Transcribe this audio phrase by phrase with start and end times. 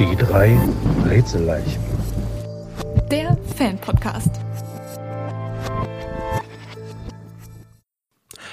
[0.00, 0.58] Die drei
[1.04, 1.82] Rätselleichen.
[3.10, 4.40] Der Fan-Podcast.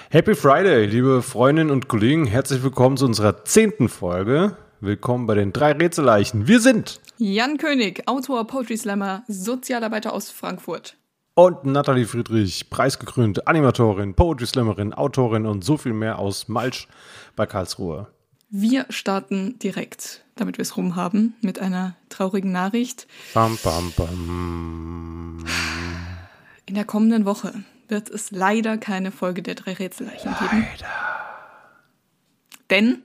[0.09, 2.25] Happy Friday, liebe Freundinnen und Kollegen.
[2.25, 4.57] Herzlich willkommen zu unserer zehnten Folge.
[4.81, 6.47] Willkommen bei den drei Rätselleichen.
[6.49, 10.97] Wir sind Jan König, Autor, Poetry Slammer, Sozialarbeiter aus Frankfurt.
[11.33, 16.89] und Nathalie Friedrich, preisgekrönte Animatorin, Poetry Slammerin, Autorin und so viel mehr aus Malsch
[17.37, 18.07] bei Karlsruhe.
[18.49, 23.05] Wir starten direkt, damit wir es rum haben, mit einer traurigen Nachricht.
[23.33, 25.45] Bam, bam, bam.
[26.65, 27.53] In der kommenden Woche
[27.89, 30.65] wird es leider keine Folge der drei Rätselleichen geben.
[32.69, 33.03] Denn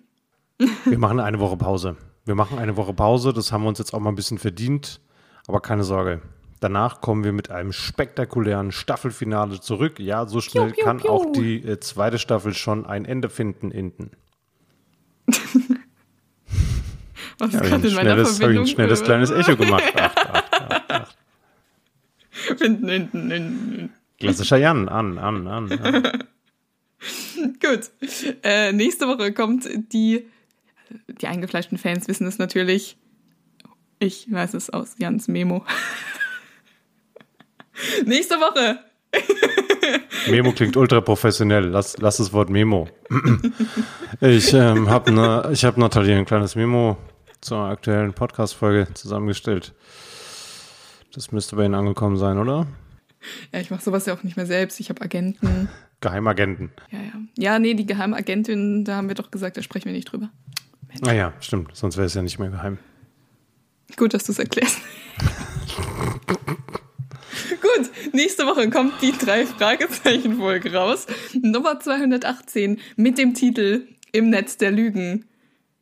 [0.85, 1.97] Wir machen eine Woche Pause.
[2.25, 5.01] Wir machen eine Woche Pause, das haben wir uns jetzt auch mal ein bisschen verdient,
[5.49, 6.23] aber keine Sorge.
[6.61, 9.99] Danach kommen wir mit einem spektakulären Staffelfinale zurück.
[9.99, 11.11] Ja, so schnell Piu, piu, kann piu.
[11.11, 14.13] auch die äh, zweite Staffel schon ein Ende finden hinten.
[17.39, 18.65] was Ja, ist gerade ich in ein meiner schnelles, hab ich Verbindung?
[18.65, 19.85] ein schnelles kleines Echo gemacht.
[19.97, 21.15] Ach, ach, ach, ach.
[22.59, 23.93] Hinten, hinten, hinten.
[24.19, 25.73] Klassischer Jan, an, an, an.
[25.73, 26.25] an.
[27.61, 27.91] Gut.
[28.43, 30.27] Äh, nächste Woche kommt die,
[31.09, 32.97] die eingefleischten Fans wissen es natürlich.
[33.99, 35.65] Ich weiß es aus Jans Memo.
[38.07, 38.81] nächste Woche.
[40.31, 41.67] Memo klingt ultra professionell.
[41.67, 42.89] Lass, lass das Wort Memo.
[44.21, 46.97] Ich ähm, habe ne, ich hab Nathalie ein kleines Memo
[47.41, 49.75] zur aktuellen Podcast-Folge zusammengestellt.
[51.13, 52.69] Das müsste bei Ihnen angekommen sein, oder?
[53.53, 54.79] Ja, ich mache sowas ja auch nicht mehr selbst.
[54.81, 55.69] Ich habe Agenten.
[56.01, 56.71] Geheimagenten.
[56.91, 57.13] Ja, ja.
[57.37, 60.31] Ja, nee, die Geheimagentin, da haben wir doch gesagt, da sprechen wir nicht drüber.
[61.01, 61.75] Naja, stimmt.
[61.75, 62.79] Sonst wäre es ja nicht mehr geheim.
[63.97, 64.79] Gut, dass du es erklärst.
[67.63, 71.07] Gut, nächste Woche kommt die drei Fragezeichen-Folge raus.
[71.41, 75.27] Nummer 218 mit dem Titel Im Netz der Lügen.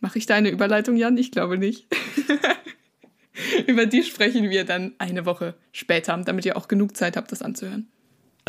[0.01, 1.17] Mache ich da eine Überleitung, Jan?
[1.17, 1.87] Ich glaube nicht.
[3.67, 7.41] Über die sprechen wir dann eine Woche später, damit ihr auch genug Zeit habt, das
[7.41, 7.89] anzuhören.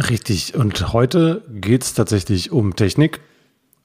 [0.09, 0.55] Richtig.
[0.55, 3.21] Und heute geht es tatsächlich um Technik.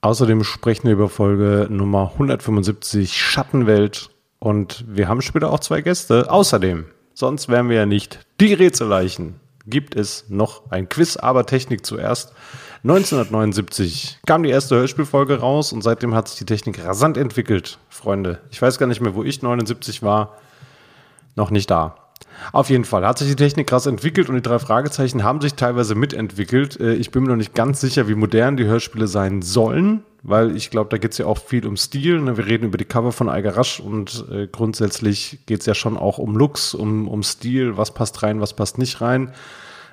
[0.01, 4.09] Außerdem sprechen wir über Folge Nummer 175 Schattenwelt.
[4.39, 6.29] Und wir haben später auch zwei Gäste.
[6.31, 6.85] Außerdem,
[7.17, 9.39] sonst wären wir ja nicht die Rätselleichen.
[9.65, 12.31] Gibt es noch ein Quiz, aber Technik zuerst.
[12.83, 18.39] 1979 kam die erste Hörspielfolge raus und seitdem hat sich die Technik rasant entwickelt, Freunde.
[18.51, 20.37] Ich weiß gar nicht mehr, wo ich 79 war.
[21.35, 21.95] Noch nicht da.
[22.53, 25.55] Auf jeden Fall hat sich die Technik krass entwickelt und die drei Fragezeichen haben sich
[25.55, 26.79] teilweise mitentwickelt.
[26.79, 30.57] Äh, Ich bin mir noch nicht ganz sicher, wie modern die Hörspiele sein sollen, weil
[30.57, 32.19] ich glaube, da geht es ja auch viel um Stil.
[32.19, 32.35] ne?
[32.35, 36.17] Wir reden über die Cover von Algarasch und äh, grundsätzlich geht es ja schon auch
[36.17, 39.31] um Looks, um, um Stil, was passt rein, was passt nicht rein.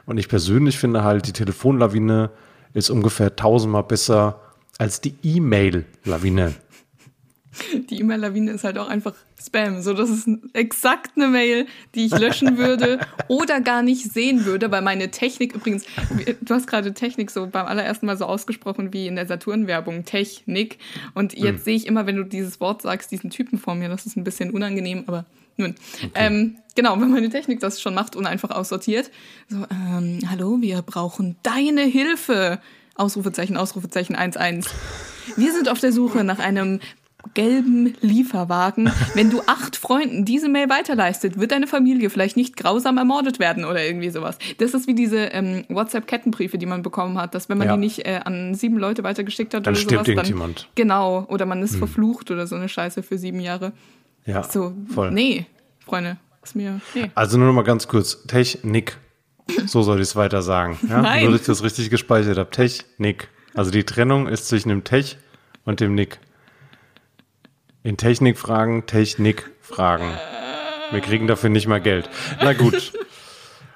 [0.07, 2.31] Und ich persönlich finde halt, die Telefonlawine
[2.73, 4.41] ist ungefähr tausendmal besser
[4.77, 6.55] als die E-Mail-Lawine.
[7.91, 9.83] Die E-Mail-Lawine ist halt auch einfach Spam.
[9.83, 14.71] So, das ist exakt eine Mail, die ich löschen würde oder gar nicht sehen würde,
[14.71, 15.85] weil meine Technik übrigens,
[16.41, 20.79] du hast gerade Technik so beim allerersten Mal so ausgesprochen wie in der Saturn-Werbung, Technik.
[21.15, 23.89] Und jetzt sehe ich immer, wenn du dieses Wort sagst, diesen Typen vor mir.
[23.89, 25.25] Das ist ein bisschen unangenehm, aber
[25.57, 25.75] nun.
[26.15, 29.11] Ähm, genau, wenn meine Technik das schon macht und einfach aussortiert.
[29.49, 32.61] So, ähm, hallo, wir brauchen deine Hilfe.
[32.97, 34.73] Ausrufezeichen, Ausrufezeichen 11.
[35.37, 36.81] Wir sind auf der Suche nach einem
[37.35, 38.91] gelben Lieferwagen.
[39.15, 43.65] Wenn du acht Freunden diese Mail weiterleistet, wird deine Familie vielleicht nicht grausam ermordet werden
[43.65, 44.39] oder irgendwie sowas.
[44.59, 47.75] Das ist wie diese ähm, WhatsApp-Kettenbriefe, die man bekommen hat, dass wenn man Ja.
[47.75, 50.61] die nicht äh, an sieben Leute weitergeschickt hat Dann oder stirbt sowas, irgendjemand.
[50.63, 53.73] dann genau oder man ist verflucht oder so eine Scheiße für sieben Jahre.
[54.27, 55.11] Ja, So, voll.
[55.11, 55.47] nee,
[55.85, 57.11] Freunde, ist mir nee.
[57.15, 58.27] Also nur noch mal ganz kurz.
[58.27, 58.97] Technik.
[59.67, 60.79] So soll ich es weiter sagen.
[60.89, 61.03] Ja?
[61.03, 61.25] Nein.
[61.25, 62.51] Nur, dass ich das richtig gespeichert habe.
[62.51, 63.29] Technik.
[63.53, 65.19] Also die Trennung ist zwischen dem Tech
[65.65, 66.19] und dem Nick.
[67.85, 70.09] In Technikfragen, Technikfragen.
[70.91, 72.09] Wir kriegen dafür nicht mal Geld.
[72.41, 72.95] Na gut.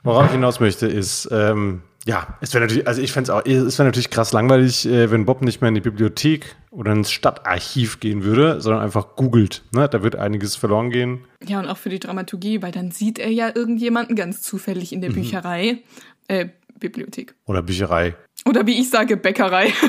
[0.03, 3.45] Worauf ich hinaus möchte, ist, ähm, ja, es wäre natürlich, also ich fände es auch,
[3.45, 7.11] es wäre natürlich krass langweilig, äh, wenn Bob nicht mehr in die Bibliothek oder ins
[7.11, 9.62] Stadtarchiv gehen würde, sondern einfach googelt.
[9.75, 9.91] Ne?
[9.91, 11.27] Da wird einiges verloren gehen.
[11.47, 15.03] Ja, und auch für die Dramaturgie, weil dann sieht er ja irgendjemanden ganz zufällig in
[15.03, 15.82] der Bücherei,
[16.29, 16.47] äh,
[16.81, 17.35] Bibliothek.
[17.44, 18.15] Oder Bücherei.
[18.46, 19.73] Oder wie ich sage, Bäckerei.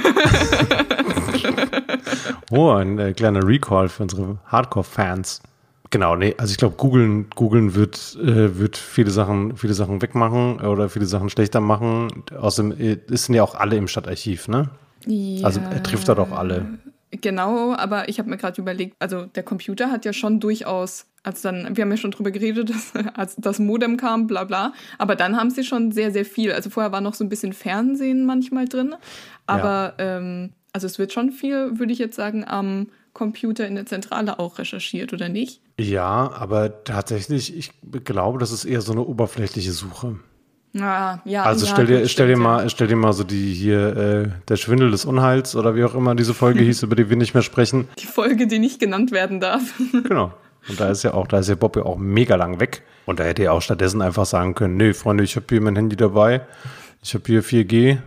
[2.52, 5.42] Oh, ein äh, kleiner Recall für unsere Hardcore-Fans.
[5.92, 10.90] Genau, nee, also ich glaube, googeln, wird, äh, wird viele Sachen, viele Sachen wegmachen oder
[10.90, 12.24] viele Sachen schlechter machen.
[12.40, 14.70] Außerdem äh, sind ja auch alle im Stadtarchiv, ne?
[15.44, 16.80] Also er trifft dort auch alle.
[17.12, 21.42] Genau, aber ich habe mir gerade überlegt, also der Computer hat ja schon durchaus, als
[21.42, 25.16] dann, wir haben ja schon drüber geredet, dass, als das Modem kam, bla bla, aber
[25.16, 26.52] dann haben sie schon sehr, sehr viel.
[26.52, 28.96] Also vorher war noch so ein bisschen Fernsehen manchmal drin,
[29.48, 33.88] aber ähm, Also es wird schon viel, würde ich jetzt sagen, am Computer in der
[33.88, 35.62] Zentrale auch recherchiert, oder nicht?
[35.80, 37.72] Ja, aber tatsächlich, ich
[38.04, 40.20] glaube, das ist eher so eine oberflächliche Suche.
[40.80, 43.98] Ah, ja, Also ja, stell dir, stell dir mal, stell dir mal so die hier,
[43.98, 47.18] äh, der Schwindel des Unheils oder wie auch immer diese Folge hieß, über die wir
[47.18, 47.88] nicht mehr sprechen.
[47.98, 49.62] Die Folge, die nicht genannt werden darf.
[50.04, 50.34] Genau.
[50.68, 52.84] Und da ist ja auch, da ist ja Bob ja auch mega lang weg.
[53.06, 55.76] Und da hätte er auch stattdessen einfach sagen können, nee, Freunde, ich habe hier mein
[55.76, 56.42] Handy dabei,
[57.02, 57.98] ich habe hier 4G.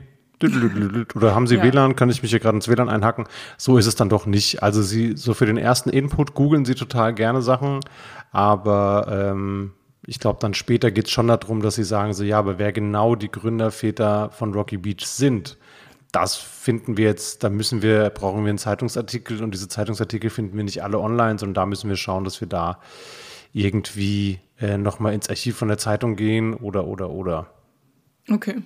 [1.14, 1.62] Oder haben Sie Ja.
[1.62, 1.96] WLAN?
[1.96, 3.26] Kann ich mich hier gerade ins WLAN einhacken?
[3.56, 4.62] So ist es dann doch nicht.
[4.62, 7.80] Also Sie, so für den ersten Input googeln Sie total gerne Sachen,
[8.32, 9.72] aber ähm,
[10.06, 12.72] ich glaube, dann später geht es schon darum, dass Sie sagen, so ja, aber wer
[12.72, 15.58] genau die Gründerväter von Rocky Beach sind,
[16.10, 20.56] das finden wir jetzt, da müssen wir, brauchen wir einen Zeitungsartikel und diese Zeitungsartikel finden
[20.56, 22.80] wir nicht alle online, sondern da müssen wir schauen, dass wir da
[23.52, 27.50] irgendwie äh, nochmal ins Archiv von der Zeitung gehen oder, oder, oder.
[28.28, 28.62] Okay.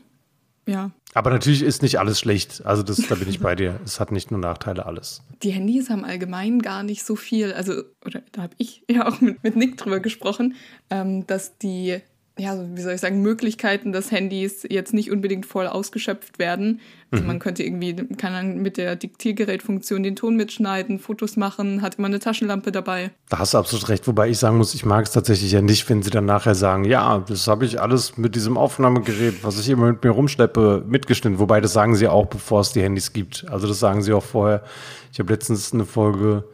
[0.67, 0.91] Ja.
[1.15, 2.67] Aber natürlich ist nicht alles schlecht.
[2.67, 3.81] Also das, da bin ich bei dir.
[3.85, 5.23] Es hat nicht nur Nachteile alles.
[5.43, 9.21] Die Handys haben allgemein gar nicht so viel, also, oder da habe ich ja auch
[9.21, 10.57] mit, mit Nick drüber gesprochen,
[10.91, 12.01] ähm, dass die,
[12.39, 16.81] ja, wie soll ich sagen, Möglichkeiten des Handys jetzt nicht unbedingt voll ausgeschöpft werden.
[17.11, 21.95] Also man könnte irgendwie, kann dann mit der Diktiergerätfunktion den Ton mitschneiden, Fotos machen, hat
[21.95, 23.11] immer eine Taschenlampe dabei.
[23.31, 24.07] Da hast du absolut recht.
[24.07, 26.85] Wobei ich sagen muss, ich mag es tatsächlich ja nicht, wenn sie dann nachher sagen,
[26.85, 31.39] ja, das habe ich alles mit diesem Aufnahmegerät, was ich immer mit mir rumschleppe, mitgeschnitten.
[31.39, 33.47] Wobei das sagen sie auch, bevor es die Handys gibt.
[33.49, 34.63] Also das sagen sie auch vorher.
[35.11, 36.45] Ich habe letztens eine Folge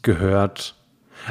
[0.00, 0.77] gehört.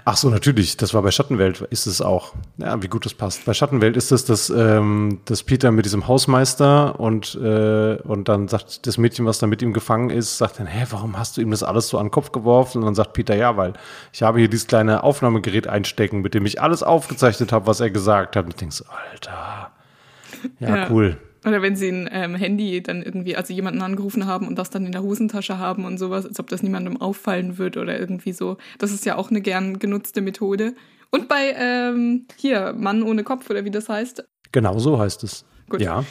[0.06, 2.34] Ach so, natürlich, das war bei Schattenwelt, ist es auch.
[2.57, 3.45] Ja, wie gut das passt.
[3.45, 8.48] Bei Schattenwelt ist es, dass, ähm, dass Peter mit diesem Hausmeister und, äh, und dann
[8.48, 11.42] sagt das Mädchen, was da mit ihm gefangen ist, sagt dann, hä, warum hast du
[11.42, 12.80] ihm das alles so an den Kopf geworfen?
[12.80, 13.74] Und dann sagt Peter, ja, weil
[14.13, 17.90] ich habe hier dieses kleine Aufnahmegerät einstecken, mit dem ich alles aufgezeichnet habe, was er
[17.90, 18.45] gesagt hat.
[18.45, 19.72] Und ich denke so, Alter,
[20.60, 20.88] ja, Ja.
[20.92, 21.18] cool.
[21.45, 24.86] Oder wenn sie ein ähm, Handy dann irgendwie, also jemanden angerufen haben und das dann
[24.86, 28.57] in der Hosentasche haben und sowas, als ob das niemandem auffallen wird oder irgendwie so.
[28.80, 30.74] Das ist ja auch eine gern genutzte Methode.
[31.10, 35.45] Und bei, ähm, hier, Mann ohne Kopf oder wie das heißt, Genau so heißt es.
[35.69, 35.81] Gut.
[35.81, 36.04] Ja.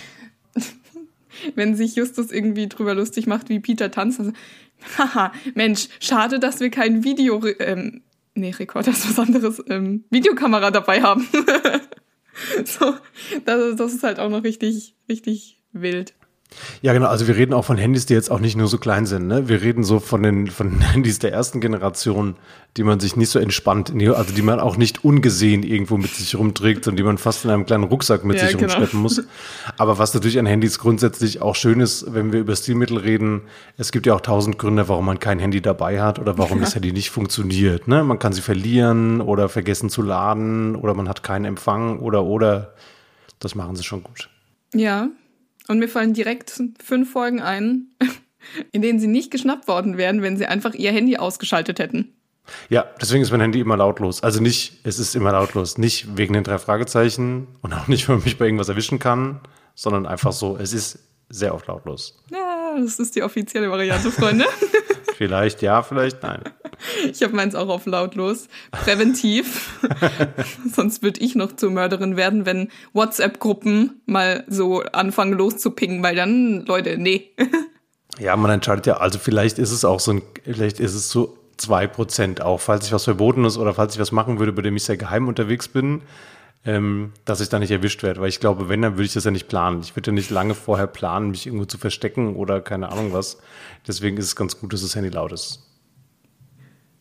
[1.54, 4.32] wenn sich Justus irgendwie drüber lustig macht, wie Peter tanzt, also,
[4.98, 8.02] haha, Mensch, schade, dass wir kein Video, ähm,
[8.34, 11.26] nee, Rekorder ist was anderes, ähm, Videokamera dabei haben.
[12.64, 12.94] so,
[13.44, 16.14] das, das ist halt auch noch richtig, richtig wild.
[16.80, 17.08] Ja, genau.
[17.08, 19.26] Also wir reden auch von Handys, die jetzt auch nicht nur so klein sind.
[19.26, 19.48] Ne?
[19.48, 22.36] Wir reden so von den, von den Handys der ersten Generation,
[22.76, 26.36] die man sich nicht so entspannt, also die man auch nicht ungesehen irgendwo mit sich
[26.36, 28.72] rumträgt und die man fast in einem kleinen Rucksack mit Ja, sich genau.
[28.72, 29.22] rumschleppen muss.
[29.78, 33.42] Aber was natürlich an Handys grundsätzlich auch schön ist, wenn wir über Stilmittel reden,
[33.76, 36.74] es gibt ja auch tausend Gründe, warum man kein Handy dabei hat oder warum das
[36.74, 37.88] Handy nicht funktioniert.
[37.88, 38.04] Ne?
[38.04, 42.74] Man kann sie verlieren oder vergessen zu laden oder man hat keinen Empfang oder oder.
[43.38, 44.30] Das machen sie schon gut.
[44.74, 45.08] Ja,
[45.68, 47.88] und mir fallen direkt fünf Folgen ein,
[48.72, 52.12] in denen sie nicht geschnappt worden wären, wenn sie einfach ihr Handy ausgeschaltet hätten.
[52.68, 54.22] Ja, deswegen ist mein Handy immer lautlos.
[54.22, 55.78] Also nicht, es ist immer lautlos.
[55.78, 59.40] Nicht wegen den drei Fragezeichen und auch nicht, weil man mich bei irgendwas erwischen kann,
[59.74, 60.98] sondern einfach so, es ist
[61.28, 62.22] sehr oft lautlos.
[62.30, 64.46] Ja, das ist die offizielle Variante, Freunde.
[65.16, 66.42] Vielleicht ja, vielleicht nein.
[67.10, 68.48] Ich habe meins auch auf lautlos.
[68.70, 69.80] Präventiv.
[70.74, 76.64] Sonst würde ich noch zur Mörderin werden, wenn WhatsApp-Gruppen mal so anfangen loszupingen, weil dann,
[76.66, 77.30] Leute, nee.
[78.18, 81.36] Ja, man entscheidet ja, also vielleicht ist es auch so ein, vielleicht ist es so
[81.58, 84.62] zwei Prozent auch, falls ich was verboten ist oder falls ich was machen würde, bei
[84.62, 86.00] dem ich sehr geheim unterwegs bin,
[86.64, 88.20] ähm, dass ich da nicht erwischt werde.
[88.20, 89.80] Weil ich glaube, wenn, dann würde ich das ja nicht planen.
[89.82, 93.38] Ich würde ja nicht lange vorher planen, mich irgendwo zu verstecken oder keine Ahnung was.
[93.86, 95.65] Deswegen ist es ganz gut, dass das Handy laut ist.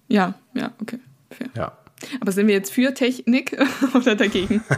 [0.08, 1.00] Ja, ja, okay.
[1.32, 1.50] Fair.
[1.56, 1.78] Ja.
[2.20, 3.58] Aber sind wir jetzt für Technik
[3.94, 4.64] oder dagegen?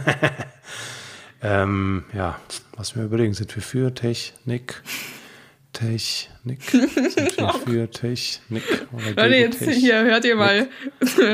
[1.40, 2.40] Ähm, ja,
[2.76, 4.82] was wir überlegen, sind wir für Technik?
[5.72, 6.62] Technik?
[6.64, 8.64] Sind wir für Technik?
[8.92, 10.68] Oder Leute, jetzt hier hört ihr mal,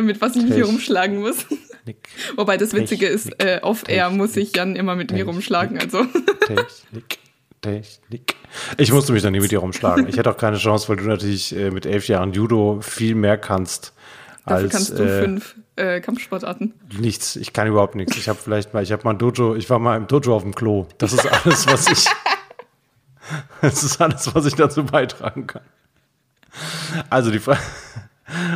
[0.02, 1.46] mit was ich mich hier rumschlagen muss.
[1.46, 2.08] Technik?
[2.36, 3.46] Wobei das Witzige ist, Technik.
[3.48, 5.34] äh, off-air muss ich Jan immer mit mir Technik.
[5.34, 5.78] rumschlagen.
[5.78, 6.04] Also
[6.46, 7.18] Technik,
[7.64, 8.36] Technik.
[8.78, 10.08] Ich musste mich dann nie mit dir rumschlagen.
[10.08, 13.36] Ich hätte auch keine Chance, weil du natürlich äh, mit elf Jahren Judo viel mehr
[13.36, 13.92] kannst
[14.46, 16.74] dafür als kannst du äh, fünf äh, Kampfsportarten.
[16.98, 17.36] nichts.
[17.36, 18.16] Ich kann überhaupt nichts.
[18.16, 20.42] Ich habe vielleicht mal, ich habe mal ein Dojo, ich war mal im Dojo auf
[20.42, 20.86] dem Klo.
[20.98, 22.04] Das ist alles, was ich.
[23.62, 25.62] Das ist alles, was ich dazu beitragen kann.
[27.08, 27.58] Also die Frage.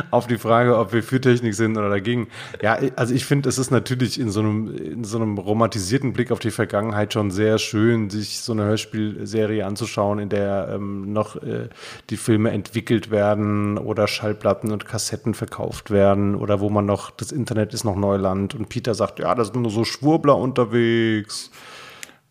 [0.09, 2.27] Auf die Frage, ob wir für Technik sind oder dagegen.
[2.61, 6.31] Ja, also ich finde, es ist natürlich in so einem, in so einem romantisierten Blick
[6.31, 11.35] auf die Vergangenheit schon sehr schön, sich so eine Hörspielserie anzuschauen, in der ähm, noch
[11.35, 11.69] äh,
[12.09, 17.31] die Filme entwickelt werden oder Schallplatten und Kassetten verkauft werden oder wo man noch, das
[17.31, 21.51] Internet ist noch Neuland und Peter sagt, ja, da sind nur so Schwurbler unterwegs.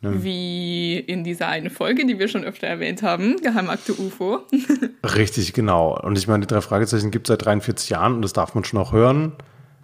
[0.00, 4.42] Wie in dieser eine Folge, die wir schon öfter erwähnt haben, Geheimakte UFO.
[5.02, 5.98] Richtig, genau.
[6.00, 8.62] Und ich meine, die drei Fragezeichen gibt es seit 43 Jahren und das darf man
[8.62, 9.32] schon auch hören.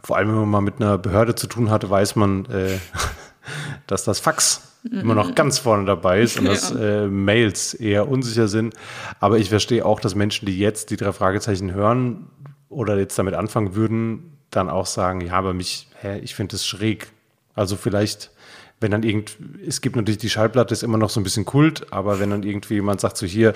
[0.04, 2.78] Vor allem, wenn man mal mit einer Behörde zu tun hatte, weiß man, äh,
[3.88, 8.48] dass das Fax immer noch ganz vorne dabei ist und dass äh, Mails eher unsicher
[8.48, 8.74] sind.
[9.18, 12.26] Aber ich verstehe auch, dass Menschen, die jetzt die drei Fragezeichen hören
[12.68, 16.66] oder jetzt damit anfangen würden, dann auch sagen, ja, aber mich, hä, ich finde das
[16.66, 17.08] schräg.
[17.54, 18.30] Also vielleicht,
[18.80, 21.92] wenn dann irgend, es gibt natürlich die Schallplatte, ist immer noch so ein bisschen Kult,
[21.92, 23.54] aber wenn dann irgendwie jemand sagt, so hier,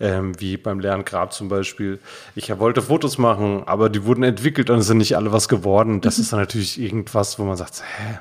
[0.00, 1.98] ähm, wie beim leeren Grab zum Beispiel,
[2.34, 6.00] ich wollte Fotos machen, aber die wurden entwickelt und es sind nicht alle was geworden,
[6.00, 8.18] das ist dann natürlich irgendwas, wo man sagt, hä,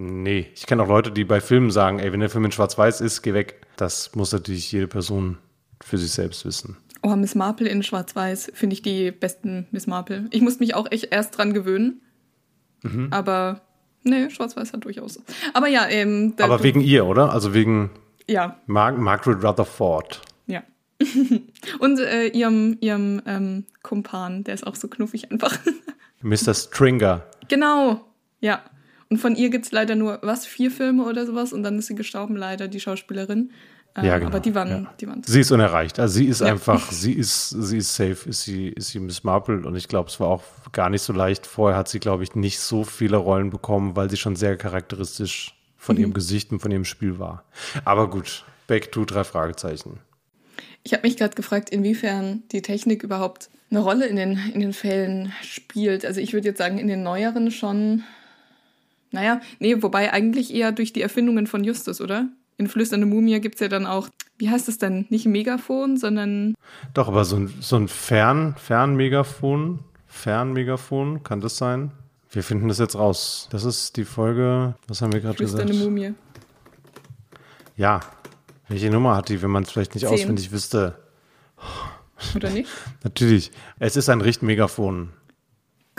[0.00, 3.00] Nee, ich kenne auch Leute, die bei Filmen sagen, ey, wenn der Film in Schwarz-Weiß
[3.00, 3.66] ist, geh weg.
[3.76, 5.38] Das muss natürlich jede Person
[5.80, 6.76] für sich selbst wissen.
[7.02, 10.26] Oh, Miss Marple in Schwarz-Weiß finde ich die besten Miss Marple.
[10.30, 12.00] Ich musste mich auch echt erst dran gewöhnen.
[12.82, 13.08] Mhm.
[13.10, 13.62] Aber
[14.08, 15.20] nee, Schwarz-Weiß hat durchaus.
[15.54, 16.34] Aber ja, ähm.
[16.40, 17.32] Aber wegen ihr, oder?
[17.32, 17.90] Also wegen
[18.28, 18.60] ja.
[18.66, 20.20] Mar Margaret Rutherford.
[20.46, 20.62] Ja.
[21.78, 25.58] Und äh, ihrem, ihrem ähm, Kumpan, der ist auch so knuffig einfach.
[26.22, 26.54] Mr.
[26.54, 27.26] Stringer.
[27.48, 28.04] Genau,
[28.40, 28.62] ja.
[29.10, 31.86] Und von ihr gibt es leider nur, was, vier Filme oder sowas und dann ist
[31.86, 33.52] sie gestorben, leider, die Schauspielerin.
[33.98, 34.30] Ähm, ja, genau.
[34.30, 34.94] Aber die waren, ja.
[35.00, 35.22] die waren.
[35.24, 35.98] Sie ist unerreicht.
[35.98, 36.48] Also sie ist ja.
[36.48, 40.08] einfach, sie ist, sie ist safe, ist sie, ist sie Miss Marple und ich glaube,
[40.08, 41.46] es war auch gar nicht so leicht.
[41.46, 45.54] Vorher hat sie, glaube ich, nicht so viele Rollen bekommen, weil sie schon sehr charakteristisch
[45.76, 46.02] von mhm.
[46.02, 47.44] ihrem Gesicht und von ihrem Spiel war.
[47.84, 50.00] Aber gut, back to drei Fragezeichen.
[50.82, 54.72] Ich habe mich gerade gefragt, inwiefern die Technik überhaupt eine Rolle in den, in den
[54.72, 56.06] Fällen spielt.
[56.06, 58.04] Also ich würde jetzt sagen, in den neueren schon
[59.10, 62.28] naja, nee, wobei eigentlich eher durch die Erfindungen von Justus, oder?
[62.58, 65.06] In Flüsternde Mumie gibt es ja dann auch, wie heißt es denn?
[65.10, 66.54] Nicht ein Megafon, sondern.
[66.92, 71.92] Doch, aber so ein, so ein Fern, Fernmegafon, Fernmegafon, kann das sein?
[72.30, 73.48] Wir finden das jetzt raus.
[73.52, 75.62] Das ist die Folge, was haben wir gerade gesagt?
[75.62, 76.14] Flüsternde Mumie.
[77.76, 78.00] Ja.
[78.68, 80.14] Welche Nummer hat die, wenn man es vielleicht nicht Zehn.
[80.14, 80.98] auswendig wüsste?
[82.34, 82.68] Oder nicht?
[83.04, 83.52] Natürlich.
[83.78, 85.10] Es ist ein Richtmegafon.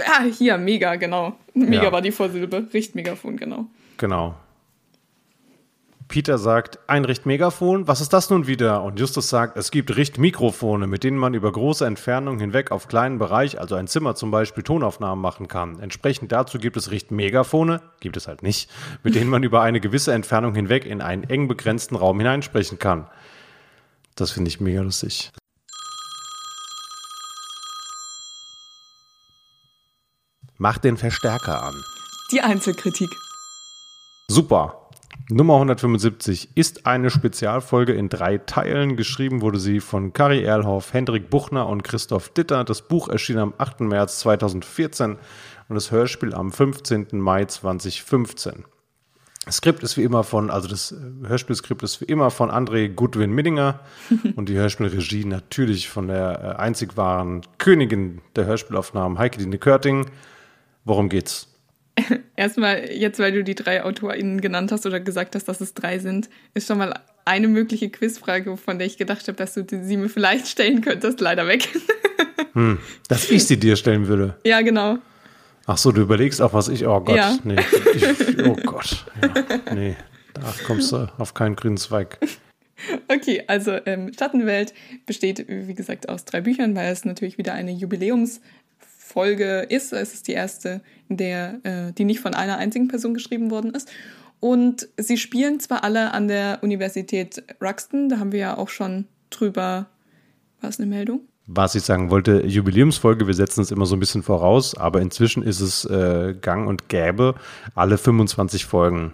[0.06, 1.38] Ah, hier, mega, genau.
[1.54, 1.92] Mega ja.
[1.92, 2.68] war die Vorsilbe.
[2.74, 3.68] Richtmegafon, genau.
[3.98, 4.36] Genau.
[6.10, 8.82] Peter sagt, ein Richtmegafon, was ist das nun wieder?
[8.82, 13.20] Und Justus sagt, es gibt Richtmikrofone, mit denen man über große Entfernungen hinweg auf kleinen
[13.20, 15.80] Bereich, also ein Zimmer zum Beispiel, Tonaufnahmen machen kann.
[15.80, 18.72] Entsprechend dazu gibt es Richtmegafone, gibt es halt nicht,
[19.04, 23.08] mit denen man über eine gewisse Entfernung hinweg in einen eng begrenzten Raum hineinsprechen kann.
[24.16, 25.32] Das finde ich mega lustig.
[30.58, 31.76] Mach den Verstärker an.
[32.32, 33.16] Die Einzelkritik.
[34.28, 34.79] Super.
[35.32, 38.98] Nummer 175 ist eine Spezialfolge in drei Teilen.
[38.98, 42.64] Geschrieben wurde sie von Kari Erlhoff, Hendrik Buchner und Christoph Ditter.
[42.64, 43.82] Das Buch erschien am 8.
[43.82, 45.18] März 2014
[45.68, 47.10] und das Hörspiel am 15.
[47.12, 48.66] Mai 2015.
[49.46, 53.32] Das Skript ist wie immer von, also das Hörspielskript ist wie immer von André Gudwin
[53.32, 53.82] Middinger
[54.36, 60.08] und die Hörspielregie natürlich von der äh, einzig wahren Königin der Hörspielaufnahmen, Heike Dine Körting.
[60.86, 61.49] Worum geht's?
[62.36, 66.00] Erstmal, jetzt weil du die drei AutorInnen genannt hast oder gesagt hast, dass es drei
[66.00, 69.98] sind, ist schon mal eine mögliche Quizfrage, von der ich gedacht habe, dass du sie
[69.98, 71.68] mir vielleicht stellen könntest, leider weg.
[72.54, 74.36] hm, dass ich sie dir stellen würde.
[74.44, 74.98] Ja, genau.
[75.66, 76.88] Ach so, du überlegst auch, was ich.
[76.88, 77.38] Oh Gott, ja.
[77.44, 77.56] nee.
[77.94, 79.96] Ich, oh Gott, ja, nee.
[80.34, 82.18] Da kommst du auf keinen grünen Zweig.
[83.10, 84.74] Okay, also ähm, Schattenwelt
[85.06, 88.40] besteht, wie gesagt, aus drei Büchern, weil es natürlich wieder eine Jubiläums-
[89.10, 89.92] Folge ist.
[89.92, 93.90] Es ist die erste, der, äh, die nicht von einer einzigen Person geschrieben worden ist.
[94.40, 99.06] Und sie spielen zwar alle an der Universität Ruxton, da haben wir ja auch schon
[99.30, 99.88] drüber.
[100.62, 101.22] War es eine Meldung?
[101.48, 105.42] Was ich sagen wollte, Jubiläumsfolge, wir setzen es immer so ein bisschen voraus, aber inzwischen
[105.42, 107.36] ist es äh, gang und gäbe,
[107.74, 109.14] alle 25 Folgen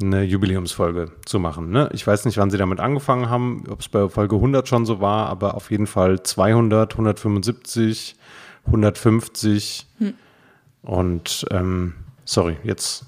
[0.00, 1.70] eine Jubiläumsfolge zu machen.
[1.70, 1.88] Ne?
[1.92, 5.00] Ich weiß nicht, wann sie damit angefangen haben, ob es bei Folge 100 schon so
[5.00, 8.16] war, aber auf jeden Fall 200, 175,
[8.66, 10.14] 150 hm.
[10.82, 11.94] und ähm,
[12.24, 13.04] sorry, jetzt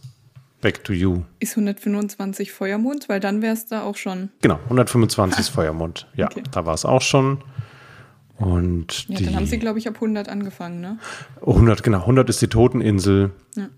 [0.61, 1.23] back to you.
[1.39, 4.31] Ist 125 Feuermond, weil dann wäre es da auch schon.
[4.41, 6.07] Genau, 125 ist Feuermond.
[6.15, 6.43] Ja, okay.
[6.51, 7.43] da war es auch schon.
[8.39, 10.99] Und ja, die, dann haben sie, glaube ich, ab 100 angefangen, ne?
[11.41, 12.01] 100, genau.
[12.01, 13.31] 100 ist die Toteninsel.
[13.55, 13.69] Ja.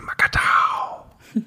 [0.00, 1.06] Makatao.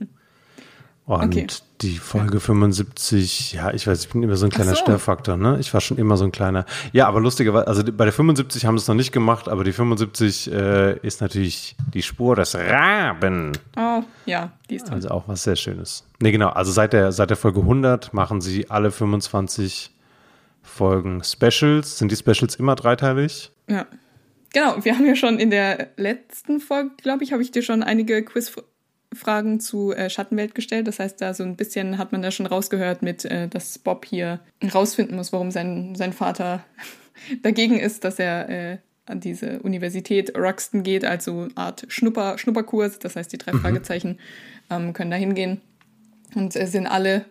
[1.06, 1.48] Und okay.
[1.82, 2.40] Die Folge ja.
[2.40, 4.82] 75, ja, ich weiß, ich bin immer so ein kleiner so.
[4.82, 5.58] Störfaktor, ne?
[5.60, 6.66] Ich war schon immer so ein kleiner.
[6.92, 9.72] Ja, aber lustigerweise, also bei der 75 haben sie es noch nicht gemacht, aber die
[9.72, 13.54] 75 äh, ist natürlich die Spur des Raben.
[13.78, 14.96] Oh, ja, die ist toll.
[14.96, 16.06] Also auch was sehr Schönes.
[16.20, 19.92] Nee, genau, also seit der, seit der Folge 100 machen sie alle 25
[20.62, 21.98] Folgen Specials.
[21.98, 23.52] Sind die Specials immer dreiteilig?
[23.68, 23.86] Ja.
[24.52, 27.84] Genau, wir haben ja schon in der letzten Folge, glaube ich, habe ich dir schon
[27.84, 28.52] einige Quiz
[29.14, 30.88] Fragen zu äh, Schattenwelt gestellt.
[30.88, 34.06] Das heißt, da so ein bisschen hat man da schon rausgehört mit, äh, dass Bob
[34.06, 34.40] hier
[34.74, 36.64] rausfinden muss, warum sein, sein Vater
[37.44, 43.00] dagegen ist, dass er äh, an diese Universität Ruxton geht, also eine Art Schnupper, Schnupperkurs.
[43.00, 43.62] Das heißt, die drei mhm.
[43.62, 44.20] Fragezeichen
[44.70, 45.62] ähm, können da hingehen
[46.36, 47.26] und äh, sind alle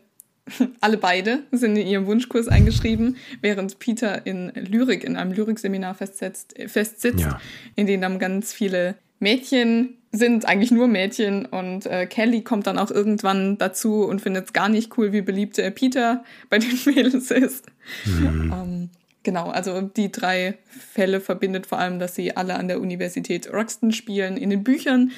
[0.81, 6.59] alle beide sind in ihrem Wunschkurs eingeschrieben, während Peter in Lyrik, in einem Lyrikseminar festsetzt,
[6.59, 7.41] äh, festsitzt, ja.
[7.77, 11.47] in dem dann ganz viele Mädchen sind, eigentlich nur Mädchen.
[11.47, 15.23] Und äh, Kelly kommt dann auch irgendwann dazu und findet es gar nicht cool, wie
[15.23, 17.67] beliebt äh, Peter bei den Mädels ist.
[18.05, 18.53] Mhm.
[18.53, 18.91] ähm,
[19.23, 23.93] genau, also die drei Fälle verbindet vor allem, dass sie alle an der Universität Roxton
[23.93, 24.37] spielen.
[24.37, 25.11] In den Büchern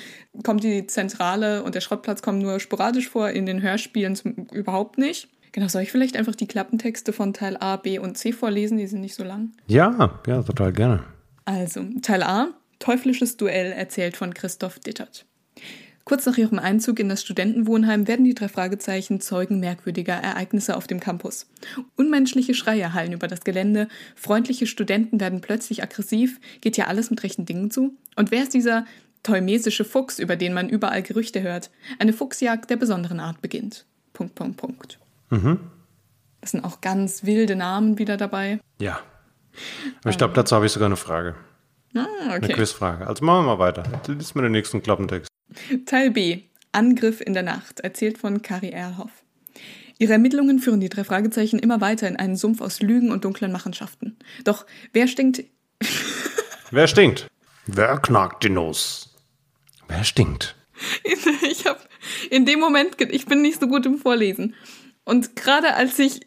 [0.44, 4.98] kommt die Zentrale und der Schrottplatz kommen nur sporadisch vor, in den Hörspielen zum, überhaupt
[4.98, 5.28] nicht.
[5.52, 8.78] Genau, soll ich vielleicht einfach die Klappentexte von Teil A, B und C vorlesen?
[8.78, 9.52] Die sind nicht so lang.
[9.66, 11.02] Ja, ja, total gerne.
[11.44, 15.26] Also, Teil A, Teuflisches Duell, erzählt von Christoph Dittert.
[16.04, 20.86] Kurz nach ihrem Einzug in das Studentenwohnheim werden die drei Fragezeichen Zeugen merkwürdiger Ereignisse auf
[20.88, 21.46] dem Campus.
[21.94, 27.22] Unmenschliche Schreie hallen über das Gelände, freundliche Studenten werden plötzlich aggressiv, geht ja alles mit
[27.22, 27.94] rechten Dingen zu?
[28.16, 28.86] Und wer ist dieser
[29.22, 31.70] teumesische Fuchs, über den man überall Gerüchte hört?
[31.98, 33.84] Eine Fuchsjagd der besonderen Art beginnt.
[34.14, 34.98] Punkt, Punkt, Punkt.
[35.28, 35.60] Mhm.
[36.40, 38.58] Das sind auch ganz wilde Namen wieder dabei.
[38.80, 39.00] Ja.
[40.00, 41.36] Aber ich glaube, dazu habe ich sogar eine Frage.
[41.94, 42.06] Ah,
[42.36, 42.44] okay.
[42.44, 43.06] Eine Quizfrage.
[43.06, 43.84] Also machen wir mal weiter.
[44.06, 45.28] Lies mir den nächsten Klappentext.
[45.86, 46.42] Teil B.
[46.72, 49.10] Angriff in der Nacht, erzählt von Kari Erlhoff.
[49.98, 53.52] Ihre Ermittlungen führen die drei Fragezeichen immer weiter in einen Sumpf aus Lügen und dunklen
[53.52, 54.16] Machenschaften.
[54.44, 55.44] Doch wer stinkt?
[56.70, 57.26] wer stinkt?
[57.66, 59.14] Wer knackt die Nuss?
[59.88, 60.56] Wer stinkt?
[61.42, 61.80] Ich habe
[62.30, 64.54] in dem Moment, ich bin nicht so gut im Vorlesen.
[65.04, 66.20] Und gerade als ich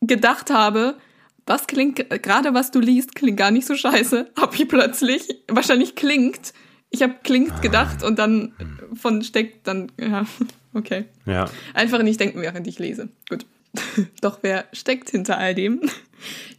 [0.00, 0.96] gedacht habe,
[1.46, 5.94] was klingt, gerade was du liest, klingt gar nicht so scheiße, hab ich plötzlich, wahrscheinlich
[5.94, 6.52] klingt,
[6.90, 7.60] ich habe klingt ah.
[7.60, 8.52] gedacht und dann
[8.94, 10.26] von steckt dann, ja,
[10.74, 11.04] okay.
[11.26, 11.50] Ja.
[11.74, 13.08] Einfach nicht denken, während ich lese.
[13.28, 13.46] Gut.
[14.20, 15.80] Doch wer steckt hinter all dem?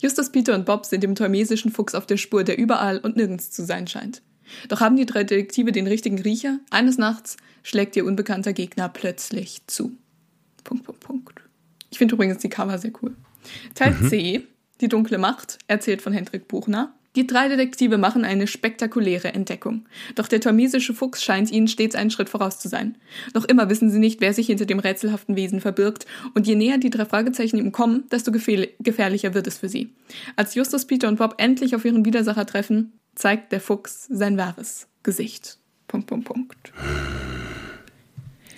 [0.01, 3.51] Justus, Peter und Bob sind dem tolmesischen Fuchs auf der Spur, der überall und nirgends
[3.51, 4.21] zu sein scheint.
[4.69, 6.59] Doch haben die drei Detektive den richtigen Riecher?
[6.69, 9.93] Eines Nachts schlägt ihr unbekannter Gegner plötzlich zu.
[10.63, 11.41] Punkt, Punkt, Punkt.
[11.89, 13.15] Ich finde übrigens die Cover sehr cool.
[13.75, 14.09] Teil mhm.
[14.09, 14.47] C,
[14.81, 16.93] Die dunkle Macht, erzählt von Hendrik Buchner.
[17.15, 19.85] Die drei Detektive machen eine spektakuläre Entdeckung.
[20.15, 22.97] Doch der tormesische Fuchs scheint ihnen stets einen Schritt voraus zu sein.
[23.35, 26.79] Noch immer wissen sie nicht, wer sich hinter dem rätselhaften Wesen verbirgt, und je näher
[26.79, 29.93] die drei Fragezeichen ihm kommen, desto gefährlicher wird es für sie.
[30.35, 34.87] Als Justus, Peter und Bob endlich auf ihren Widersacher treffen, zeigt der Fuchs sein wahres
[35.03, 35.59] Gesicht.
[35.87, 36.73] Punkt, Punkt, Punkt.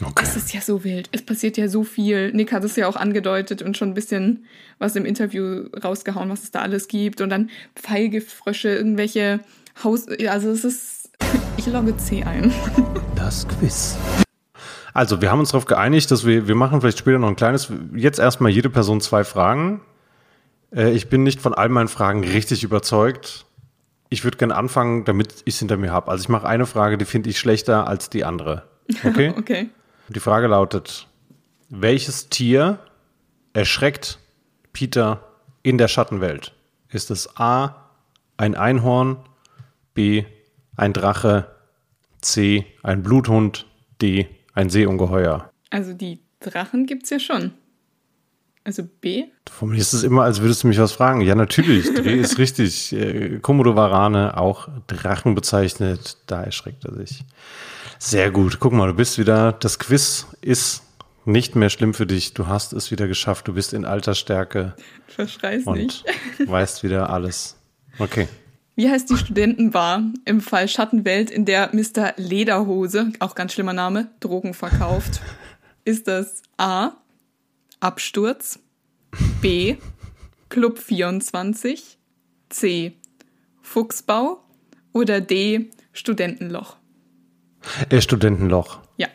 [0.06, 0.24] Okay.
[0.24, 1.10] Es ist ja so wild.
[1.12, 2.32] Es passiert ja so viel.
[2.34, 4.46] Nick hat es ja auch angedeutet und schon ein bisschen
[4.80, 7.22] was im Interview rausgehauen, was es da alles gibt.
[7.22, 9.40] Und dann Pfeilgiftfrösche, irgendwelche
[9.84, 10.08] Haus.
[10.28, 11.00] Also es ist.
[11.56, 12.52] Ich logge C ein.
[13.16, 13.96] Das Quiz.
[14.94, 17.72] Also, wir haben uns darauf geeinigt, dass wir, wir machen vielleicht später noch ein kleines,
[17.96, 19.82] jetzt erstmal jede Person zwei Fragen.
[20.76, 23.46] Äh, ich bin nicht von all meinen Fragen richtig überzeugt.
[24.10, 26.12] Ich würde gerne anfangen, damit ich es hinter mir habe.
[26.12, 28.64] Also ich mache eine Frage, die finde ich schlechter als die andere.
[29.04, 29.34] Okay?
[29.38, 29.70] okay.
[30.10, 31.08] Die Frage lautet,
[31.70, 32.80] welches Tier
[33.54, 34.20] erschreckt
[34.74, 35.24] Peter
[35.64, 36.54] in der Schattenwelt?
[36.90, 37.90] Ist es A,
[38.38, 39.18] ein Einhorn,
[39.94, 40.26] B,
[40.76, 41.48] ein Drache,
[42.22, 43.66] C, ein Bluthund,
[44.02, 45.50] D, ein Seeungeheuer?
[45.70, 47.54] Also die Drachen gibt es ja schon.
[48.66, 49.26] Also B?
[49.46, 51.22] Du formulierst es immer, als würdest du mich was fragen.
[51.22, 51.94] Ja, natürlich.
[51.94, 52.94] D ist richtig.
[52.94, 56.18] Äh, Komodo Varane, auch Drachen bezeichnet.
[56.28, 57.26] Da erschreckt er sich.
[58.06, 58.60] Sehr gut.
[58.60, 60.84] Guck mal, du bist wieder, das Quiz ist
[61.24, 62.34] nicht mehr schlimm für dich.
[62.34, 63.48] Du hast es wieder geschafft.
[63.48, 64.76] Du bist in alter Stärke.
[65.08, 66.04] Verschreiß und nicht.
[66.46, 67.56] weißt wieder alles.
[68.00, 68.28] Okay.
[68.76, 72.14] Wie heißt die Studentenbar im Fall Schattenwelt, in der Mr.
[72.18, 75.22] Lederhose, auch ganz schlimmer Name, Drogen verkauft?
[75.86, 76.98] Ist das A.
[77.80, 78.60] Absturz,
[79.42, 79.78] B.
[80.50, 81.98] Club 24,
[82.50, 82.98] C.
[83.62, 84.44] Fuchsbau
[84.92, 85.70] oder D.
[85.94, 86.83] Studentenloch?
[87.90, 88.80] Äh, Studentenloch.
[88.98, 89.08] Ja.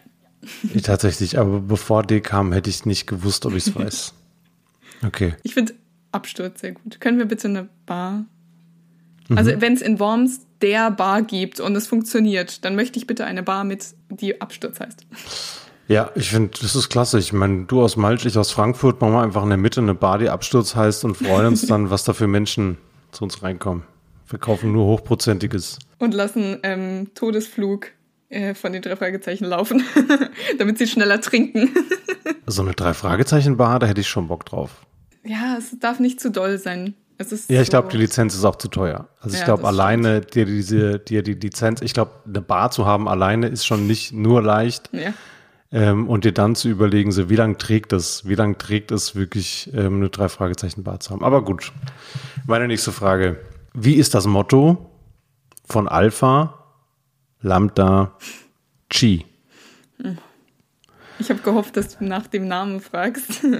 [0.74, 4.14] Ich, tatsächlich, aber bevor D kam, hätte ich nicht gewusst, ob ich es weiß.
[5.06, 5.36] Okay.
[5.44, 5.74] Ich finde
[6.10, 7.00] Absturz sehr gut.
[7.00, 8.24] Können wir bitte eine Bar?
[9.28, 9.38] Mhm.
[9.38, 13.24] Also, wenn es in Worms der Bar gibt und es funktioniert, dann möchte ich bitte
[13.24, 15.06] eine Bar mit, die Absturz heißt.
[15.86, 17.18] Ja, ich finde, das ist klasse.
[17.18, 19.94] Ich meine, du aus Malch, ich aus Frankfurt, machen wir einfach in der Mitte eine
[19.94, 22.76] Bar, die Absturz heißt und freuen uns dann, was da für Menschen
[23.12, 23.84] zu uns reinkommen.
[24.28, 25.78] Wir kaufen nur Hochprozentiges.
[25.98, 27.92] Und lassen ähm, Todesflug
[28.30, 29.82] äh, von den drei Fragezeichen laufen,
[30.58, 31.70] damit sie schneller trinken.
[32.46, 34.70] so eine drei Fragezeichen Bar, da hätte ich schon Bock drauf.
[35.24, 36.94] Ja, es darf nicht zu doll sein.
[37.18, 39.08] Es ist Ja, ich so- glaube, die Lizenz ist auch zu teuer.
[39.20, 42.86] Also ich Ja, glaube, alleine dir diese, dir die Lizenz, ich glaube, eine Bar zu
[42.86, 44.90] haben alleine ist schon nicht nur leicht.
[44.92, 45.12] Ja.
[45.70, 49.14] Ähm, und dir dann zu überlegen, so wie lange trägt es, wie lange trägt es
[49.16, 51.22] wirklich, ähm, eine drei Fragezeichen Bar zu haben.
[51.22, 51.72] Aber gut.
[52.46, 53.38] Meine nächste Frage.
[53.74, 54.90] Wie ist das Motto
[55.66, 56.57] von Alpha,
[57.40, 58.16] Lambda,
[58.90, 59.24] Chi?
[61.18, 63.44] Ich habe gehofft, dass du nach dem Namen fragst.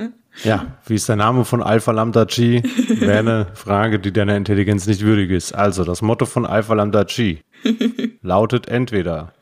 [0.45, 2.63] Ja, wie ist der Name von Alpha Lambda Chi?
[3.01, 5.53] Wäre eine Frage, die deiner Intelligenz nicht würdig ist.
[5.53, 7.43] Also, das Motto von Alpha Lambda Chi
[8.23, 9.33] lautet entweder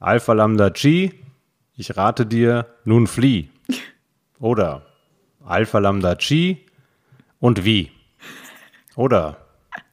[0.00, 1.12] Alpha Lambda Chi,
[1.76, 3.50] ich rate dir, nun flieh.
[4.38, 4.86] Oder
[5.44, 6.64] Alpha Lambda Chi
[7.38, 7.90] und wie.
[8.96, 9.36] Oder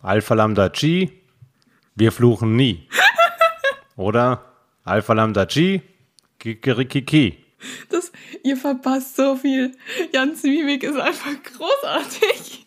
[0.01, 1.11] Alpha Lambda Chi,
[1.95, 2.87] wir fluchen nie.
[3.99, 4.45] Oder
[4.85, 5.81] Alpha Lambda Chi,
[6.39, 7.37] kikerikiki.
[7.89, 8.13] Das,
[8.45, 9.73] ihr verpasst so viel.
[10.13, 12.65] Jans Mimik ist einfach großartig.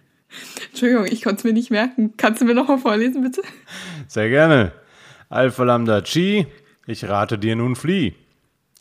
[0.70, 2.14] Entschuldigung, ich konnte es mir nicht merken.
[2.16, 3.42] Kannst du mir nochmal vorlesen, bitte?
[4.08, 4.72] Sehr gerne.
[5.28, 6.46] Alpha Lambda Chi,
[6.86, 8.14] ich rate dir nun flieh.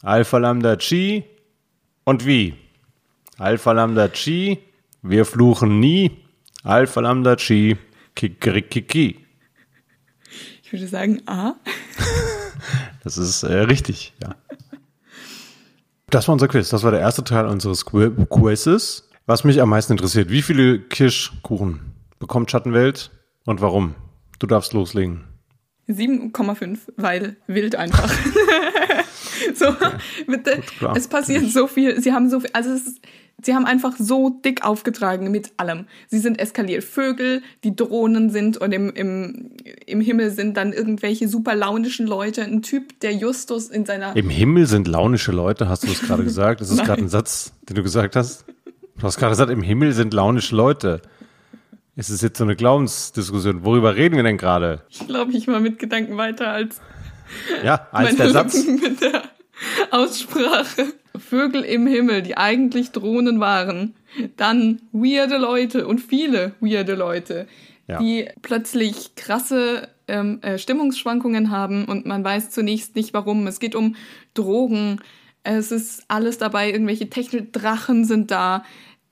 [0.02, 1.26] Alpha Lambda Chi
[2.06, 2.54] und wie?
[3.38, 4.60] Alpha Lambda Chi,
[5.02, 6.24] wir fluchen nie.
[6.64, 7.76] Alpha Lambda Chi,
[8.16, 9.21] kikerikiki.
[10.72, 11.56] Ich würde sagen A.
[13.04, 14.36] Das ist äh, richtig, ja.
[16.12, 16.70] Das war unser Quiz.
[16.70, 19.10] Das war der erste Teil unseres Qui- Quizzes.
[19.26, 21.82] Was mich am meisten interessiert, wie viele Kirschkuchen
[22.20, 23.10] bekommt Schattenwelt
[23.46, 23.96] und warum?
[24.38, 25.24] Du darfst loslegen.
[25.90, 28.14] 7,5, weil wild einfach.
[29.56, 29.76] so,
[30.28, 30.62] bitte.
[30.78, 30.96] klar.
[30.96, 32.00] es passiert so viel.
[32.00, 33.02] Sie haben so viel, also es ist,
[33.44, 35.86] sie haben einfach so dick aufgetragen mit allem.
[36.08, 36.84] Sie sind eskaliert.
[36.84, 39.52] Vögel, die Drohnen sind und im, im,
[39.86, 42.44] im Himmel sind dann irgendwelche super launischen Leute.
[42.44, 46.24] Ein Typ, der Justus in seiner Im Himmel sind launische Leute, hast du es gerade
[46.32, 46.62] gesagt?
[46.62, 48.46] Ist das gerade ein Satz, den du gesagt hast?
[48.98, 51.02] Du hast gerade gesagt, im Himmel sind launische Leute.
[51.96, 53.66] Ist es jetzt so eine Glaubensdiskussion?
[53.66, 54.84] Worüber reden wir denn gerade?
[54.90, 56.80] Ich glaube, ich war mit Gedanken weiter als
[57.64, 58.56] Ja, meine der Satz.
[58.56, 59.24] Lippen mit der
[59.92, 60.94] Aussprache.
[61.18, 63.94] Vögel im Himmel, die eigentlich Drohnen waren.
[64.38, 67.48] Dann weirde Leute und viele weirde Leute,
[67.88, 68.00] Ja.
[68.00, 73.48] die plötzlich krasse ähm, äh, Stimmungsschwankungen haben und man weiß zunächst nicht warum.
[73.48, 73.96] Es geht um
[74.34, 75.00] Drogen.
[75.44, 78.64] Es ist alles dabei, irgendwelche Technikdrachen sind da.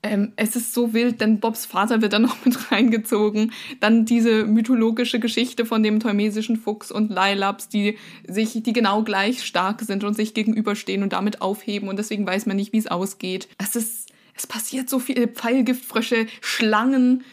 [0.02, 3.52] Ähm, es ist so wild, denn Bobs Vater wird dann noch mit reingezogen.
[3.80, 9.44] Dann diese mythologische Geschichte von dem tolmesischen Fuchs und Lailaps, die sich, die genau gleich
[9.44, 12.88] stark sind und sich gegenüberstehen und damit aufheben und deswegen weiß man nicht, wie es
[12.88, 13.50] ausgeht.
[13.58, 15.28] Es ist, es passiert so viel.
[15.28, 17.24] Pfeilgiftfrösche, Schlangen,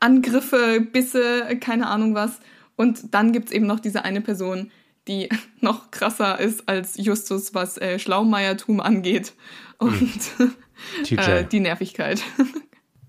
[0.00, 2.40] Angriffe, Bisse, keine Ahnung was.
[2.76, 4.70] Und dann gibt's eben noch diese eine Person,
[5.06, 5.28] die
[5.60, 9.34] noch krasser ist als Justus, was äh, Schlaumeiertum angeht.
[9.78, 10.44] Und TJ.
[11.10, 12.22] äh, die Nervigkeit.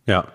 [0.10, 0.26] Ja.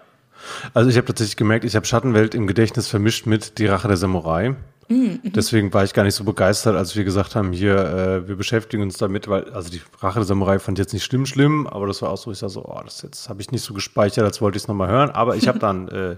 [0.75, 3.97] Also ich habe tatsächlich gemerkt, ich habe Schattenwelt im Gedächtnis vermischt mit Die Rache der
[3.97, 4.55] Samurai.
[4.89, 8.83] Deswegen war ich gar nicht so begeistert, als wir gesagt haben, hier, äh, wir beschäftigen
[8.83, 11.87] uns damit, weil, also die Rache der Samurai fand ich jetzt nicht schlimm, schlimm, aber
[11.87, 14.25] das war auch so, ich sag so, oh, das jetzt habe ich nicht so gespeichert,
[14.25, 15.11] als wollte ich es nochmal hören.
[15.11, 16.17] Aber ich habe dann äh,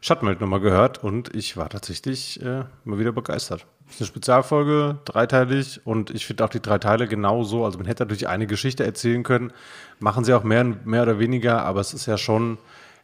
[0.00, 3.66] Schattenwelt nochmal gehört und ich war tatsächlich äh, mal wieder begeistert.
[3.86, 7.64] Das ist eine Spezialfolge, dreiteilig und ich finde auch die drei Teile genauso.
[7.64, 9.52] Also man hätte natürlich eine Geschichte erzählen können,
[9.98, 12.58] machen sie auch mehr, mehr oder weniger, aber es ist ja schon,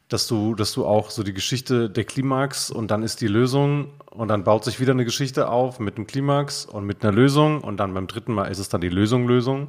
[0.08, 3.90] dass du, dass du auch so die Geschichte der Klimax und dann ist die Lösung
[4.10, 7.60] und dann baut sich wieder eine Geschichte auf mit einem Klimax und mit einer Lösung
[7.60, 9.68] und dann beim dritten Mal ist es dann die Lösung, Lösung.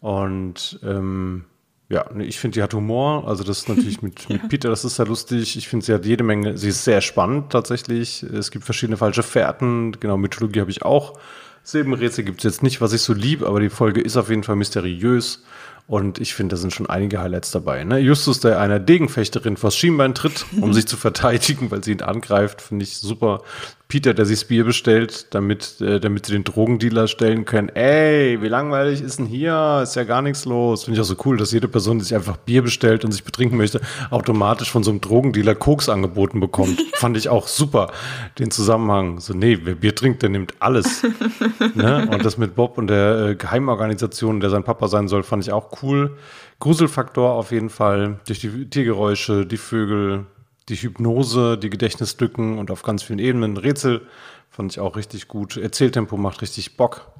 [0.00, 1.44] Und ähm,
[1.90, 3.26] ja, nee, ich finde, die hat Humor.
[3.26, 5.56] Also das ist natürlich mit, mit Peter, das ist sehr lustig.
[5.56, 8.22] Ich finde, sie hat jede Menge, sie ist sehr spannend tatsächlich.
[8.22, 9.92] Es gibt verschiedene falsche Fährten.
[9.98, 11.18] Genau, Mythologie habe ich auch.
[11.64, 14.44] Silbenrätsel gibt es jetzt nicht, was ich so lieb, aber die Folge ist auf jeden
[14.44, 15.44] Fall mysteriös.
[15.88, 17.82] Und ich finde, da sind schon einige Highlights dabei.
[17.82, 17.98] Ne?
[17.98, 22.62] Justus, der einer Degenfechterin vors Schienbein tritt, um sich zu verteidigen, weil sie ihn angreift,
[22.62, 23.42] finde ich super.
[23.90, 27.68] Peter, der sich das Bier bestellt, damit, äh, damit sie den Drogendealer stellen können.
[27.70, 29.80] Ey, wie langweilig ist denn hier?
[29.82, 30.84] Ist ja gar nichts los.
[30.84, 33.24] Finde ich auch so cool, dass jede Person, die sich einfach Bier bestellt und sich
[33.24, 36.80] betrinken möchte, automatisch von so einem Drogendealer Koks angeboten bekommt.
[36.94, 37.90] Fand ich auch super,
[38.38, 39.18] den Zusammenhang.
[39.18, 41.02] So, nee, wer Bier trinkt, der nimmt alles.
[41.74, 42.08] ne?
[42.10, 45.52] Und das mit Bob und der äh, Geheimorganisation, der sein Papa sein soll, fand ich
[45.52, 46.16] auch cool.
[46.60, 48.20] Gruselfaktor auf jeden Fall.
[48.28, 50.26] Durch die Tiergeräusche, die Vögel,
[50.68, 53.56] die Hypnose, die Gedächtnislücken und auf ganz vielen Ebenen.
[53.56, 54.06] Rätsel
[54.50, 55.56] fand ich auch richtig gut.
[55.56, 57.10] Erzähltempo macht richtig Bock.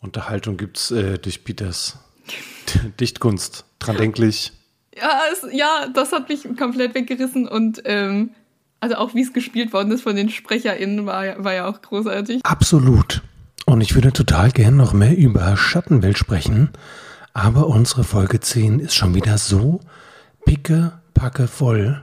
[0.00, 1.98] Unterhaltung gibt's äh, durch Peters
[3.00, 3.64] Dichtkunst.
[3.78, 4.52] Dran denklich.
[4.96, 8.30] Ja, es, ja, das hat mich komplett weggerissen und ähm,
[8.80, 11.80] also auch wie es gespielt worden ist von den SprecherInnen war, ja- war ja auch
[11.80, 12.40] großartig.
[12.44, 13.22] Absolut.
[13.66, 16.70] Und ich würde total gern noch mehr über Schattenwelt sprechen,
[17.32, 19.80] aber unsere Folge 10 ist schon wieder so
[20.44, 22.02] picke, packe voll,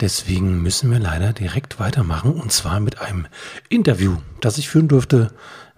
[0.00, 3.26] Deswegen müssen wir leider direkt weitermachen und zwar mit einem
[3.68, 5.30] Interview, das ich führen durfte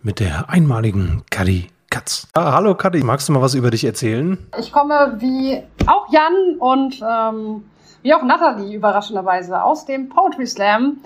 [0.02, 2.26] mit der einmaligen Kadi Katz.
[2.32, 4.38] Ah, hallo Kadi, magst du mal was über dich erzählen?
[4.58, 7.64] Ich komme wie auch Jan und ähm,
[8.02, 10.98] wie auch Nathalie überraschenderweise aus dem Poetry Slam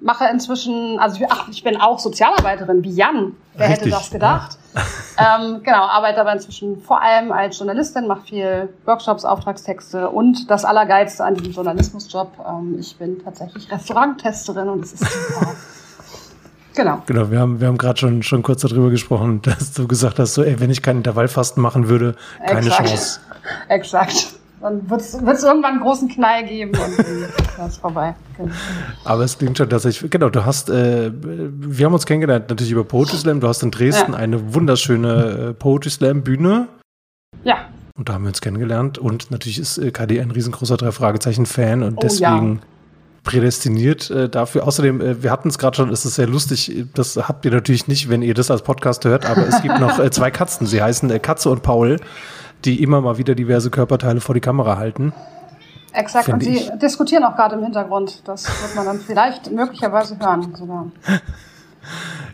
[0.00, 3.36] mache inzwischen, also ich, ach, ich bin auch Sozialarbeiterin wie Jan.
[3.54, 4.58] Wer Richtig, hätte das gedacht?
[4.74, 4.82] Ja.
[5.18, 10.64] Ähm, genau, arbeite aber inzwischen vor allem als Journalistin, mache viel Workshops, Auftragstexte und das
[10.64, 15.52] Allergeilste an diesem Journalismusjob, ähm, ich bin tatsächlich Restauranttesterin und es ist super.
[16.76, 17.02] Genau.
[17.06, 20.34] Genau, wir haben, wir haben gerade schon, schon kurz darüber gesprochen, dass du gesagt hast,
[20.34, 22.88] so, ey, wenn ich keinen Intervallfasten machen würde, keine Exakt.
[22.88, 23.20] Chance.
[23.68, 24.35] Exakt.
[24.66, 26.98] Dann wird es irgendwann einen großen Knall geben und
[27.56, 28.16] dann ist vorbei.
[28.36, 28.50] Genau.
[29.04, 32.72] Aber es klingt schon, dass ich, genau, du hast, äh, wir haben uns kennengelernt natürlich
[32.72, 33.38] über Poetry Slam.
[33.38, 34.18] Du hast in Dresden ja.
[34.18, 36.66] eine wunderschöne äh, Poetry Slam Bühne.
[37.44, 37.58] Ja.
[37.96, 38.98] Und da haben wir uns kennengelernt.
[38.98, 42.60] Und natürlich ist äh, KD ein riesengroßer Drei-Fragezeichen-Fan und oh, deswegen ja.
[43.22, 44.66] prädestiniert äh, dafür.
[44.66, 46.86] Außerdem, äh, wir hatten es gerade schon, es ist sehr lustig.
[46.92, 50.00] Das habt ihr natürlich nicht, wenn ihr das als Podcast hört, aber es gibt noch
[50.00, 50.66] äh, zwei Katzen.
[50.66, 52.00] Sie heißen äh, Katze und Paul
[52.64, 55.12] die immer mal wieder diverse Körperteile vor die Kamera halten.
[55.92, 58.22] Exakt, und sie diskutieren auch gerade im Hintergrund.
[58.26, 60.86] Das wird man dann vielleicht möglicherweise hören sogar.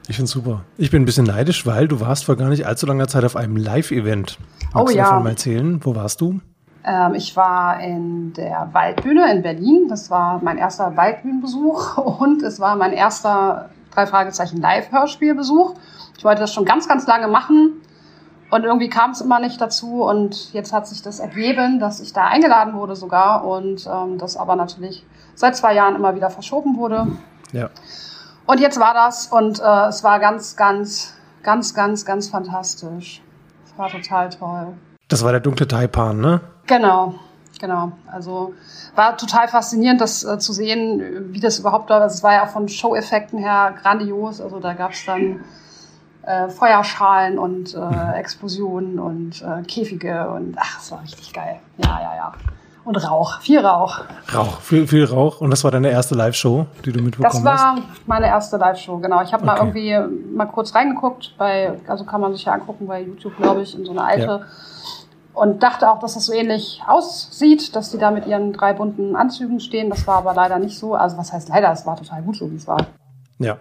[0.09, 0.65] Ich finde super.
[0.79, 3.37] Ich bin ein bisschen neidisch, weil du warst vor gar nicht allzu langer Zeit auf
[3.37, 4.39] einem Live-Event.
[4.73, 5.05] Magst oh du ja.
[5.05, 5.81] davon mal erzählen?
[5.85, 6.41] Wo warst du?
[6.85, 9.87] Ähm, ich war in der Waldbühne in Berlin.
[9.89, 15.75] Das war mein erster Waldbühnenbesuch und es war mein erster drei Fragezeichen Live-Hörspielbesuch.
[16.19, 17.75] Ich wollte das schon ganz, ganz lange machen
[18.53, 22.12] und irgendwie kam es immer nicht dazu und jetzt hat sich das ergeben, dass ich
[22.12, 26.77] da eingeladen wurde sogar und ähm, das aber natürlich seit zwei Jahren immer wieder verschoben
[26.77, 27.07] wurde.
[27.53, 27.71] Ja.
[28.45, 33.23] Und jetzt war das und äh, es war ganz, ganz, ganz, ganz, ganz fantastisch.
[33.65, 34.75] Es war total toll.
[35.09, 36.43] Das war der dunkle Taipan, ne?
[36.67, 37.15] Genau,
[37.59, 37.93] genau.
[38.07, 38.53] Also
[38.95, 42.03] war total faszinierend, das äh, zu sehen, wie das überhaupt war.
[42.03, 44.43] Also, es war ja auch von Show-Effekten her grandios.
[44.43, 45.43] Also da gab es dann
[46.23, 48.15] äh, Feuerschalen und äh, mhm.
[48.15, 51.59] Explosionen und äh, Käfige und ach, es war richtig geil.
[51.79, 52.33] Ja, ja, ja.
[52.85, 54.01] Und Rauch, viel Rauch.
[54.35, 55.41] Rauch, viel, viel Rauch.
[55.41, 57.45] Und das war deine erste Live-Show, die du mitbekommen hast?
[57.45, 58.09] Das war hast?
[58.09, 59.23] meine erste Live-Show, genau.
[59.23, 59.53] Ich habe okay.
[59.53, 63.63] mal irgendwie mal kurz reingeguckt, bei, also kann man sich ja angucken bei YouTube, glaube
[63.63, 64.27] ich, in so eine alte.
[64.27, 64.41] Ja.
[65.35, 69.17] Und dachte auch, dass das so ähnlich aussieht, dass die da mit ihren drei bunten
[69.17, 69.89] Anzügen stehen.
[69.89, 70.95] Das war aber leider nicht so.
[70.95, 71.73] Also was heißt leider?
[71.73, 72.85] Es war total gut so, wie es war.
[73.39, 73.57] Ja,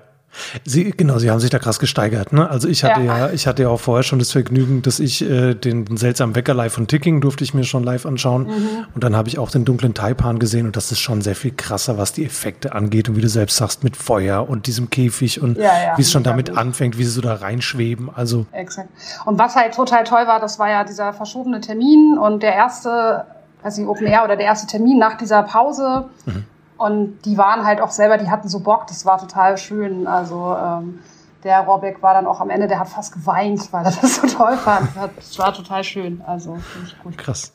[0.65, 2.31] Sie, genau, Sie haben sich da krass gesteigert.
[2.31, 2.49] Ne?
[2.49, 3.17] Also ich hatte ja.
[3.17, 3.31] ja.
[3.31, 6.73] ich hatte ja auch vorher schon das Vergnügen, dass ich äh, den seltsamen Wecker live
[6.73, 8.47] von Ticking durfte ich mir schon live anschauen.
[8.47, 8.85] Mhm.
[8.95, 11.51] Und dann habe ich auch den dunklen Taipan gesehen und das ist schon sehr viel
[11.51, 15.41] krasser, was die Effekte angeht und wie du selbst sagst, mit Feuer und diesem Käfig
[15.41, 16.57] und ja, ja, wie es schon damit gut.
[16.57, 18.09] anfängt, wie sie so da reinschweben.
[18.13, 18.89] Also Exakt.
[19.25, 23.25] Und was halt total toll war, das war ja dieser verschobene Termin und der erste,
[23.61, 26.05] also Open Air oder der erste Termin nach dieser Pause.
[26.25, 26.45] Mhm
[26.81, 30.07] und die waren halt auch selber, die hatten so Bock, das war total schön.
[30.07, 30.99] Also ähm,
[31.43, 34.27] der Robeck war dann auch am Ende, der hat fast geweint, weil er das so
[34.27, 34.89] toll fand.
[35.15, 36.21] Das war total schön.
[36.25, 37.17] Also finde ich gut.
[37.17, 37.53] Krass.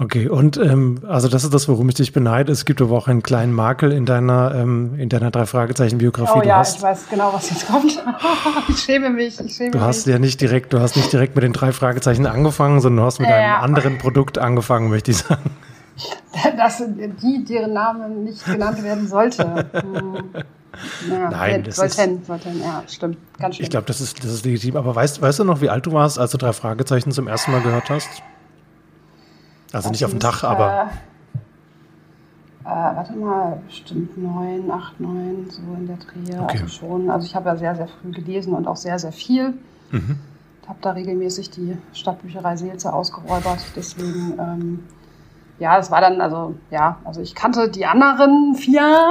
[0.00, 2.52] Okay, und ähm, also das ist das, worum ich dich beneide.
[2.52, 6.38] Es gibt aber auch einen kleinen Makel in deiner ähm, in deiner drei Fragezeichen Biografie.
[6.38, 8.00] Oh ja, hast, ich weiß genau, was jetzt kommt.
[8.68, 9.40] ich schäme mich.
[9.40, 10.12] Ich schäme du hast mich.
[10.12, 13.18] ja nicht direkt, du hast nicht direkt mit den drei Fragezeichen angefangen, sondern du hast
[13.18, 15.50] mit ja, einem anderen Produkt angefangen, möchte ich sagen.
[16.56, 16.82] dass
[17.22, 19.66] die, deren Name nicht genannt werden sollte.
[19.72, 20.24] Hm.
[21.10, 23.64] Ja, Nein, das sollten, ist, sollten, ja, stimmt, ganz schön.
[23.64, 24.76] Ich glaube, das ist, das ist legitim.
[24.76, 27.50] Aber weißt, weißt du noch, wie alt du warst, als du drei Fragezeichen zum ersten
[27.50, 28.08] Mal gehört hast?
[29.72, 30.90] Also das nicht auf den Tag, aber.
[32.64, 36.38] Äh, äh, warte mal, bestimmt neun, acht, neun, so in der Dreh.
[36.38, 36.58] Okay.
[36.62, 37.10] Also schon.
[37.10, 39.54] Also ich habe ja sehr, sehr früh gelesen und auch sehr, sehr viel.
[39.90, 40.18] Mhm.
[40.66, 43.60] Habe da regelmäßig die Stadtbücherei Seelze ausgeräubert.
[43.74, 44.38] Deswegen.
[44.38, 44.84] Ähm,
[45.58, 49.10] ja, das war dann, also, ja, also ich kannte die anderen vier,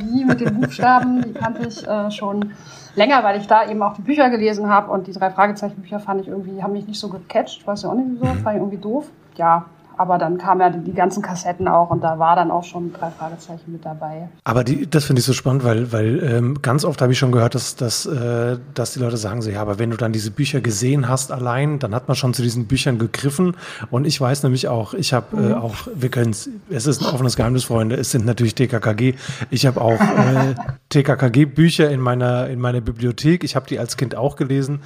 [0.00, 2.52] die mit den Buchstaben, die kannte ich äh, schon
[2.96, 6.22] länger, weil ich da eben auch die Bücher gelesen habe und die drei Fragezeichenbücher fand
[6.22, 8.78] ich irgendwie, haben mich nicht so gecatcht, weiß ja auch nicht wieso, fand ich irgendwie
[8.78, 9.10] doof.
[9.36, 9.66] Ja,
[9.98, 12.92] aber dann kamen ja die, die, ganzen Kassetten auch und da war dann auch schon
[12.92, 14.28] drei Fragezeichen mit dabei.
[14.44, 17.32] Aber die, das finde ich so spannend, weil, weil ähm, ganz oft habe ich schon
[17.32, 20.30] gehört, dass, dass, äh, dass die Leute sagen so, ja, aber wenn du dann diese
[20.30, 23.56] Bücher gesehen hast allein, dann hat man schon zu diesen Büchern gegriffen.
[23.90, 25.50] Und ich weiß nämlich auch, ich habe äh, mhm.
[25.50, 29.14] äh, auch, wir können es, es ist ein offenes Geheimnis, Freunde, es sind natürlich TKKG.
[29.50, 30.54] Ich habe auch äh,
[30.90, 33.44] TKKG-Bücher in meiner, in meiner Bibliothek.
[33.44, 34.80] Ich habe die als Kind auch gelesen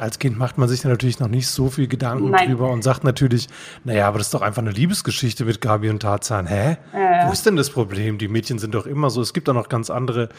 [0.00, 2.48] als Kind macht man sich da natürlich noch nicht so viel Gedanken Nein.
[2.48, 3.48] drüber und sagt natürlich,
[3.84, 6.46] naja, aber das ist doch einfach eine Liebesgeschichte mit Gabi und Tarzan.
[6.46, 6.78] Hä?
[6.92, 7.26] Äh.
[7.26, 8.16] Wo ist denn das Problem?
[8.16, 9.20] Die Mädchen sind doch immer so.
[9.20, 10.30] Es gibt doch noch ganz andere.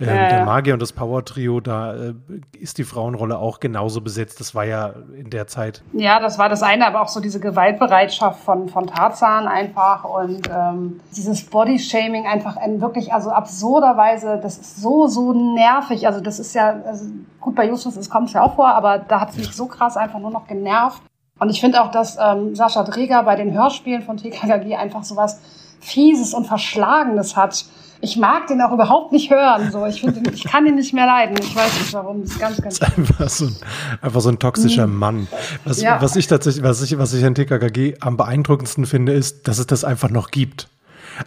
[0.00, 0.28] Äh, äh.
[0.30, 2.14] Der Magier und das Power-Trio, da äh,
[2.58, 4.40] ist die Frauenrolle auch genauso besetzt.
[4.40, 5.82] Das war ja in der Zeit.
[5.92, 10.48] Ja, das war das eine, aber auch so diese Gewaltbereitschaft von, von Tarzan einfach und
[10.50, 16.06] ähm, dieses Body-Shaming einfach ein wirklich, also absurderweise, das ist so, so nervig.
[16.06, 17.04] Also das ist ja, also
[17.40, 19.66] gut, bei Justus es kommt es ja auch vor, aber da hat es mich so
[19.66, 21.02] krass einfach nur noch genervt.
[21.38, 25.16] Und ich finde auch, dass ähm, Sascha Dreger bei den Hörspielen von TKKG einfach so
[25.16, 25.40] was
[25.80, 27.64] Fieses und Verschlagenes hat.
[28.02, 29.70] Ich mag den auch überhaupt nicht hören.
[29.72, 31.36] So, ich finde, ich kann ihn nicht mehr leiden.
[31.40, 32.22] Ich weiß nicht warum.
[32.22, 32.78] Das ist ganz, ganz.
[32.78, 33.56] Das ist einfach so ein,
[34.02, 34.96] einfach so ein toxischer mhm.
[34.96, 35.28] Mann.
[35.64, 36.00] Was, ja.
[36.00, 39.66] was ich tatsächlich, was ich, was ich an TKKG am beeindruckendsten finde, ist, dass es
[39.66, 40.68] das einfach noch gibt.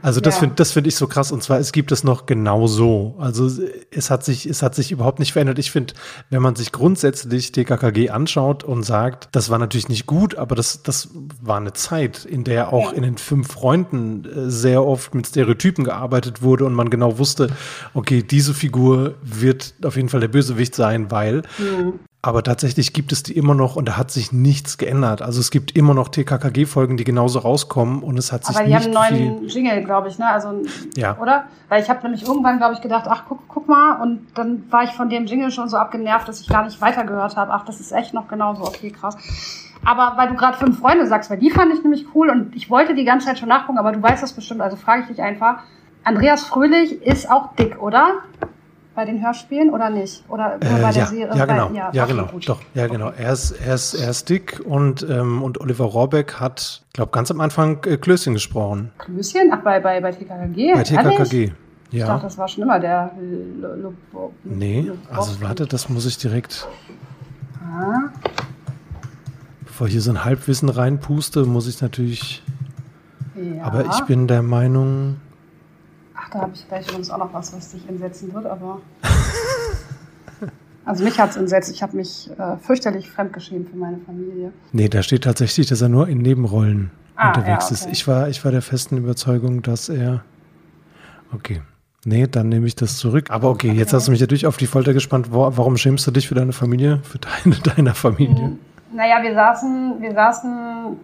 [0.02, 0.40] Also das ja.
[0.42, 1.32] finde das finde ich so krass.
[1.32, 3.16] Und zwar, es gibt es noch genau so.
[3.20, 3.50] Also
[3.92, 5.60] es hat sich, es hat sich überhaupt nicht verändert.
[5.60, 5.94] Ich finde,
[6.30, 10.84] wenn man sich grundsätzlich TKKG anschaut und sagt, das war natürlich nicht gut, aber das,
[10.84, 11.10] das
[11.42, 15.84] war eine Zeit, in der auch in den fünf Freunden äh, sehr oft mit Stereotypen
[15.84, 17.50] gearbeitet wurde und man genau wusste,
[17.94, 22.00] okay, diese Figur wird auf jeden Fall der Bösewicht sein, weil mhm.
[22.26, 25.22] Aber tatsächlich gibt es die immer noch und da hat sich nichts geändert.
[25.22, 28.74] Also es gibt immer noch TKKG-Folgen, die genauso rauskommen und es hat sich Aber die
[28.74, 30.28] haben einen neuen Jingle, glaube ich, ne?
[30.28, 30.62] Also,
[30.96, 31.18] ja.
[31.18, 31.44] oder?
[31.68, 34.02] Weil ich habe nämlich irgendwann, glaube ich, gedacht, ach, guck, guck mal.
[34.02, 37.36] Und dann war ich von dem Jingle schon so abgenervt, dass ich gar nicht weitergehört
[37.36, 37.52] habe.
[37.52, 38.64] Ach, das ist echt noch genauso.
[38.64, 39.18] Okay, krass.
[39.84, 42.70] Aber weil du gerade fünf Freunde sagst, weil die fand ich nämlich cool und ich
[42.70, 45.22] wollte die ganze Zeit schon nachgucken, aber du weißt das bestimmt, also frage ich dich
[45.22, 45.58] einfach.
[46.06, 48.20] Andreas Fröhlich ist auch dick, oder?
[48.96, 50.24] Bei den Hörspielen oder nicht?
[50.30, 51.36] Oder nur äh, bei der ja, Serie?
[51.36, 51.70] Ja, genau.
[51.70, 52.30] Bei, ja, ja genau.
[52.46, 53.10] Doch, ja, genau.
[53.10, 57.32] Er ist, er ist, er ist dick und, ähm, und Oliver Rohrbeck hat, glaube ganz
[57.32, 58.92] am Anfang äh, Klößchen gesprochen.
[59.00, 59.52] Klößchen?
[59.52, 60.74] Ach, bei, bei, bei TKKG?
[60.74, 61.52] Bei TKKG.
[61.92, 62.06] Ja.
[62.06, 63.12] Ich dachte, das war schon immer der.
[64.44, 66.68] nee, also warte, das muss ich direkt.
[67.62, 68.10] Ah.
[69.64, 72.44] Bevor ich hier so ein Halbwissen reinpuste, muss ich natürlich.
[73.36, 73.64] Ja.
[73.64, 75.18] Aber ich bin der Meinung,
[76.34, 78.82] da habe ich gleich übrigens auch noch was, was dich entsetzen wird, aber.
[80.86, 81.72] Also mich hat es entsetzt.
[81.72, 84.52] Ich habe mich äh, fürchterlich fremdgeschämt für meine Familie.
[84.74, 87.86] Nee, da steht tatsächlich, dass er nur in Nebenrollen ah, unterwegs ja, okay.
[87.86, 87.88] ist.
[87.90, 90.26] Ich war, ich war der festen Überzeugung, dass er.
[91.34, 91.62] Okay.
[92.06, 93.32] Nee, dann nehme ich das zurück.
[93.32, 93.80] Aber okay, okay.
[93.80, 95.28] jetzt hast du mich natürlich auf die Folter gespannt.
[95.32, 97.00] Warum schämst du dich für deine Familie?
[97.04, 98.44] Für deine, deiner Familie?
[98.44, 98.60] Hm,
[98.94, 100.98] naja, wir saßen, wir saßen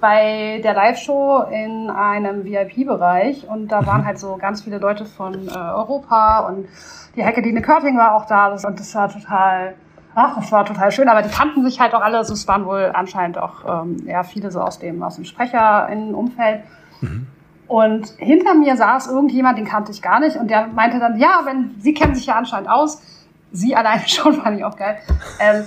[0.00, 4.06] bei der Live-Show in einem VIP-Bereich und da waren mhm.
[4.06, 6.68] halt so ganz viele Leute von äh, Europa und
[7.16, 9.74] die Heckedine Körting war auch da und das war total,
[10.14, 12.66] ach, das war total schön, aber die kannten sich halt auch alle, also es waren
[12.66, 16.64] wohl anscheinend auch ähm, ja, viele so aus dem, aus dem Sprecherinnenumfeld.
[17.00, 17.26] Mhm.
[17.68, 21.40] Und hinter mir saß irgendjemand, den kannte ich gar nicht und der meinte dann, ja,
[21.44, 23.02] wenn, Sie kennen sich ja anscheinend aus,
[23.50, 24.98] Sie alleine schon, fand ich auch geil.
[25.40, 25.64] Ähm,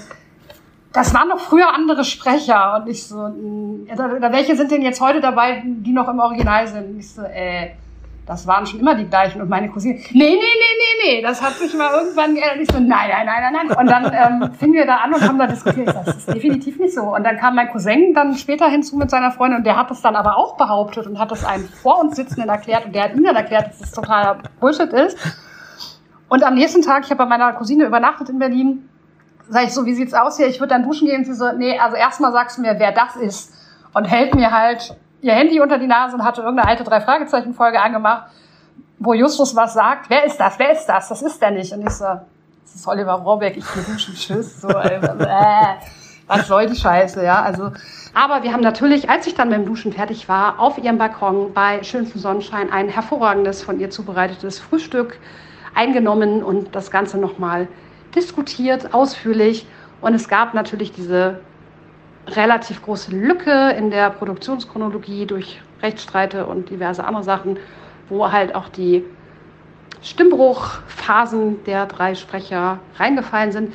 [1.00, 5.22] das waren noch früher andere Sprecher und ich so, oder welche sind denn jetzt heute
[5.22, 6.90] dabei, die noch im Original sind?
[6.90, 7.70] Und ich so, äh,
[8.26, 9.42] das waren schon immer die gleichen.
[9.42, 12.58] Und meine Cousine, nee, nee, nee, nee, nee, das hat sich mal irgendwann geändert.
[12.58, 13.78] Und ich so, nein, nein, nein, nein, nein.
[13.78, 15.88] Und dann ähm, fingen wir da an und haben da diskutiert.
[15.88, 17.16] Ich so, das ist definitiv nicht so.
[17.16, 20.02] Und dann kam mein Cousin dann später hinzu mit seiner Freundin und der hat das
[20.02, 23.14] dann aber auch behauptet und hat das einem vor uns Sitzenden erklärt und der hat
[23.14, 25.18] ihnen dann erklärt, dass das totaler Bullshit ist.
[26.28, 28.89] Und am nächsten Tag, ich habe bei meiner Cousine übernachtet in Berlin,
[29.50, 30.48] sag ich so, wie sieht's aus hier?
[30.48, 31.20] Ich würde dann duschen gehen.
[31.20, 33.54] Und sie so, nee, also erstmal sagst du mir, wer das ist.
[33.94, 38.32] Und hält mir halt ihr Handy unter die Nase und hatte irgendeine alte Drei-Fragezeichen-Folge angemacht,
[39.00, 40.10] wo Justus was sagt.
[40.10, 40.60] Wer ist das?
[40.60, 41.10] Wer ist das?
[41.10, 41.74] Das ist der nicht.
[41.74, 44.62] Und ich so, das ist Oliver Rohrbeck, ich gehe duschen, tschüss.
[44.62, 45.00] So, äh,
[46.28, 47.42] was soll die Scheiße, ja?
[47.42, 47.72] Also,
[48.14, 51.82] aber wir haben natürlich, als ich dann dem Duschen fertig war, auf ihrem Balkon bei
[51.84, 55.18] schönstem Sonnenschein ein hervorragendes von ihr zubereitetes Frühstück
[55.74, 57.68] eingenommen und das Ganze nochmal
[58.16, 59.66] diskutiert, ausführlich.
[60.02, 61.40] Und es gab natürlich diese
[62.28, 67.58] relativ große Lücke in der Produktionschronologie durch Rechtsstreite und diverse andere Sachen,
[68.10, 69.04] wo halt auch die
[70.02, 73.74] Stimmbruchphasen der drei Sprecher reingefallen sind.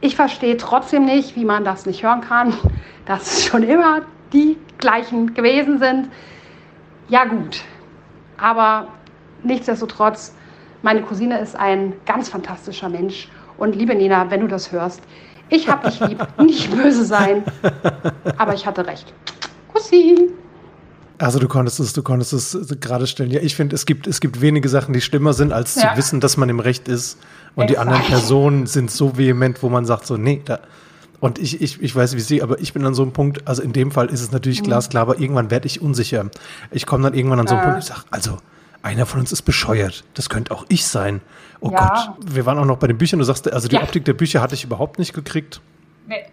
[0.00, 2.54] Ich verstehe trotzdem nicht, wie man das nicht hören kann,
[3.06, 6.08] dass es schon immer die gleichen gewesen sind.
[7.08, 7.62] Ja gut,
[8.38, 8.88] aber
[9.42, 10.34] nichtsdestotrotz,
[10.82, 13.28] meine Cousine ist ein ganz fantastischer Mensch
[13.62, 15.00] und liebe Nina, wenn du das hörst,
[15.48, 17.44] ich hab dich lieb, nicht böse sein,
[18.36, 19.14] aber ich hatte recht.
[19.72, 20.30] Kussi.
[21.18, 23.30] Also du konntest es, du konntest es gerade stellen.
[23.30, 25.92] Ja, ich finde, es gibt, es gibt wenige Sachen, die schlimmer sind, als ja.
[25.92, 27.18] zu wissen, dass man im Recht ist.
[27.54, 27.70] Und Exakt.
[27.70, 30.58] die anderen Personen sind so vehement, wo man sagt so, nee, da.
[31.20, 33.62] Und ich, ich, ich weiß, wie sie, aber ich bin an so einem Punkt, also
[33.62, 34.66] in dem Fall ist es natürlich mhm.
[34.66, 36.28] glasklar, aber irgendwann werde ich unsicher.
[36.72, 37.66] Ich komme dann irgendwann an so einen äh.
[37.66, 38.38] Punkt, ich sage, also,
[38.82, 40.04] einer von uns ist bescheuert.
[40.14, 41.20] Das könnte auch ich sein.
[41.60, 41.88] Oh ja.
[41.88, 43.18] Gott, wir waren auch noch bei den Büchern.
[43.18, 43.82] Du sagst, also die ja.
[43.82, 45.60] Optik der Bücher hatte ich überhaupt nicht gekriegt.
[46.08, 46.24] Nee.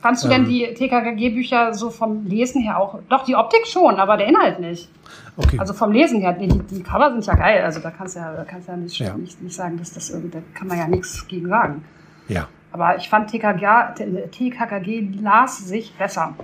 [0.00, 2.98] Fandst du ähm, denn die TKKG-Bücher so vom Lesen her auch?
[3.08, 4.90] Doch, die Optik schon, aber der Inhalt nicht.
[5.36, 5.58] Okay.
[5.58, 7.64] Also vom Lesen her, die, die Cover sind ja geil.
[7.64, 9.16] Also da kannst du ja, da kannst ja, nicht, ja.
[9.16, 11.84] Nicht, nicht sagen, dass das irgendwie, da kann man ja nichts gegen sagen.
[12.28, 12.48] Ja.
[12.70, 16.34] Aber ich fand TKKG, TKKG las sich besser.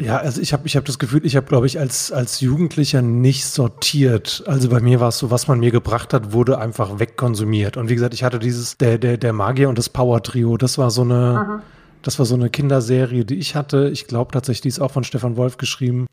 [0.00, 3.02] Ja, also ich habe ich hab das Gefühl, ich habe, glaube ich, als, als Jugendlicher
[3.02, 4.42] nicht sortiert.
[4.46, 7.76] Also bei mir war es so, was man mir gebracht hat, wurde einfach wegkonsumiert.
[7.76, 10.90] Und wie gesagt, ich hatte dieses, der, der, der Magier und das Power-Trio, das war
[10.90, 11.62] so eine, Aha.
[12.02, 13.90] das war so eine Kinderserie, die ich hatte.
[13.92, 16.06] Ich glaube tatsächlich, die ist auch von Stefan Wolf geschrieben.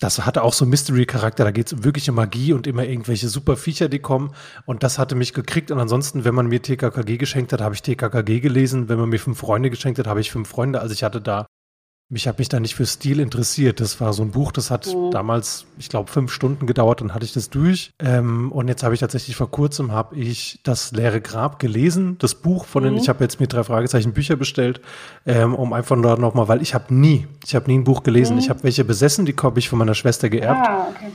[0.00, 3.56] Das hatte auch so Mystery-Charakter, da geht es um wirkliche Magie und immer irgendwelche super
[3.56, 4.34] Viecher, die kommen.
[4.66, 5.70] Und das hatte mich gekriegt.
[5.70, 8.88] Und ansonsten, wenn man mir TKKG geschenkt hat, habe ich TKKG gelesen.
[8.88, 10.80] Wenn man mir fünf Freunde geschenkt hat, habe ich fünf Freunde.
[10.80, 11.46] Also ich hatte da
[12.10, 13.80] mich habe mich da nicht für Stil interessiert.
[13.80, 15.10] Das war so ein Buch, das hat mhm.
[15.10, 17.92] damals, ich glaube, fünf Stunden gedauert, dann hatte ich das durch.
[17.98, 22.34] Ähm, und jetzt habe ich tatsächlich vor kurzem habe ich das leere Grab gelesen, das
[22.34, 22.92] Buch von den.
[22.92, 22.98] Mhm.
[22.98, 24.80] Ich habe jetzt mir drei Fragezeichen Bücher bestellt,
[25.26, 28.34] ähm, um einfach nur nochmal, weil ich habe nie, ich habe nie ein Buch gelesen.
[28.34, 28.40] Mhm.
[28.40, 30.66] Ich habe welche besessen, die habe ich von meiner Schwester geerbt.
[30.68, 31.10] Ah, okay.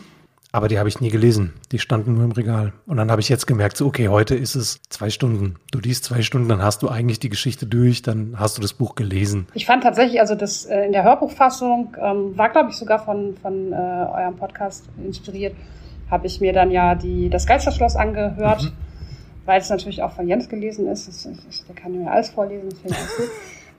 [0.51, 1.53] Aber die habe ich nie gelesen.
[1.71, 2.73] Die standen nur im Regal.
[2.87, 5.57] Und dann habe ich jetzt gemerkt, so, okay, heute ist es zwei Stunden.
[5.71, 8.73] Du liest zwei Stunden, dann hast du eigentlich die Geschichte durch, dann hast du das
[8.73, 9.47] Buch gelesen.
[9.53, 13.35] Ich fand tatsächlich, also das äh, in der Hörbuchfassung ähm, war, glaube ich, sogar von,
[13.37, 15.55] von äh, eurem Podcast inspiriert,
[16.09, 18.71] habe ich mir dann ja die, das Geisterschloss angehört, mhm.
[19.45, 21.07] weil es natürlich auch von Jens gelesen ist.
[21.07, 23.29] Das, das, der kann mir alles vorlesen, finde ich gut.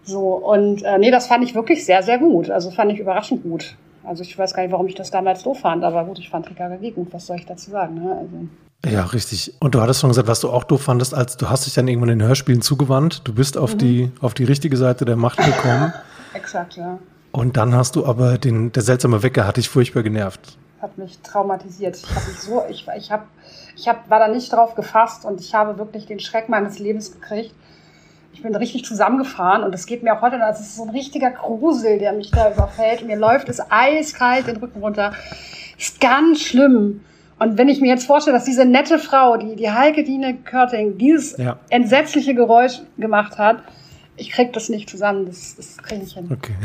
[0.05, 2.49] So, und äh, nee, das fand ich wirklich sehr, sehr gut.
[2.49, 3.77] Also fand ich überraschend gut.
[4.05, 6.47] Also ich weiß gar nicht, warum ich das damals doof fand, aber gut, ich fand
[6.47, 7.95] TKKG gut, was soll ich dazu sagen?
[7.95, 8.17] Ne?
[8.19, 8.95] Also.
[8.95, 9.55] Ja, richtig.
[9.61, 11.87] Und du hattest schon gesagt, was du auch doof fandest, als du hast dich dann
[11.87, 13.23] irgendwann den Hörspielen zugewandt.
[13.25, 13.79] Du bist auf, mhm.
[13.79, 15.93] die, auf die richtige Seite der Macht gekommen.
[16.35, 16.99] Exakt, ja.
[17.33, 20.57] Und dann hast du aber den, der seltsame Wecker hat dich furchtbar genervt.
[20.81, 21.97] Hat mich traumatisiert.
[21.97, 23.27] Ich habe so, ich, ich hab,
[23.77, 27.13] ich hab, war da nicht drauf gefasst und ich habe wirklich den Schreck meines Lebens
[27.13, 27.55] gekriegt
[28.41, 30.89] ich bin richtig zusammengefahren und es geht mir auch heute noch, es ist so ein
[30.89, 33.07] richtiger Grusel, der mich da überfällt.
[33.07, 35.13] Mir läuft es eiskalt den Rücken runter.
[35.77, 37.03] Ist ganz schlimm.
[37.39, 40.97] Und wenn ich mir jetzt vorstelle, dass diese nette Frau, die, die Heike Dine Körting,
[40.97, 41.59] dieses ja.
[41.69, 43.59] entsetzliche Geräusch gemacht hat,
[44.17, 45.27] ich krieg das nicht zusammen.
[45.27, 46.27] Das, das kriege ich hin.
[46.33, 46.55] Okay.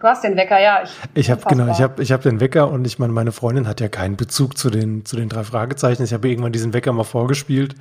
[0.00, 0.82] Du hast den Wecker, ja.
[0.82, 3.68] Ich, ich habe genau, ich habe ich hab den Wecker und ich meine, meine Freundin
[3.68, 6.02] hat ja keinen Bezug zu den zu den drei Fragezeichen.
[6.02, 7.76] Ich habe irgendwann diesen Wecker mal vorgespielt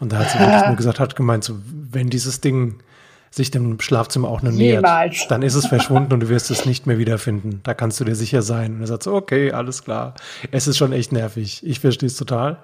[0.00, 1.56] und da hat sie wirklich nur gesagt, hat gemeint, so,
[1.90, 2.80] wenn dieses Ding
[3.30, 4.86] sich dem Schlafzimmer auch nur nähert,
[5.30, 7.60] dann ist es verschwunden und du wirst es nicht mehr wiederfinden.
[7.62, 8.76] Da kannst du dir sicher sein.
[8.76, 10.14] Und er sagt so, okay, alles klar.
[10.50, 11.60] Es ist schon echt nervig.
[11.64, 12.58] Ich verstehe es total.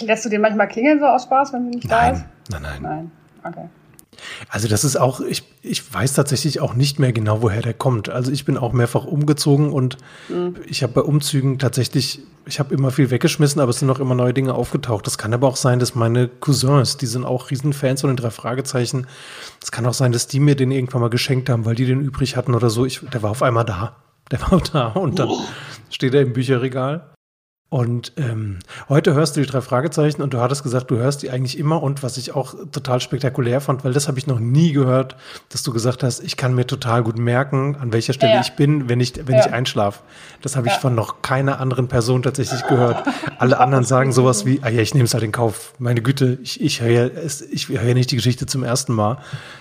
[0.00, 2.24] Lässt du den manchmal klingeln so aus Spaß, wenn sie nicht nein, da ist?
[2.50, 2.82] Nein, nein.
[2.82, 3.10] Nein,
[3.44, 3.68] okay.
[4.48, 8.08] Also das ist auch, ich, ich weiß tatsächlich auch nicht mehr genau, woher der kommt.
[8.08, 9.98] Also ich bin auch mehrfach umgezogen und
[10.28, 10.56] mhm.
[10.66, 14.14] ich habe bei Umzügen tatsächlich, ich habe immer viel weggeschmissen, aber es sind noch immer
[14.14, 15.06] neue Dinge aufgetaucht.
[15.06, 18.30] Das kann aber auch sein, dass meine Cousins, die sind auch Riesenfans von den drei
[18.30, 19.06] Fragezeichen,
[19.62, 22.00] es kann auch sein, dass die mir den irgendwann mal geschenkt haben, weil die den
[22.00, 22.86] übrig hatten oder so.
[22.86, 23.96] Ich, der war auf einmal da.
[24.30, 25.40] Der war da und dann oh.
[25.90, 27.10] steht er im Bücherregal.
[27.70, 28.58] Und ähm,
[28.88, 31.80] heute hörst du die drei Fragezeichen und du hattest gesagt, du hörst die eigentlich immer
[31.80, 35.14] und was ich auch total spektakulär fand, weil das habe ich noch nie gehört,
[35.50, 38.40] dass du gesagt hast, ich kann mir total gut merken, an welcher Stelle ja.
[38.40, 39.46] ich bin, wenn ich, wenn ja.
[39.46, 40.00] ich einschlafe.
[40.42, 40.80] Das habe ich ja.
[40.80, 43.06] von noch keiner anderen Person tatsächlich gehört.
[43.38, 45.74] Alle anderen sagen sowas wie, ah ja, ich nehme es halt in Kauf.
[45.78, 47.06] Meine Güte, ich, ich höre ja,
[47.52, 49.18] ich höre ja nicht die Geschichte zum ersten Mal.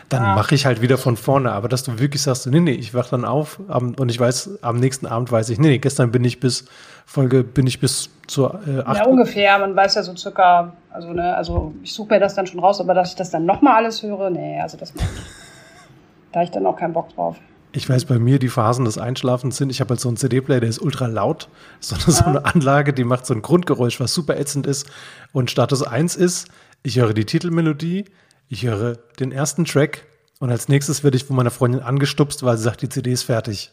[0.09, 1.51] Dann mache ich halt wieder von vorne.
[1.51, 4.77] Aber dass du wirklich sagst, nee, nee, ich wach dann auf und ich weiß, am
[4.77, 6.65] nächsten Abend weiß ich, nee, nee, gestern bin ich bis
[7.09, 8.97] Folge bin ich bis zur äh, 8.
[8.97, 9.57] Ja, ungefähr.
[9.57, 12.79] Man weiß ja so circa, also, ne, also ich suche mir das dann schon raus,
[12.79, 14.93] aber dass ich das dann nochmal alles höre, nee, also das.
[16.31, 17.37] Da habe ich dann auch keinen Bock drauf.
[17.71, 20.59] Ich weiß, bei mir die Phasen des Einschlafens sind, ich habe halt so einen CD-Player,
[20.59, 21.49] der ist ultra laut.
[21.79, 22.11] So eine, ja.
[22.11, 24.87] so eine Anlage, die macht so ein Grundgeräusch, was super ätzend ist.
[25.33, 26.49] Und Status 1 ist,
[26.83, 28.05] ich höre die Titelmelodie,
[28.49, 30.05] ich höre den ersten Track
[30.39, 33.23] und als nächstes werde ich von meiner Freundin angestupst, weil sie sagt, die CD ist
[33.23, 33.71] fertig.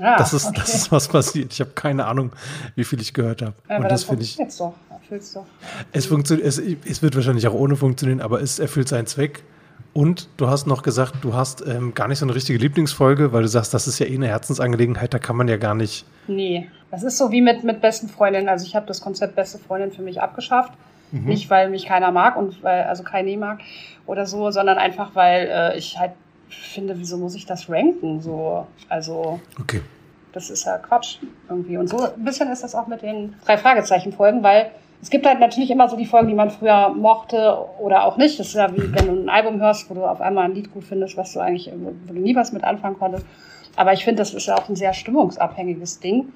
[0.00, 0.56] Ah, das, ist, okay.
[0.56, 1.52] das ist was passiert.
[1.52, 2.32] Ich habe keine Ahnung,
[2.74, 3.54] wie viel ich gehört habe.
[3.68, 4.36] Ja, und das finde ich.
[4.36, 4.74] Jetzt doch.
[4.90, 5.46] Erfüllt's doch.
[5.92, 9.44] Es, funktioniert, es, es wird wahrscheinlich auch ohne funktionieren, aber es erfüllt seinen Zweck.
[9.92, 13.42] Und du hast noch gesagt, du hast ähm, gar nicht so eine richtige Lieblingsfolge, weil
[13.42, 16.04] du sagst, das ist ja eh eine Herzensangelegenheit, da kann man ja gar nicht.
[16.26, 18.48] Nee, das ist so wie mit, mit besten Freundinnen.
[18.48, 20.72] Also ich habe das Konzept beste Freundin für mich abgeschafft.
[21.14, 21.26] Mhm.
[21.26, 23.60] Nicht, weil mich keiner mag und weil, also keiner mag
[24.06, 26.12] oder so, sondern einfach, weil äh, ich halt
[26.48, 28.20] finde, wieso muss ich das ranken?
[28.20, 29.40] So, also.
[29.60, 29.80] Okay.
[30.32, 31.76] Das ist ja Quatsch irgendwie.
[31.76, 35.38] Und so ein bisschen ist das auch mit den drei Fragezeichen-Folgen, weil es gibt halt
[35.38, 38.40] natürlich immer so die Folgen, die man früher mochte oder auch nicht.
[38.40, 40.72] Das ist ja wie wenn du ein Album hörst, wo du auf einmal ein Lied
[40.72, 43.24] gut findest, was du eigentlich, wo du nie was mit anfangen konntest.
[43.76, 46.32] Aber ich finde, das ist ja auch ein sehr stimmungsabhängiges Ding.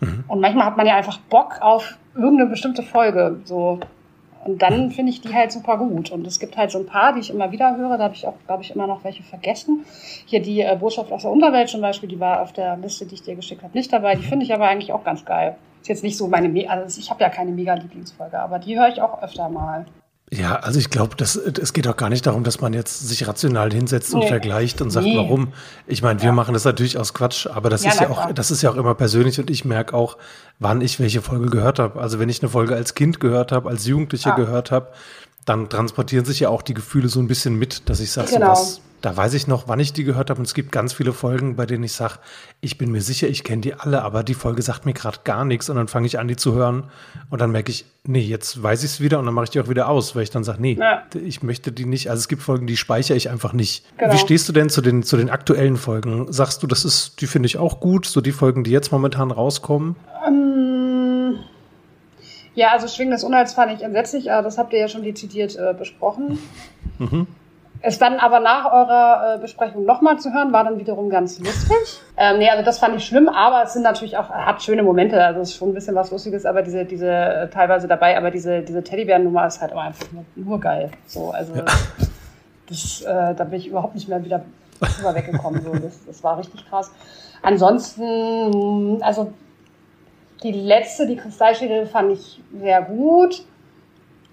[0.00, 0.24] Mhm.
[0.26, 3.40] Und manchmal hat man ja einfach Bock auf irgendeine bestimmte Folge.
[3.44, 3.80] So.
[4.44, 6.10] Und dann finde ich die halt super gut.
[6.10, 7.96] Und es gibt halt so ein paar, die ich immer wieder höre.
[7.96, 9.84] Da habe ich auch, glaube ich, immer noch welche vergessen.
[10.26, 13.14] Hier die äh, Botschaft aus der Unterwelt zum Beispiel, die war auf der Liste, die
[13.14, 14.14] ich dir geschickt habe, nicht dabei.
[14.14, 15.56] Die finde ich aber eigentlich auch ganz geil.
[15.80, 18.88] Ist jetzt nicht so meine, also ich habe ja keine mega Lieblingsfolge, aber die höre
[18.88, 19.86] ich auch öfter mal.
[20.32, 23.72] Ja, also ich glaube, es geht auch gar nicht darum, dass man jetzt sich rational
[23.72, 24.28] hinsetzt und nee.
[24.28, 25.16] vergleicht und sagt, nee.
[25.16, 25.52] warum.
[25.86, 26.32] Ich meine, wir ja.
[26.32, 28.76] machen das natürlich aus Quatsch, aber das ja, ist ja auch, das ist ja auch
[28.76, 30.16] immer persönlich und ich merke auch,
[30.58, 32.00] wann ich welche Folge gehört habe.
[32.00, 34.36] Also wenn ich eine Folge als Kind gehört habe, als Jugendlicher ja.
[34.36, 34.88] gehört habe,
[35.44, 38.54] dann transportieren sich ja auch die Gefühle so ein bisschen mit, dass ich sage, genau.
[38.54, 40.38] so da weiß ich noch, wann ich die gehört habe.
[40.38, 42.14] Und es gibt ganz viele Folgen, bei denen ich sage,
[42.62, 45.44] ich bin mir sicher, ich kenne die alle, aber die Folge sagt mir gerade gar
[45.44, 45.68] nichts.
[45.68, 46.84] Und dann fange ich an, die zu hören.
[47.28, 49.60] Und dann merke ich, nee, jetzt weiß ich es wieder und dann mache ich die
[49.60, 51.02] auch wieder aus, weil ich dann sage, nee, ja.
[51.22, 52.08] ich möchte die nicht.
[52.08, 53.84] Also es gibt Folgen, die speichere ich einfach nicht.
[53.98, 54.14] Genau.
[54.14, 56.32] Wie stehst du denn zu den, zu den aktuellen Folgen?
[56.32, 59.30] Sagst du, das ist, die finde ich auch gut, so die Folgen, die jetzt momentan
[59.30, 59.96] rauskommen?
[60.26, 60.53] Ähm,
[62.54, 65.56] ja, also Schwingen des Unheils fand ich entsetzlich, aber das habt ihr ja schon dezidiert
[65.56, 66.38] äh, besprochen.
[66.98, 67.26] Mhm.
[67.86, 71.76] Es dann aber nach eurer äh, Besprechung nochmal zu hören, war dann wiederum ganz lustig.
[72.16, 75.20] Ähm, nee, also das fand ich schlimm, aber es sind natürlich auch, hat schöne Momente,
[75.20, 78.30] also es ist schon ein bisschen was Lustiges, aber diese, diese äh, teilweise dabei, aber
[78.30, 80.92] diese, diese Teddybären-Nummer ist halt auch einfach nur, nur geil.
[81.08, 81.64] So, also ja.
[82.68, 84.44] das, äh, da bin ich überhaupt nicht mehr wieder
[84.80, 85.60] drüber weggekommen.
[85.64, 85.72] So.
[85.72, 86.92] Das, das war richtig krass.
[87.42, 89.32] Ansonsten, also
[90.44, 93.44] die letzte, die Kristallschädel, fand ich sehr gut.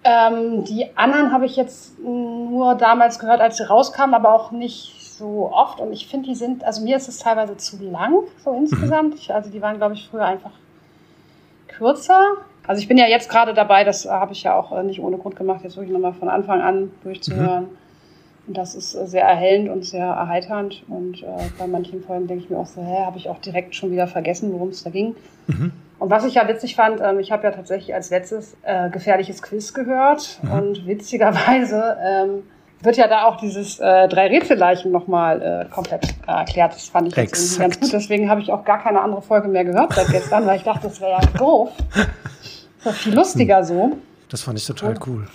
[0.04, 5.16] Ähm, die anderen habe ich jetzt nur damals gehört, als sie rauskamen, aber auch nicht
[5.18, 5.80] so oft.
[5.80, 9.16] Und ich finde, die sind, also mir ist es teilweise zu lang, so insgesamt.
[9.16, 10.52] Ich, also die waren, glaube ich, früher einfach
[11.68, 12.34] kürzer.
[12.68, 15.18] Also ich bin ja jetzt gerade dabei, das habe ich ja auch äh, nicht ohne
[15.18, 17.64] Grund gemacht, jetzt wirklich nochmal von Anfang an durchzuhören.
[17.64, 17.78] Mhm.
[18.48, 20.84] Und das ist äh, sehr erhellend und sehr erheiternd.
[20.88, 23.76] Und äh, bei manchen Folgen denke ich mir auch so, hä, habe ich auch direkt
[23.76, 25.16] schon wieder vergessen, worum es da ging.
[25.48, 25.72] Mhm.
[26.02, 29.44] Und was ich ja witzig fand, ähm, ich habe ja tatsächlich als letztes äh, gefährliches
[29.44, 30.40] Quiz gehört.
[30.42, 30.52] Mhm.
[30.52, 32.44] Und witzigerweise ähm,
[32.82, 36.74] wird ja da auch dieses äh, drei Rätselleichen nochmal äh, komplett äh, erklärt.
[36.74, 37.94] Das fand ich jetzt irgendwie ganz gut.
[37.94, 40.88] Deswegen habe ich auch gar keine andere Folge mehr gehört seit gestern, weil ich dachte,
[40.88, 41.70] das wäre ja doof.
[42.84, 43.96] Das viel lustiger so.
[44.30, 45.28] Das fand ich total cool.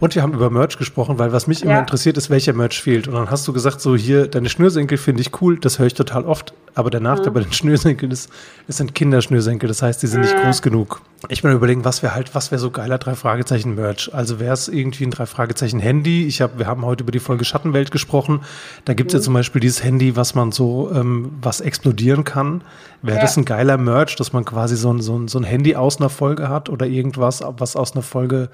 [0.00, 1.66] Und wir haben über Merch gesprochen, weil was mich ja.
[1.66, 3.08] immer interessiert ist, welcher Merch fehlt.
[3.08, 5.94] Und dann hast du gesagt, so hier, deine Schnürsenkel finde ich cool, das höre ich
[5.94, 6.54] total oft.
[6.74, 7.34] Aber der Nachteil mhm.
[7.34, 8.30] bei den Schnürsenkeln ist,
[8.66, 11.00] es sind Kinderschnürsenkel, das heißt, die sind nicht groß genug.
[11.28, 14.12] Ich bin überlegen, was wäre halt, was wäre so geiler drei Fragezeichen Merch.
[14.12, 16.26] Also wäre es irgendwie ein drei Fragezeichen Handy.
[16.26, 18.40] Ich habe, wir haben heute über die Folge Schattenwelt gesprochen.
[18.84, 19.20] Da gibt es mhm.
[19.20, 22.62] ja zum Beispiel dieses Handy, was man so, ähm, was explodieren kann.
[23.02, 23.22] Wäre ja.
[23.22, 25.98] das ein geiler Merch, dass man quasi so ein, so, ein, so ein Handy aus
[25.98, 28.50] einer Folge hat oder irgendwas, was aus einer Folge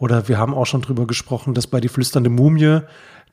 [0.00, 2.80] oder wir haben auch schon drüber gesprochen, dass bei die flüsternde Mumie,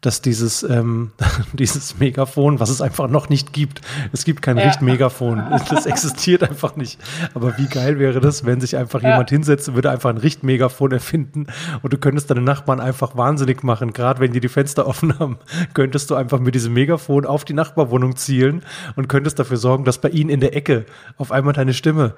[0.01, 1.11] dass dieses, ähm,
[1.53, 3.81] dieses Megafon, was es einfach noch nicht gibt,
[4.11, 4.65] es gibt kein ja.
[4.65, 6.99] Richtmegafon, das existiert einfach nicht.
[7.33, 9.11] Aber wie geil wäre das, wenn sich einfach ja.
[9.11, 11.47] jemand hinsetzt und würde einfach ein Richtmegafon erfinden
[11.81, 15.39] und du könntest deine Nachbarn einfach wahnsinnig machen, gerade wenn die die Fenster offen haben,
[15.73, 18.63] könntest du einfach mit diesem Megafon auf die Nachbarwohnung zielen
[18.95, 20.85] und könntest dafür sorgen, dass bei ihnen in der Ecke
[21.17, 22.15] auf einmal deine Stimme,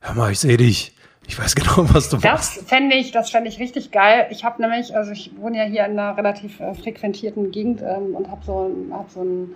[0.00, 0.94] hör mal, ich sehe dich,
[1.30, 2.68] ich weiß genau, was du das machst.
[2.68, 4.26] Fände ich, das fände ich richtig geil.
[4.30, 8.16] Ich habe nämlich, also ich wohne ja hier in einer relativ äh, frequentierten Gegend ähm,
[8.16, 9.54] und habe so, hab so ein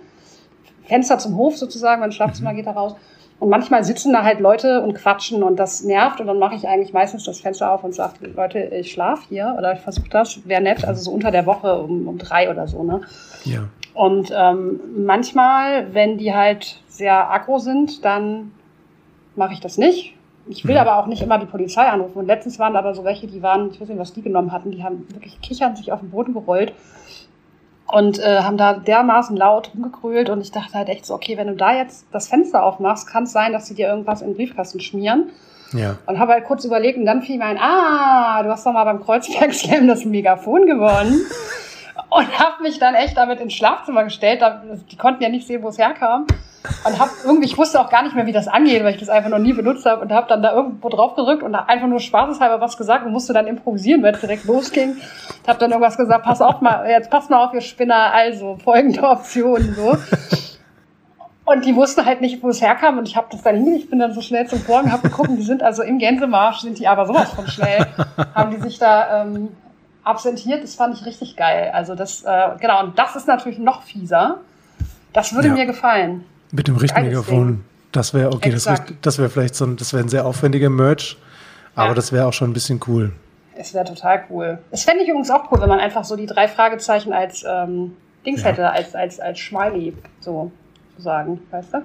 [0.85, 2.57] Fenster zum Hof sozusagen, mein Schlafzimmer mhm.
[2.57, 2.95] geht da raus.
[3.37, 6.65] Und manchmal sitzen da halt Leute und quatschen und das nervt und dann mache ich
[6.69, 10.47] eigentlich meistens das Fenster auf und sage, Leute, ich schlaf hier oder ich versuche das,
[10.47, 13.01] wäre nett, also so unter der Woche um, um drei oder so, ne?
[13.43, 13.67] Ja.
[13.93, 18.53] Und ähm, manchmal, wenn die halt sehr aggro sind, dann
[19.35, 20.14] mache ich das nicht
[20.47, 20.81] ich will mhm.
[20.81, 22.19] aber auch nicht immer die Polizei anrufen.
[22.19, 24.71] Und letztens waren aber so welche, die waren, ich weiß nicht, was die genommen hatten,
[24.71, 26.73] die haben wirklich kichern sich auf den Boden gerollt
[27.87, 30.29] und äh, haben da dermaßen laut rumgegrölt.
[30.29, 33.23] Und ich dachte halt echt so, okay, wenn du da jetzt das Fenster aufmachst, kann
[33.23, 35.31] es sein, dass sie dir irgendwas in den Briefkasten schmieren.
[35.73, 35.97] Ja.
[36.05, 38.83] Und habe halt kurz überlegt und dann fiel mir ein, ah, du hast doch mal
[38.83, 41.21] beim Kreuzberg Slam das Megafon gewonnen.
[42.09, 44.43] und habe mich dann echt damit ins Schlafzimmer gestellt.
[44.91, 46.27] Die konnten ja nicht sehen, wo es herkam.
[46.85, 49.09] Und habe irgendwie, ich wusste auch gar nicht mehr, wie das angeht, weil ich das
[49.09, 51.99] einfach noch nie benutzt habe und habe dann da irgendwo drauf gedrückt und einfach nur
[51.99, 54.97] spaßeshalber was gesagt und musste dann improvisieren, weil es direkt losging.
[54.97, 58.57] Ich habe dann irgendwas gesagt, pass auf mal, jetzt pass mal auf, ihr Spinner, also
[58.63, 59.97] folgende Optionen so.
[61.45, 63.89] Und die wussten halt nicht, wo es herkam und ich habe das dann hin, ich
[63.89, 66.87] bin dann so schnell zum Vorhang, habe geguckt, die sind also im Gänsemarsch, sind die
[66.87, 67.85] aber sowas von schnell,
[68.33, 69.49] haben die sich da ähm,
[70.03, 71.71] absentiert, das fand ich richtig geil.
[71.71, 74.39] Also das, äh, genau, und das ist natürlich noch fieser.
[75.13, 75.53] Das würde ja.
[75.53, 76.25] mir gefallen.
[76.55, 77.63] Mit dem Richtmikrofon.
[77.91, 78.89] Das wäre okay, Exakt.
[78.89, 81.17] das, das wäre vielleicht so ein, das wäre ein sehr aufwendiger Merch,
[81.75, 81.93] aber ja.
[81.93, 83.13] das wäre auch schon ein bisschen cool.
[83.57, 84.59] Es wäre total cool.
[84.71, 87.95] Es fände ich übrigens auch cool, wenn man einfach so die drei Fragezeichen als ähm,
[88.25, 88.49] Dings ja.
[88.49, 90.51] hätte, als, als, als Schmiley, so
[90.95, 91.77] zu sagen, weißt du?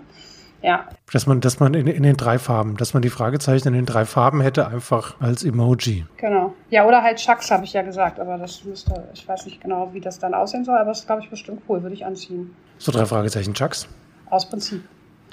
[0.63, 0.87] Ja.
[1.13, 3.87] Dass man, dass man in, in den drei Farben, dass man die Fragezeichen in den
[3.87, 6.05] drei Farben hätte, einfach als Emoji.
[6.17, 6.55] Genau.
[6.71, 9.91] Ja, oder halt Chucks, habe ich ja gesagt, aber das müsste, ich weiß nicht genau,
[9.93, 12.55] wie das dann aussehen soll, aber das ist, glaube ich, bestimmt cool, würde ich anziehen.
[12.79, 13.89] So drei Fragezeichen Chucks?
[14.31, 14.83] Aus Prinzip.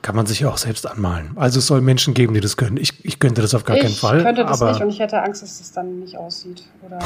[0.02, 1.32] Kann man sich ja auch selbst anmalen.
[1.36, 2.78] Also es soll Menschen geben, die das können.
[2.78, 4.20] Ich, ich könnte das auf gar ich keinen Fall.
[4.20, 7.00] Ich könnte das nicht und ich hätte Angst, dass das dann nicht aussieht oder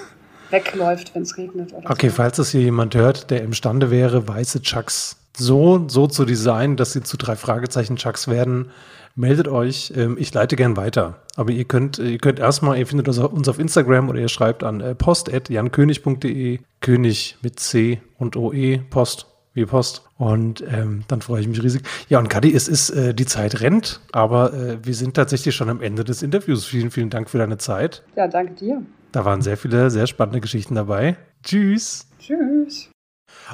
[0.50, 1.72] wegläuft, wenn es regnet.
[1.72, 2.14] Oder okay, so.
[2.16, 6.92] falls das hier jemand hört, der imstande wäre, weiße Chucks so, so zu designen, dass
[6.92, 8.70] sie zu drei Fragezeichen Chucks werden,
[9.14, 9.92] meldet euch.
[9.94, 11.22] Ähm, ich leite gern weiter.
[11.36, 14.80] Aber ihr könnt, ihr könnt erstmal, ihr findet uns auf Instagram oder ihr schreibt an
[14.80, 19.26] äh, post.jankönig.de, König mit C und OE, Post
[19.58, 20.08] wie Post.
[20.16, 21.82] Und ähm, dann freue ich mich riesig.
[22.08, 25.68] Ja, und Kadi, es ist, äh, die Zeit rennt, aber äh, wir sind tatsächlich schon
[25.68, 26.64] am Ende des Interviews.
[26.64, 28.02] Vielen, vielen Dank für deine Zeit.
[28.16, 28.82] Ja, danke dir.
[29.12, 31.16] Da waren sehr viele, sehr spannende Geschichten dabei.
[31.42, 32.06] Tschüss.
[32.18, 32.90] Tschüss.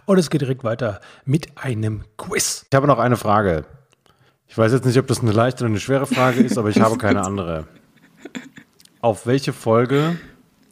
[0.06, 2.66] Und es geht direkt weiter mit einem Quiz.
[2.70, 3.64] Ich habe noch eine Frage.
[4.46, 6.80] Ich weiß jetzt nicht, ob das eine leichte oder eine schwere Frage ist, aber ich
[6.80, 7.66] habe keine andere.
[9.00, 10.16] Auf welche Folge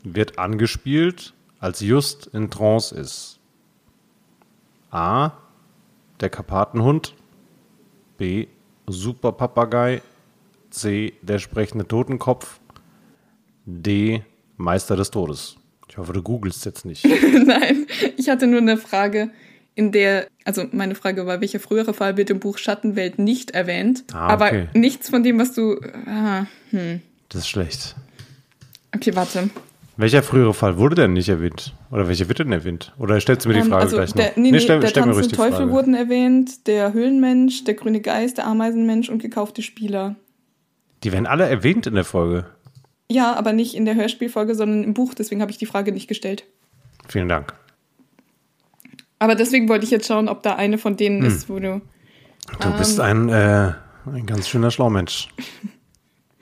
[0.02, 3.31] wird angespielt, als Just in Trance ist?
[4.92, 5.32] A.
[6.20, 7.14] Der Karpatenhund.
[8.18, 8.46] B.
[8.86, 10.02] Superpapagei.
[10.70, 11.14] C.
[11.22, 12.60] Der sprechende Totenkopf.
[13.64, 14.22] D.
[14.56, 15.56] Meister des Todes.
[15.88, 17.04] Ich hoffe, du googelst jetzt nicht.
[17.46, 17.86] Nein,
[18.16, 19.30] ich hatte nur eine Frage,
[19.74, 24.04] in der, also meine Frage war, welcher frühere Fall wird im Buch Schattenwelt nicht erwähnt?
[24.12, 24.68] Ah, okay.
[24.68, 25.80] Aber nichts von dem, was du.
[26.06, 27.00] Ah, hm.
[27.28, 27.96] Das ist schlecht.
[28.94, 29.50] Okay, warte.
[29.96, 31.74] Welcher frühere Fall wurde denn nicht erwähnt?
[31.90, 32.94] Oder welcher wird denn erwähnt?
[32.98, 34.22] Oder stellst du mir die ähm, Frage also gleich noch?
[34.22, 35.70] Der, nee, nee, stell, der stell Tanz mir Teufel Frage.
[35.70, 40.16] wurden erwähnt, der Höhlenmensch, der grüne Geist, der Ameisenmensch und gekaufte Spieler.
[41.04, 42.46] Die werden alle erwähnt in der Folge.
[43.10, 45.12] Ja, aber nicht in der Hörspielfolge, sondern im Buch.
[45.12, 46.44] Deswegen habe ich die Frage nicht gestellt.
[47.08, 47.52] Vielen Dank.
[49.18, 51.26] Aber deswegen wollte ich jetzt schauen, ob da eine von denen hm.
[51.26, 51.82] ist, wo du.
[52.60, 53.72] Du ähm, bist ein, äh,
[54.06, 55.28] ein ganz schöner Schlaumensch.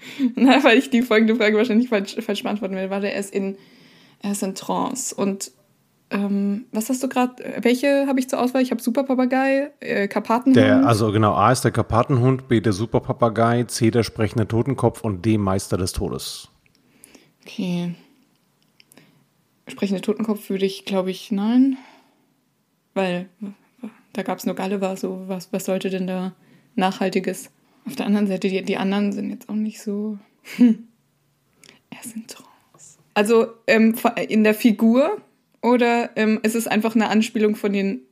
[0.34, 2.90] Na, weil ich die folgende Frage wahrscheinlich falsch, falsch beantworten will.
[2.90, 3.56] Warte, er ist in,
[4.22, 5.14] er ist in Trance.
[5.14, 5.52] Und
[6.10, 7.42] ähm, was hast du gerade?
[7.62, 8.62] Welche habe ich zur Auswahl?
[8.62, 10.56] Ich habe Superpapagei, äh, Karpatenhund.
[10.56, 15.24] Der, also genau, A ist der Karpatenhund, B der Superpapagei, C der sprechende Totenkopf und
[15.24, 16.48] D Meister des Todes.
[17.42, 17.94] Okay.
[19.68, 21.76] Sprechende Totenkopf würde ich, glaube ich, nein.
[22.92, 23.28] Weil
[24.12, 26.32] da gab es nur Gulliver, so was, was sollte denn da
[26.74, 27.50] Nachhaltiges?
[27.86, 30.18] Auf der anderen Seite, die, die anderen sind jetzt auch nicht so.
[30.56, 30.86] Hm.
[31.92, 32.98] Er ist in Trance.
[33.14, 33.96] Also ähm,
[34.28, 35.20] in der Figur
[35.60, 38.02] oder ähm, ist es einfach eine Anspielung von den.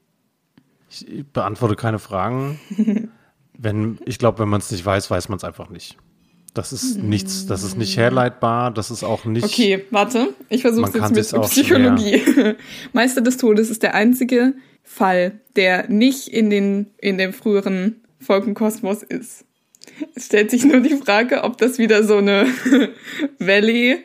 [0.91, 2.59] Ich beantworte keine Fragen.
[3.59, 5.97] wenn, ich glaube, wenn man es nicht weiß, weiß man es einfach nicht.
[6.55, 9.45] Das ist nichts, das ist nicht herleitbar, das ist auch nicht.
[9.45, 12.21] Okay, warte, ich versuche es jetzt mit Psychologie.
[12.93, 19.03] Meister des Todes ist der einzige Fall, der nicht in, den, in dem früheren Folgenkosmos
[19.03, 19.45] ist.
[20.15, 22.47] Es stellt sich nur die Frage, ob das wieder so eine
[23.39, 24.05] Valley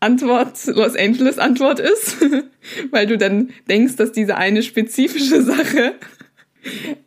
[0.00, 2.16] Antwort, Los Angeles Antwort ist,
[2.90, 5.94] weil du dann denkst, dass diese eine spezifische Sache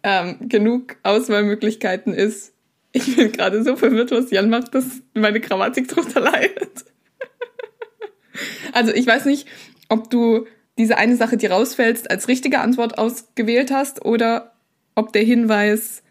[0.03, 2.53] ähm, genug Auswahlmöglichkeiten ist.
[2.91, 4.85] Ich bin gerade so verwirrt, was Jan macht, dass
[5.15, 6.85] meine Grammatik drunter leidet.
[8.73, 9.47] also ich weiß nicht,
[9.89, 10.45] ob du
[10.77, 14.53] diese eine Sache, die rausfällst, als richtige Antwort ausgewählt hast oder
[14.95, 16.02] ob der Hinweis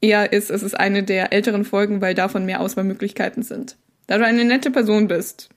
[0.00, 3.76] eher ist, es ist eine der älteren Folgen, weil davon mehr Auswahlmöglichkeiten sind.
[4.06, 5.48] Da du eine nette Person bist,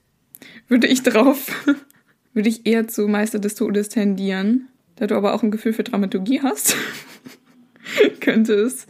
[0.68, 1.50] würde ich drauf,
[2.34, 4.68] würde ich eher zu Meister des Todes tendieren.
[4.96, 6.76] Da du aber auch ein Gefühl für Dramaturgie hast,
[8.20, 8.86] könnte es.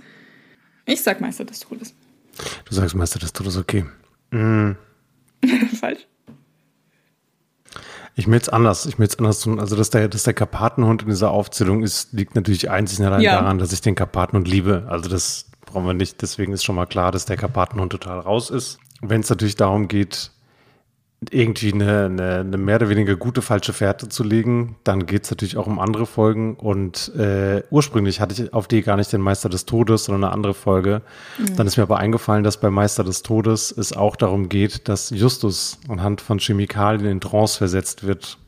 [0.87, 1.95] Ich sag Meister des Todes.
[2.65, 3.85] Du sagst Meister des Todes, okay.
[4.31, 4.73] Mm.
[5.81, 6.07] Falsch.
[8.21, 9.59] Ich will jetzt anders, ich will jetzt anders tun.
[9.59, 13.23] Also, dass der, dass der Karpatenhund in dieser Aufzählung ist, liegt natürlich einzig und allein
[13.23, 13.41] ja.
[13.41, 14.87] daran, dass ich den Karpatenhund liebe.
[14.91, 16.21] Also, das brauchen wir nicht.
[16.21, 18.79] Deswegen ist schon mal klar, dass der Karpatenhund total raus ist.
[19.01, 20.33] Wenn es natürlich darum geht,
[21.31, 25.31] irgendwie eine, eine, eine mehr oder weniger gute falsche Fährte zu legen, dann geht es
[25.31, 26.55] natürlich auch um andere Folgen.
[26.55, 30.33] Und äh, ursprünglich hatte ich auf die gar nicht den Meister des Todes, sondern eine
[30.33, 31.03] andere Folge.
[31.39, 31.57] Mhm.
[31.57, 35.11] Dann ist mir aber eingefallen, dass bei Meister des Todes es auch darum geht, dass
[35.11, 38.39] Justus anhand von Chemikalien in Trance versetzt wird.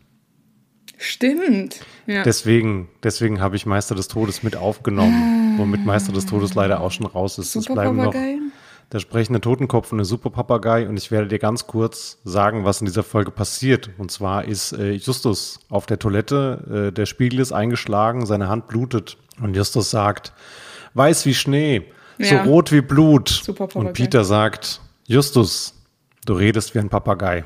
[0.97, 1.81] Stimmt.
[2.07, 2.23] Ja.
[2.23, 6.93] Deswegen, deswegen habe ich Meister des Todes mit aufgenommen, womit Meister des Todes leider auch
[6.93, 7.53] schon raus ist.
[7.53, 8.15] Super es bleiben noch
[8.93, 12.87] der sprechende Totenkopf und der Superpapagei und ich werde dir ganz kurz sagen, was in
[12.87, 13.91] dieser Folge passiert.
[13.97, 18.69] Und zwar ist äh, Justus auf der Toilette, äh, der Spiegel ist eingeschlagen, seine Hand
[18.69, 20.33] blutet und Justus sagt,
[20.95, 21.85] weiß wie Schnee,
[22.19, 22.45] ja.
[22.45, 23.43] so rot wie Blut.
[23.75, 25.75] Und Peter sagt, Justus,
[26.27, 27.45] du redest wie ein Papagei.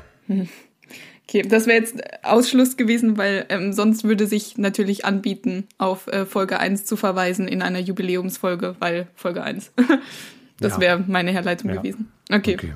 [1.29, 6.25] Okay, das wäre jetzt Ausschluss gewesen, weil ähm, sonst würde sich natürlich anbieten, auf äh,
[6.25, 9.71] Folge 1 zu verweisen in einer Jubiläumsfolge, weil Folge 1.
[10.59, 10.79] das ja.
[10.79, 11.77] wäre meine Herleitung ja.
[11.77, 12.11] gewesen.
[12.31, 12.55] Okay.
[12.55, 12.73] okay.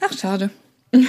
[0.00, 0.50] Ach, schade.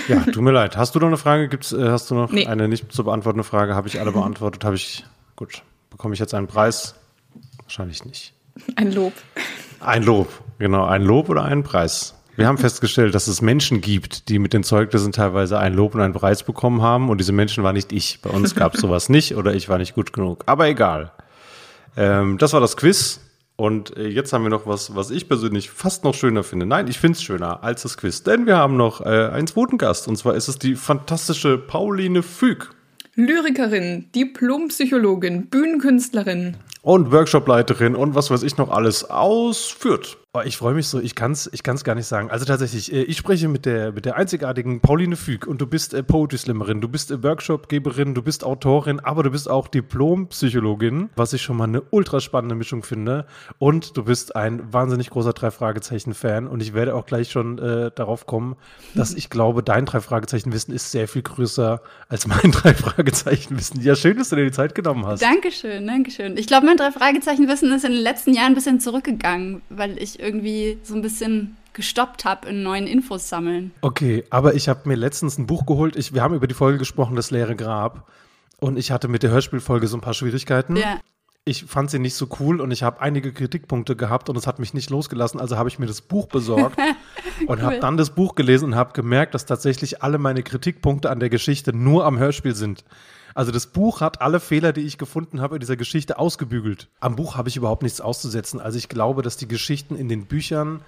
[0.07, 0.75] Ja, tut mir leid.
[0.75, 1.47] Hast du noch eine Frage?
[1.47, 2.45] Gibt's, äh, hast du noch nee.
[2.45, 3.75] eine nicht zu beantwortende Frage?
[3.75, 4.65] Habe ich alle beantwortet?
[4.65, 5.05] Habe ich.
[5.35, 5.63] Gut.
[5.89, 6.95] Bekomme ich jetzt einen Preis?
[7.63, 8.33] Wahrscheinlich nicht.
[8.75, 9.13] Ein Lob.
[9.79, 10.27] Ein Lob,
[10.57, 10.85] genau.
[10.85, 12.15] Ein Lob oder einen Preis.
[12.35, 16.01] Wir haben festgestellt, dass es Menschen gibt, die mit den Zeugnissen teilweise ein Lob und
[16.01, 17.09] einen Preis bekommen haben.
[17.09, 18.21] Und diese Menschen war nicht ich.
[18.21, 20.43] Bei uns gab es sowas nicht oder ich war nicht gut genug.
[20.45, 21.11] Aber egal.
[21.95, 23.21] Ähm, das war das Quiz.
[23.59, 26.65] Und äh, jetzt haben wir noch was, was ich persönlich fast noch schöner finde.
[26.65, 28.23] Nein, ich finde es schöner als das Quiz.
[28.23, 30.07] Denn wir haben noch äh, einen zweiten Gast.
[30.07, 32.69] Und zwar ist es die fantastische Pauline Füg.
[33.15, 36.55] Lyrikerin, Diplompsychologin, Bühnenkünstlerin.
[36.83, 40.18] Und Workshopleiterin und was weiß ich noch alles ausführt.
[40.31, 42.29] Oh, ich freue mich so, ich kann es ich kann's gar nicht sagen.
[42.29, 45.95] Also tatsächlich, äh, ich spreche mit der, mit der einzigartigen Pauline Füg und du bist
[45.95, 51.09] äh, Poetry Slammerin, du bist äh, Workshopgeberin, du bist Autorin, aber du bist auch Diplompsychologin,
[51.15, 53.25] was ich schon mal eine ultra spannende Mischung finde.
[53.57, 58.27] Und du bist ein wahnsinnig großer Drei-Fragezeichen-Fan und ich werde auch gleich schon äh, darauf
[58.27, 58.55] kommen,
[58.93, 63.81] dass ich glaube, dein Drei-Fragezeichen-Wissen ist sehr viel größer als mein Drei-Fragezeichen-Wissen.
[63.81, 65.23] Ja, schön, dass du dir die Zeit genommen hast.
[65.23, 66.37] Dankeschön, Dankeschön.
[66.37, 70.77] Ich glaube, mein Drei-Fragezeichen-Wissen ist in den letzten Jahren ein bisschen zurückgegangen, weil ich irgendwie
[70.83, 73.71] so ein bisschen gestoppt habe in neuen Infos sammeln.
[73.81, 75.95] Okay, aber ich habe mir letztens ein Buch geholt.
[75.95, 78.09] Ich, wir haben über die Folge gesprochen, das leere Grab.
[78.59, 80.75] Und ich hatte mit der Hörspielfolge so ein paar Schwierigkeiten.
[80.75, 80.99] Ja.
[81.45, 84.59] Ich fand sie nicht so cool und ich habe einige Kritikpunkte gehabt und es hat
[84.59, 85.39] mich nicht losgelassen.
[85.39, 86.77] Also habe ich mir das Buch besorgt
[87.47, 87.61] und cool.
[87.61, 91.29] habe dann das Buch gelesen und habe gemerkt, dass tatsächlich alle meine Kritikpunkte an der
[91.29, 92.83] Geschichte nur am Hörspiel sind.
[93.35, 96.87] Also das Buch hat alle Fehler, die ich gefunden habe in dieser Geschichte, ausgebügelt.
[96.99, 98.59] Am Buch habe ich überhaupt nichts auszusetzen.
[98.59, 100.81] Also ich glaube, dass die Geschichten in den Büchern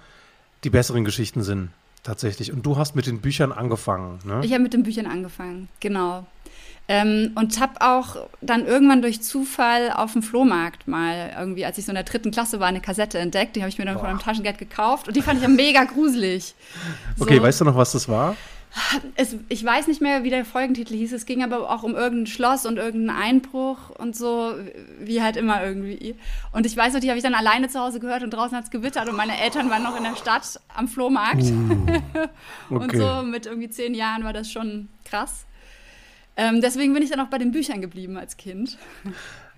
[0.64, 1.70] die besseren Geschichten sind.
[2.02, 2.52] Tatsächlich.
[2.52, 4.40] Und du hast mit den Büchern angefangen, ne?
[4.42, 6.26] Ich habe mit den Büchern angefangen, genau.
[6.88, 11.84] Ähm, und habe auch dann irgendwann durch Zufall auf dem Flohmarkt mal irgendwie, als ich
[11.84, 13.54] so in der dritten Klasse war, eine Kassette entdeckt.
[13.54, 14.00] Die habe ich mir dann Boah.
[14.00, 16.56] von einem Taschengeld gekauft und die fand ich ja mega gruselig.
[17.16, 17.24] So.
[17.24, 18.34] Okay, weißt du noch, was das war?
[19.16, 21.12] Es, ich weiß nicht mehr, wie der Folgentitel hieß.
[21.12, 24.54] Es ging aber auch um irgendein Schloss und irgendeinen Einbruch und so,
[24.98, 26.16] wie halt immer irgendwie.
[26.52, 28.64] Und ich weiß noch, die habe ich dann alleine zu Hause gehört und draußen hat
[28.64, 31.42] es gewittert und meine Eltern waren noch in der Stadt am Flohmarkt.
[31.42, 32.30] Uh, okay.
[32.70, 35.44] und so mit irgendwie zehn Jahren war das schon krass.
[36.36, 38.78] Ähm, deswegen bin ich dann auch bei den Büchern geblieben als Kind.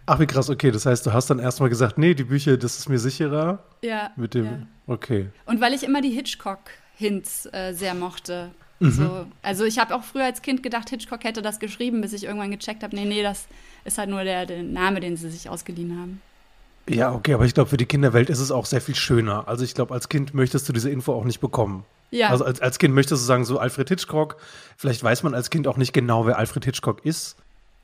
[0.07, 0.71] Ach, wie krass, okay.
[0.71, 3.62] Das heißt, du hast dann erstmal gesagt, nee, die Bücher, das ist mir sicherer.
[3.83, 4.11] Ja.
[4.17, 4.67] Mit dem, ja.
[4.87, 5.31] okay.
[5.47, 8.51] Und weil ich immer die Hitchcock-Hints äh, sehr mochte.
[8.81, 8.91] Mhm.
[8.91, 12.25] So, also ich habe auch früher als Kind gedacht, Hitchcock hätte das geschrieben, bis ich
[12.25, 13.47] irgendwann gecheckt habe, nee, nee, das
[13.85, 16.20] ist halt nur der, der Name, den sie sich ausgeliehen haben.
[16.89, 19.49] Ja, okay, aber ich glaube, für die Kinderwelt ist es auch sehr viel schöner.
[19.49, 21.85] Also ich glaube, als Kind möchtest du diese Info auch nicht bekommen.
[22.11, 22.29] Ja.
[22.29, 24.37] Also als, als Kind möchtest du sagen, so Alfred Hitchcock,
[24.77, 27.37] vielleicht weiß man als Kind auch nicht genau, wer Alfred Hitchcock ist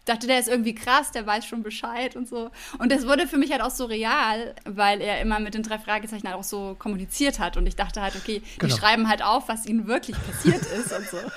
[0.05, 2.51] dachte, der ist irgendwie krass, der weiß schon Bescheid und so.
[2.78, 5.78] Und das wurde für mich halt auch so real, weil er immer mit den drei
[5.78, 7.57] Fragezeichen halt auch so kommuniziert hat.
[7.57, 8.72] Und ich dachte halt, okay, genau.
[8.72, 11.18] die schreiben halt auf, was ihnen wirklich passiert ist und so.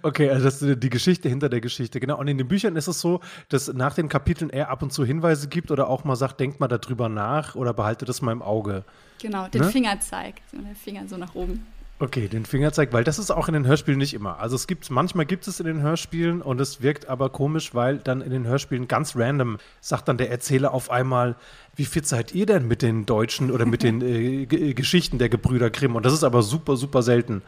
[0.00, 2.18] Okay, also das ist die Geschichte hinter der Geschichte, genau.
[2.18, 3.20] Und in den Büchern ist es so,
[3.50, 6.58] dass nach den Kapiteln er ab und zu Hinweise gibt oder auch mal sagt, denkt
[6.58, 8.84] mal darüber nach oder behalte das mal im Auge.
[9.20, 9.68] Genau, den ne?
[9.68, 11.66] Finger zeigt, so der Finger so nach oben.
[11.98, 14.40] Okay, den Fingerzeig, weil das ist auch in den Hörspielen nicht immer.
[14.40, 17.98] Also es gibt, manchmal gibt es in den Hörspielen und es wirkt aber komisch, weil
[17.98, 21.36] dann in den Hörspielen ganz random sagt dann der Erzähler auf einmal,
[21.76, 25.28] wie fit seid ihr denn mit den Deutschen oder mit den äh, äh, Geschichten der
[25.28, 25.94] Gebrüder Grimm?
[25.94, 27.42] Und das ist aber super, super selten.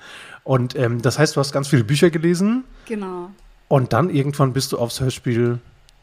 [0.44, 2.62] Und ähm, das heißt, du hast ganz viele Bücher gelesen.
[2.86, 3.30] Genau.
[3.66, 5.58] Und dann irgendwann bist du aufs Hörspiel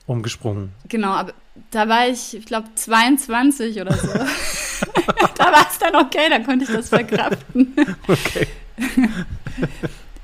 [0.07, 0.71] umgesprungen.
[0.89, 1.33] Genau, aber
[1.69, 4.09] da war ich, ich glaube, 22 oder so.
[5.38, 7.74] da war es dann okay, dann konnte ich das verkraften.
[8.08, 8.47] okay.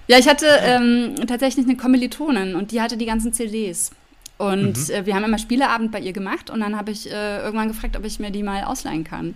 [0.08, 3.92] ja, ich hatte ähm, tatsächlich eine Kommilitonin und die hatte die ganzen CDs.
[4.38, 4.94] Und mhm.
[4.94, 7.98] äh, wir haben immer Spieleabend bei ihr gemacht und dann habe ich äh, irgendwann gefragt,
[7.98, 9.36] ob ich mir die mal ausleihen kann.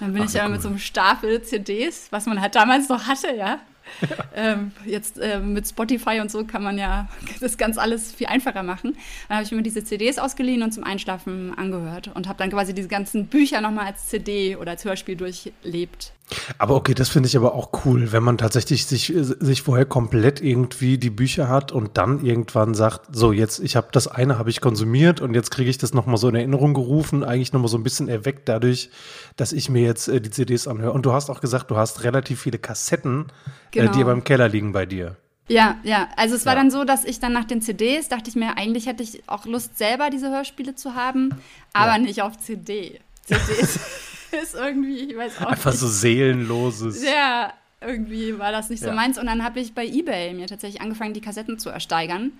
[0.00, 0.52] Dann bin Ach, ich ja cool.
[0.52, 3.60] mit so einem Stapel CDs, was man halt damals noch hatte, ja,
[4.34, 7.08] ähm, jetzt äh, mit Spotify und so kann man ja
[7.40, 8.96] das ganz alles viel einfacher machen.
[9.28, 12.74] Dann habe ich mir diese CDs ausgeliehen und zum Einschlafen angehört und habe dann quasi
[12.74, 16.12] diese ganzen Bücher nochmal als CD oder als Hörspiel durchlebt.
[16.58, 20.40] Aber okay, das finde ich aber auch cool, wenn man tatsächlich sich, sich vorher komplett
[20.40, 24.50] irgendwie die Bücher hat und dann irgendwann sagt, so jetzt, ich habe das eine habe
[24.50, 27.78] ich konsumiert und jetzt kriege ich das nochmal so in Erinnerung gerufen, eigentlich nochmal so
[27.78, 28.90] ein bisschen erweckt dadurch,
[29.36, 30.92] dass ich mir jetzt äh, die CDs anhöre.
[30.92, 33.26] Und du hast auch gesagt, du hast relativ viele Kassetten,
[33.70, 33.90] genau.
[33.90, 35.16] äh, die aber im Keller liegen bei dir.
[35.48, 36.08] Ja, ja.
[36.16, 36.60] Also es war ja.
[36.60, 39.46] dann so, dass ich dann nach den CDs dachte ich mir, eigentlich hätte ich auch
[39.46, 41.34] Lust, selber diese Hörspiele zu haben,
[41.72, 41.98] aber ja.
[41.98, 43.00] nicht auf CD.
[43.24, 43.80] CDs
[44.42, 45.80] ist irgendwie, ich weiß auch Einfach nicht.
[45.80, 47.02] so seelenloses.
[47.02, 48.94] Ja, irgendwie war das nicht so ja.
[48.94, 49.18] meins.
[49.18, 52.32] Und dann habe ich bei Ebay mir tatsächlich angefangen, die Kassetten zu ersteigern.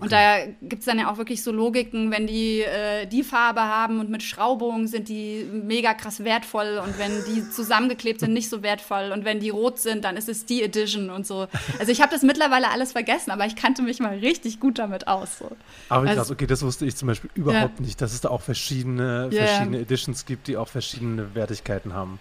[0.00, 3.62] Und da gibt es dann ja auch wirklich so Logiken, wenn die äh, die Farbe
[3.62, 8.48] haben und mit Schraubung sind die mega krass wertvoll und wenn die zusammengeklebt sind, nicht
[8.48, 11.46] so wertvoll und wenn die rot sind, dann ist es die Edition und so.
[11.78, 15.08] Also ich habe das mittlerweile alles vergessen, aber ich kannte mich mal richtig gut damit
[15.08, 15.38] aus.
[15.38, 15.50] So.
[15.88, 17.84] Aber also, krass, okay, das wusste ich zum Beispiel überhaupt ja.
[17.84, 19.46] nicht, dass es da auch verschiedene, yeah.
[19.46, 22.18] verschiedene Editions gibt, die auch verschiedene Wertigkeiten haben.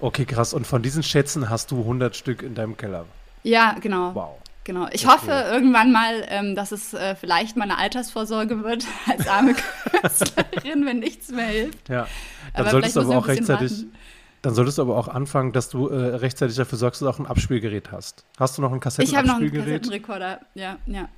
[0.00, 0.54] Okay, krass.
[0.54, 3.06] Und von diesen Schätzen hast du 100 Stück in deinem Keller?
[3.42, 4.14] Ja, genau.
[4.14, 4.38] Wow.
[4.64, 4.88] Genau.
[4.92, 5.52] Ich hoffe cool.
[5.52, 11.30] irgendwann mal, ähm, dass es äh, vielleicht meine Altersvorsorge wird als arme Künstlerin, wenn nichts
[11.30, 11.88] mehr hilft.
[11.88, 12.06] Ja,
[12.54, 13.72] dann aber solltest du aber auch rechtzeitig.
[13.72, 13.92] Warten.
[14.40, 17.18] Dann solltest du aber auch anfangen, dass du äh, rechtzeitig dafür sorgst, dass du auch
[17.18, 18.24] ein Abspielgerät hast.
[18.38, 19.24] Hast du noch ein Kassettenabspielgerät?
[19.24, 21.08] Ich habe noch einen Kassettenrekorder, ja, ja.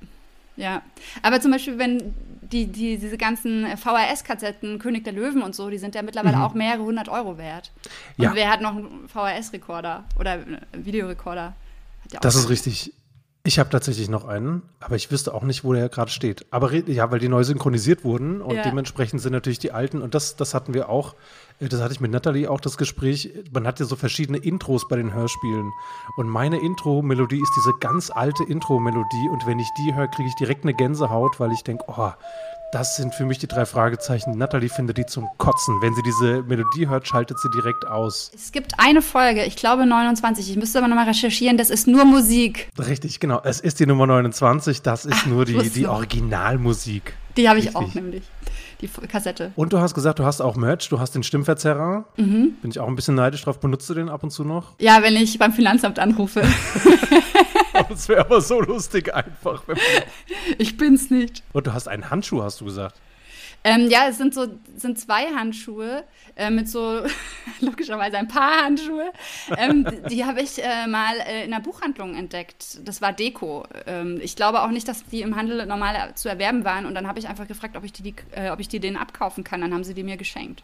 [0.57, 0.81] Ja,
[1.21, 5.77] aber zum Beispiel, wenn die, die, diese ganzen VHS-Kassetten, König der Löwen und so, die
[5.77, 6.43] sind ja mittlerweile mhm.
[6.43, 7.71] auch mehrere hundert Euro wert.
[8.17, 8.31] Und ja.
[8.33, 11.53] wer hat noch einen VHS-Rekorder oder einen Videorekorder?
[12.11, 12.93] Ja das ist richtig.
[13.47, 16.45] Ich habe tatsächlich noch einen, aber ich wüsste auch nicht, wo der gerade steht.
[16.51, 18.61] Aber ja, weil die neu synchronisiert wurden und ja.
[18.61, 21.15] dementsprechend sind natürlich die alten, und das, das hatten wir auch,
[21.61, 24.89] äh, das hatte ich mit Natalie auch das Gespräch, man hat ja so verschiedene Intros
[24.89, 25.71] bei den Hörspielen.
[26.17, 30.35] Und meine Intro-Melodie ist diese ganz alte Intro-Melodie und wenn ich die höre, kriege ich
[30.35, 32.11] direkt eine Gänsehaut, weil ich denke, oh,
[32.71, 34.37] das sind für mich die drei Fragezeichen.
[34.37, 35.81] Natalie findet die zum Kotzen.
[35.81, 38.31] Wenn sie diese Melodie hört, schaltet sie direkt aus.
[38.35, 40.49] Es gibt eine Folge, ich glaube 29.
[40.49, 41.57] Ich müsste aber nochmal recherchieren.
[41.57, 42.69] Das ist nur Musik.
[42.77, 43.41] Richtig, genau.
[43.43, 44.81] Es ist die Nummer 29.
[44.81, 47.13] Das ist Ach, nur die, die Originalmusik.
[47.37, 47.81] Die habe ich Richtig.
[47.81, 48.23] auch nämlich.
[48.81, 49.51] Die Kassette.
[49.55, 52.05] Und du hast gesagt, du hast auch Merch, du hast den Stimmverzerrer.
[52.15, 52.53] Mhm.
[52.61, 53.59] Bin ich auch ein bisschen neidisch drauf.
[53.59, 54.73] Benutzt du den ab und zu noch?
[54.79, 56.43] Ja, wenn ich beim Finanzamt anrufe.
[57.89, 59.63] Das wäre aber so lustig einfach.
[60.57, 61.43] ich bin's nicht.
[61.53, 62.99] Und du hast einen Handschuh, hast du gesagt.
[63.63, 66.03] Ähm, ja, es sind so sind zwei Handschuhe
[66.35, 67.01] äh, mit so
[67.59, 69.11] logischerweise ein paar Handschuhe.
[69.57, 72.79] Ähm, die, die habe ich äh, mal äh, in einer Buchhandlung entdeckt.
[72.85, 73.65] Das war Deko.
[73.85, 76.85] Ähm, ich glaube auch nicht, dass die im Handel normal zu erwerben waren.
[76.85, 78.95] Und dann habe ich einfach gefragt, ob ich die, die äh, ob ich die denen
[78.95, 79.61] abkaufen kann.
[79.61, 80.63] Dann haben sie die mir geschenkt.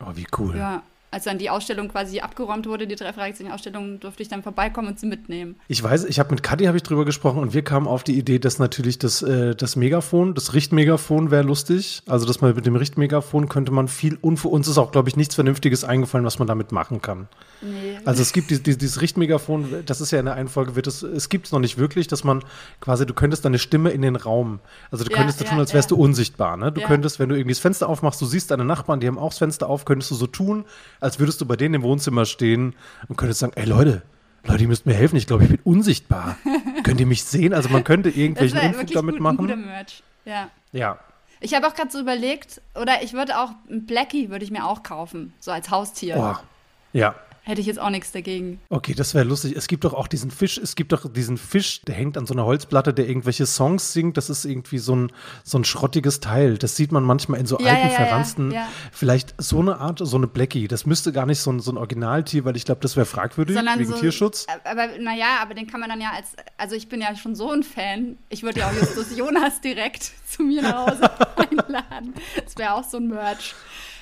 [0.00, 0.56] Oh, wie cool.
[0.56, 4.88] Ja als dann die Ausstellung quasi abgeräumt wurde, die drei Fragezeichen-Ausstellung, durfte ich dann vorbeikommen
[4.88, 5.56] und sie mitnehmen.
[5.68, 8.18] Ich weiß, ich habe mit Kadi habe ich drüber gesprochen und wir kamen auf die
[8.18, 12.02] Idee, dass natürlich das, äh, das Megafon, das Richtmegafon wäre lustig.
[12.06, 15.08] Also, dass man mit dem Richtmegafon könnte man viel, und für uns ist auch, glaube
[15.08, 17.28] ich, nichts Vernünftiges eingefallen, was man damit machen kann.
[17.62, 17.98] Nee.
[18.04, 20.86] Also, es gibt die, die, dieses Richtmegafon, das ist ja in der einen Folge, wird
[20.86, 22.42] es, es gibt es noch nicht wirklich, dass man
[22.80, 25.90] quasi, du könntest deine Stimme in den Raum, also du könntest ja, tun, als wärst
[25.90, 25.96] ja.
[25.96, 26.56] du unsichtbar.
[26.56, 26.72] Ne?
[26.72, 26.86] Du ja.
[26.86, 29.38] könntest, wenn du irgendwie das Fenster aufmachst, du siehst deine Nachbarn, die haben auch das
[29.38, 30.64] Fenster auf, könntest du so tun,
[31.00, 32.74] als würdest du bei denen im Wohnzimmer stehen
[33.08, 34.02] und könntest sagen, ey Leute,
[34.44, 36.36] Leute, ihr müsst mir helfen, ich glaube, ich bin unsichtbar.
[36.84, 37.52] Könnt ihr mich sehen?
[37.52, 39.38] Also man könnte irgendwelchen Unfug damit gut, machen.
[39.38, 40.02] Ein guter Merch.
[40.24, 40.50] Ja.
[40.70, 41.00] Ja.
[41.40, 44.64] Ich habe auch gerade so überlegt, oder ich würde auch, ein Blackie würde ich mir
[44.64, 46.16] auch kaufen, so als Haustier.
[46.16, 46.46] Oh.
[46.92, 47.14] Ja,
[47.46, 48.60] hätte ich jetzt auch nichts dagegen.
[48.70, 49.54] Okay, das wäre lustig.
[49.56, 52.34] Es gibt doch auch diesen Fisch, es gibt doch diesen Fisch, der hängt an so
[52.34, 54.16] einer Holzplatte, der irgendwelche Songs singt.
[54.16, 55.12] Das ist irgendwie so ein,
[55.44, 56.58] so ein schrottiges Teil.
[56.58, 58.50] Das sieht man manchmal in so ja, alten, ja, verransten.
[58.50, 60.66] Ja, Vielleicht so eine Art, so eine Blackie.
[60.66, 63.54] Das müsste gar nicht so ein, so ein Originaltier, weil ich glaube, das wäre fragwürdig
[63.54, 64.46] Sondern wegen so, Tierschutz.
[64.64, 67.52] Aber naja, aber den kann man dann ja als, also ich bin ja schon so
[67.52, 68.18] ein Fan.
[68.28, 72.14] Ich würde ja auch Justus Jonas direkt zu mir nach Hause einladen.
[72.44, 73.54] Das wäre auch so ein Merch.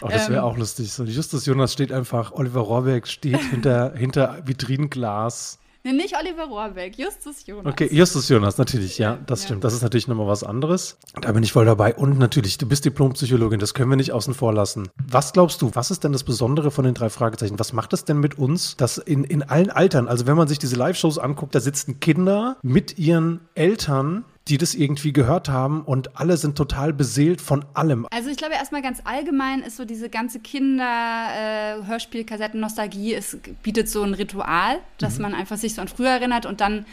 [0.03, 0.93] Oh, das wäre ähm, auch lustig.
[0.93, 5.59] So, Justus Jonas steht einfach, Oliver Rohrbeck steht hinter, hinter Vitrinenglas.
[5.87, 7.71] Nee, nicht Oliver Rohrbeck, Justus Jonas.
[7.71, 9.49] Okay, Justus Jonas, natürlich, ja, das ja.
[9.49, 9.65] stimmt.
[9.65, 10.97] Das ist natürlich nochmal was anderes.
[11.21, 11.95] Da bin ich voll dabei.
[11.95, 14.89] Und natürlich, du bist Diplompsychologin, das können wir nicht außen vor lassen.
[15.07, 17.59] Was glaubst du, was ist denn das Besondere von den drei Fragezeichen?
[17.59, 20.59] Was macht es denn mit uns, dass in, in allen Altern, also wenn man sich
[20.59, 26.19] diese Live-Shows anguckt, da sitzen Kinder mit ihren Eltern die das irgendwie gehört haben und
[26.19, 28.07] alle sind total beseelt von allem.
[28.11, 34.03] Also ich glaube erstmal ganz allgemein ist so diese ganze Kinder-Hörspiel-Kassetten-Nostalgie, äh, es bietet so
[34.03, 35.23] ein Ritual, dass mhm.
[35.23, 36.85] man einfach sich so an früher erinnert und dann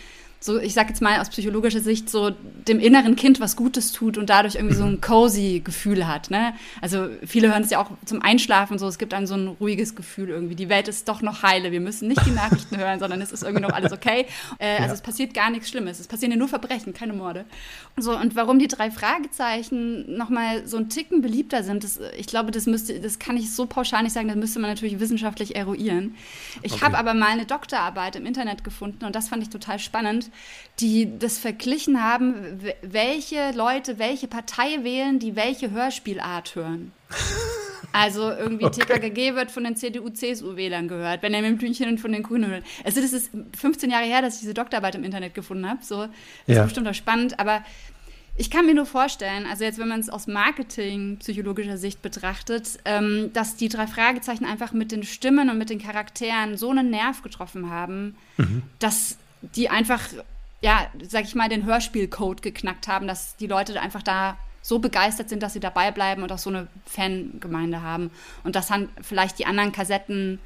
[0.43, 2.31] so, ich sag jetzt mal aus psychologischer Sicht, so
[2.67, 5.01] dem inneren Kind was Gutes tut und dadurch irgendwie so ein mhm.
[5.01, 6.31] cozy Gefühl hat.
[6.31, 6.55] Ne?
[6.81, 9.95] Also viele hören es ja auch zum Einschlafen so, es gibt einem so ein ruhiges
[9.95, 10.55] Gefühl irgendwie.
[10.55, 13.43] Die Welt ist doch noch heile, wir müssen nicht die Nachrichten hören, sondern es ist
[13.43, 14.25] irgendwie noch alles okay.
[14.57, 14.93] Äh, also ja.
[14.93, 17.45] es passiert gar nichts Schlimmes, es passieren ja nur Verbrechen, keine Morde.
[17.97, 22.49] So, und warum die drei Fragezeichen nochmal so ein Ticken beliebter sind, das, ich glaube,
[22.49, 26.15] das müsste, das kann ich so pauschal nicht sagen, das müsste man natürlich wissenschaftlich eruieren.
[26.63, 26.85] Ich okay.
[26.85, 30.30] habe aber mal eine Doktorarbeit im Internet gefunden und das fand ich total spannend
[30.79, 36.91] die das verglichen haben, welche Leute welche Partei wählen, die welche Hörspielart hören.
[37.93, 38.85] Also irgendwie okay.
[38.85, 42.49] TKKG wird von den CDU-CSU-Wählern gehört, Benjamin Blümchen von den Grünen.
[42.49, 42.63] hört.
[42.85, 45.79] Also das ist 15 Jahre her, dass ich diese Doktorarbeit im Internet gefunden habe.
[45.83, 46.11] So, das
[46.47, 46.61] ja.
[46.61, 47.63] ist bestimmt auch spannend, aber
[48.37, 53.29] Ich kann mir nur vorstellen, also jetzt, wenn man es aus Marketing-psychologischer Sicht betrachtet, ähm,
[53.33, 57.23] dass die drei Fragezeichen einfach mit den Stimmen und mit den Charakteren so einen Nerv
[57.23, 58.63] getroffen haben, mhm.
[58.79, 60.01] dass die einfach,
[60.61, 65.29] ja, sag ich mal, den Hörspielcode geknackt haben, dass die Leute einfach da so begeistert
[65.29, 68.11] sind, dass sie dabei bleiben und auch so eine Fangemeinde haben.
[68.43, 70.39] Und das haben vielleicht die anderen Kassetten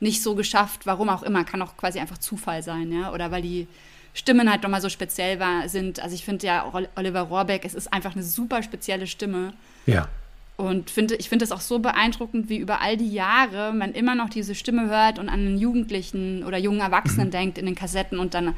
[0.00, 3.42] nicht so geschafft, warum auch immer, kann auch quasi einfach Zufall sein, ja, oder weil
[3.42, 3.68] die
[4.14, 6.00] Stimmen halt nochmal so speziell war, sind.
[6.00, 9.54] Also ich finde ja, Oliver Rohrbeck, es ist einfach eine super spezielle Stimme.
[9.86, 10.08] Ja.
[10.56, 14.14] Und finde, ich finde es auch so beeindruckend, wie über all die Jahre man immer
[14.14, 17.32] noch diese Stimme hört und an einen Jugendlichen oder jungen Erwachsenen mhm.
[17.32, 18.54] denkt in den Kassetten und dann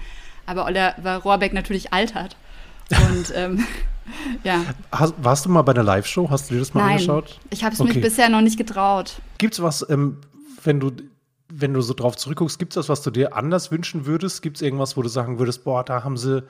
[0.47, 2.37] aber Oliver Rohrbeck natürlich altert.
[2.91, 3.65] Und ähm,
[4.45, 4.65] ja.
[4.93, 6.29] Hast, warst du mal bei der Live-Show?
[6.31, 7.39] Hast du dir das mal Nein, angeschaut?
[7.51, 7.95] Ich habe es okay.
[7.95, 9.15] mich bisher noch nicht getraut.
[9.39, 10.19] Gibt es was, ähm,
[10.63, 10.91] wenn du
[11.57, 14.43] wenn du so drauf zurückguckst, gibt es das, was du dir anders wünschen würdest?
[14.43, 16.43] Gibt es irgendwas, wo du sagen würdest, boah, da haben sie,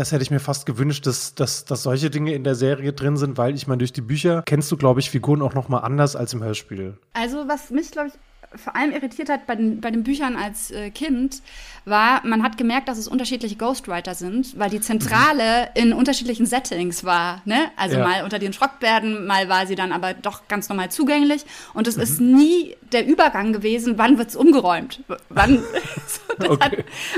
[0.00, 3.18] das hätte ich mir fast gewünscht, dass, dass, dass solche Dinge in der Serie drin
[3.18, 5.80] sind, weil ich meine, durch die Bücher kennst du, glaube ich, Figuren auch noch mal
[5.80, 6.96] anders als im Hörspiel.
[7.12, 8.14] Also was mich, glaube ich,
[8.54, 11.42] vor allem irritiert hat bei den, bei den Büchern als äh, Kind,
[11.84, 15.82] war, man hat gemerkt, dass es unterschiedliche Ghostwriter sind, weil die Zentrale mhm.
[15.82, 17.42] in unterschiedlichen Settings war.
[17.44, 17.70] Ne?
[17.76, 18.06] Also ja.
[18.06, 21.44] mal unter den Schrockbärden, mal war sie dann aber doch ganz normal zugänglich.
[21.74, 22.02] Und es mhm.
[22.02, 25.02] ist nie der Übergang gewesen, wann wird es umgeräumt.
[25.28, 25.62] Wann,
[26.38, 26.64] so, okay.
[26.64, 26.72] hat,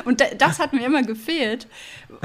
[0.04, 1.66] und das hat mir immer gefehlt.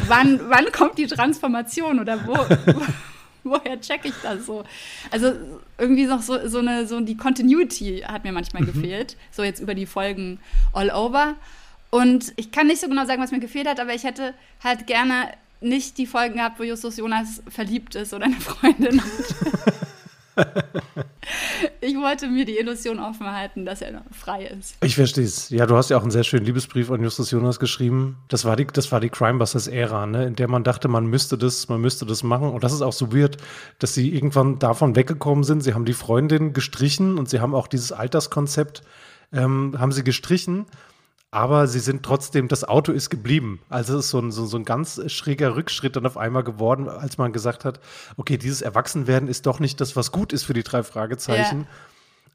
[0.08, 2.38] Wann, wann kommt die Transformation oder wo?
[3.50, 4.64] woher checke ich das so?
[5.12, 5.34] Also
[5.78, 8.68] irgendwie noch so, so eine, so die Continuity hat mir manchmal mhm.
[8.68, 9.18] gefehlt.
[9.32, 10.40] So jetzt über die Folgen
[10.74, 11.36] all over.
[11.90, 14.34] Und ich kann nicht so genau sagen, was mir gefehlt hat, aber ich hätte
[14.64, 15.32] halt gerne
[15.62, 19.68] nicht die Folgen gehabt, wo Justus Jonas verliebt ist oder eine Freundin hat.
[21.82, 24.78] ich wollte mir die Illusion offen halten, dass er frei ist.
[24.84, 25.50] Ich verstehe es.
[25.50, 28.18] Ja, du hast ja auch einen sehr schönen Liebesbrief an Justus Jonas geschrieben.
[28.28, 30.26] Das war die, das war die Crimebusters-Ära, ne?
[30.26, 32.50] in der man dachte, man müsste das, man müsste das machen.
[32.50, 33.38] Und das ist auch so weird,
[33.80, 35.62] dass sie irgendwann davon weggekommen sind.
[35.62, 38.84] Sie haben die Freundin gestrichen und sie haben auch dieses Alterskonzept
[39.34, 40.66] ähm, haben sie gestrichen
[41.32, 43.60] aber sie sind trotzdem, das Auto ist geblieben.
[43.70, 46.88] Also es ist so ein, so, so ein ganz schräger Rückschritt dann auf einmal geworden,
[46.88, 47.80] als man gesagt hat,
[48.16, 51.62] okay, dieses Erwachsenwerden ist doch nicht das, was gut ist für die drei Fragezeichen.
[51.62, 51.68] Ja.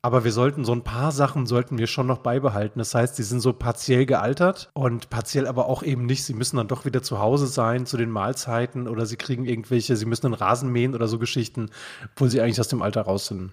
[0.05, 2.81] Aber wir sollten so ein paar Sachen sollten wir schon noch beibehalten.
[2.81, 6.25] Das heißt, sie sind so partiell gealtert und partiell aber auch eben nicht.
[6.25, 9.97] Sie müssen dann doch wieder zu Hause sein zu den Mahlzeiten oder sie kriegen irgendwelche,
[9.97, 11.71] sie müssen einen Rasen mähen oder so Geschichten,
[12.13, 13.53] obwohl sie eigentlich aus dem Alter raus sind.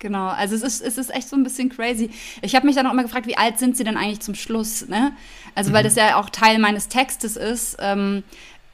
[0.00, 2.10] Genau, also es ist, es ist echt so ein bisschen crazy.
[2.40, 4.88] Ich habe mich dann auch immer gefragt, wie alt sind sie denn eigentlich zum Schluss?
[4.88, 5.12] Ne?
[5.54, 5.88] Also, weil mhm.
[5.88, 7.76] das ja auch Teil meines Textes ist.
[7.80, 8.24] Ähm,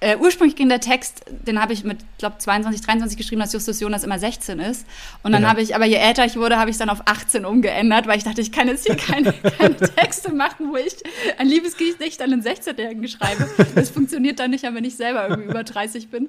[0.01, 3.81] äh, ursprünglich ging der Text, den habe ich mit, glaube 22, 23 geschrieben, dass Justus
[3.81, 4.87] Jonas immer 16 ist.
[5.23, 5.49] Und dann ja.
[5.49, 8.19] habe ich, aber je älter ich wurde, habe ich es dann auf 18 umgeändert, weil
[8.19, 10.97] ich dachte, ich kann jetzt hier keine, keine Texte machen, wo ich
[11.39, 13.49] ein Liebesgedicht an einen 16-Jährigen schreibe.
[13.75, 16.29] Das funktioniert dann nicht, wenn ich selber irgendwie über 30 bin.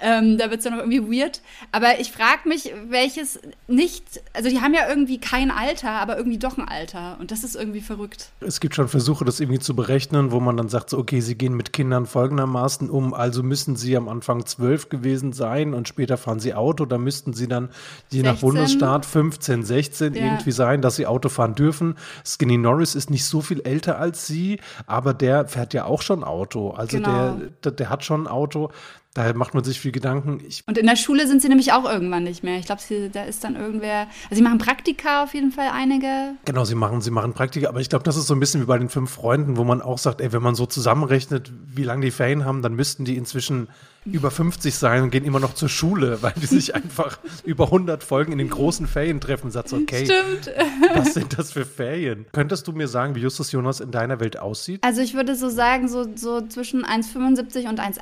[0.00, 1.42] Ähm, da wird es dann noch irgendwie weird.
[1.70, 6.38] Aber ich frage mich, welches nicht, also die haben ja irgendwie kein Alter, aber irgendwie
[6.38, 7.18] doch ein Alter.
[7.20, 8.30] Und das ist irgendwie verrückt.
[8.40, 11.36] Es gibt schon Versuche, das irgendwie zu berechnen, wo man dann sagt, so, okay, sie
[11.36, 16.16] gehen mit Kindern folgendermaßen um also müssen sie am Anfang zwölf gewesen sein und später
[16.16, 17.70] fahren sie Auto, da müssten sie dann
[18.10, 18.22] je 16.
[18.22, 20.24] nach Bundesstaat 15, 16 ja.
[20.24, 21.96] irgendwie sein, dass sie Auto fahren dürfen.
[22.24, 26.24] Skinny Norris ist nicht so viel älter als sie, aber der fährt ja auch schon
[26.24, 26.70] Auto.
[26.70, 27.36] Also genau.
[27.36, 28.70] der, der, der hat schon ein Auto.
[29.14, 30.40] Daher macht man sich viel Gedanken.
[30.46, 32.58] Ich und in der Schule sind sie nämlich auch irgendwann nicht mehr.
[32.58, 32.80] Ich glaube,
[33.12, 34.06] da ist dann irgendwer.
[34.24, 36.34] Also sie machen Praktika auf jeden Fall einige.
[36.46, 38.66] Genau, sie machen, sie machen Praktika, aber ich glaube, das ist so ein bisschen wie
[38.66, 42.06] bei den fünf Freunden, wo man auch sagt, ey, wenn man so zusammenrechnet, wie lange
[42.06, 43.68] die Ferien haben, dann müssten die inzwischen
[44.06, 48.02] über 50 sein und gehen immer noch zur Schule, weil die sich einfach über 100
[48.02, 49.50] Folgen in den großen Ferien treffen.
[49.50, 50.50] Satz, okay, Stimmt.
[50.94, 52.24] was sind das für Ferien?
[52.32, 54.82] Könntest du mir sagen, wie Justus Jonas in deiner Welt aussieht?
[54.82, 58.00] Also ich würde so sagen, so, so zwischen 1,75 und 1,80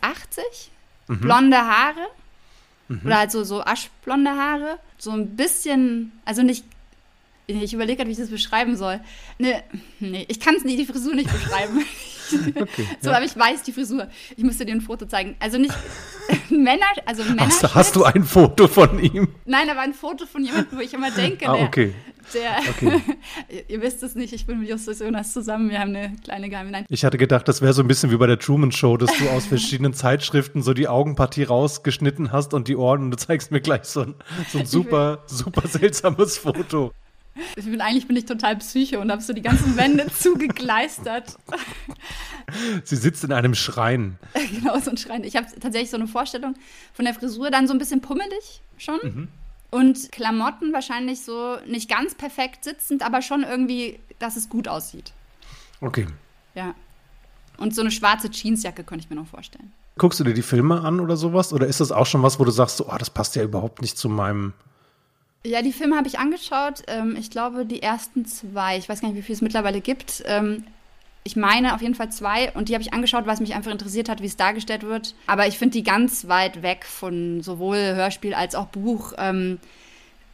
[1.11, 1.21] mhm.
[1.21, 2.07] blonde Haare.
[2.89, 3.01] Mhm.
[3.05, 4.79] Oder halt so, so aschblonde Haare.
[4.99, 6.65] So ein bisschen, also nicht.
[7.47, 9.01] Ich überlege gerade, wie ich das beschreiben soll.
[9.39, 9.63] Nee,
[9.99, 11.85] nee ich kann es nicht, die Frisur nicht beschreiben.
[12.33, 13.17] Okay, so, ja.
[13.17, 14.09] aber ich weiß die Frisur.
[14.37, 15.37] Ich müsste dir ein Foto zeigen.
[15.39, 15.75] Also nicht
[16.51, 17.47] Männer, also Männer.
[17.47, 19.29] Hast, hast, du ein Foto von ihm?
[19.45, 21.95] Nein, aber ein Foto von jemandem, wo ich immer denke, ah, okay.
[22.35, 23.01] Der, okay.
[23.69, 26.71] ihr wisst es nicht, ich bin mit Justus Jonas zusammen, wir haben eine kleine Geheime.
[26.71, 26.87] Nein.
[26.89, 29.29] Ich hatte gedacht, das wäre so ein bisschen wie bei der Truman Show, dass du
[29.31, 33.61] aus verschiedenen Zeitschriften so die Augenpartie rausgeschnitten hast und die Ohren und du zeigst mir
[33.61, 34.15] gleich so ein,
[34.49, 36.93] so ein super, super seltsames Foto.
[37.57, 41.37] Ich bin, eigentlich bin ich total Psycho und habe so die ganzen Wände zugekleistert.
[42.85, 44.19] Sie sitzt in einem Schrein.
[44.51, 45.25] Genau, so ein Schrein.
[45.25, 46.55] Ich habe tatsächlich so eine Vorstellung
[46.93, 48.99] von der Frisur, dann so ein bisschen pummelig schon.
[49.03, 49.29] Mhm.
[49.71, 55.13] Und Klamotten wahrscheinlich so nicht ganz perfekt sitzend, aber schon irgendwie, dass es gut aussieht.
[55.81, 56.07] Okay.
[56.55, 56.75] Ja.
[57.57, 59.73] Und so eine schwarze Jeansjacke könnte ich mir noch vorstellen.
[59.99, 61.53] Guckst du dir die Filme an oder sowas?
[61.53, 63.83] Oder ist das auch schon was, wo du sagst, so, oh, das passt ja überhaupt
[63.83, 64.55] nicht zu meinem.
[65.45, 66.83] Ja, die Filme habe ich angeschaut.
[66.87, 68.77] Ähm, ich glaube, die ersten zwei.
[68.77, 70.23] Ich weiß gar nicht, wie viel es mittlerweile gibt.
[70.27, 70.65] Ähm,
[71.25, 73.71] ich meine auf jeden Fall zwei und die habe ich angeschaut, weil es mich einfach
[73.71, 75.15] interessiert hat, wie es dargestellt wird.
[75.27, 79.15] Aber ich finde die ganz weit weg von sowohl Hörspiel als auch Buch.
[79.19, 79.59] Ähm,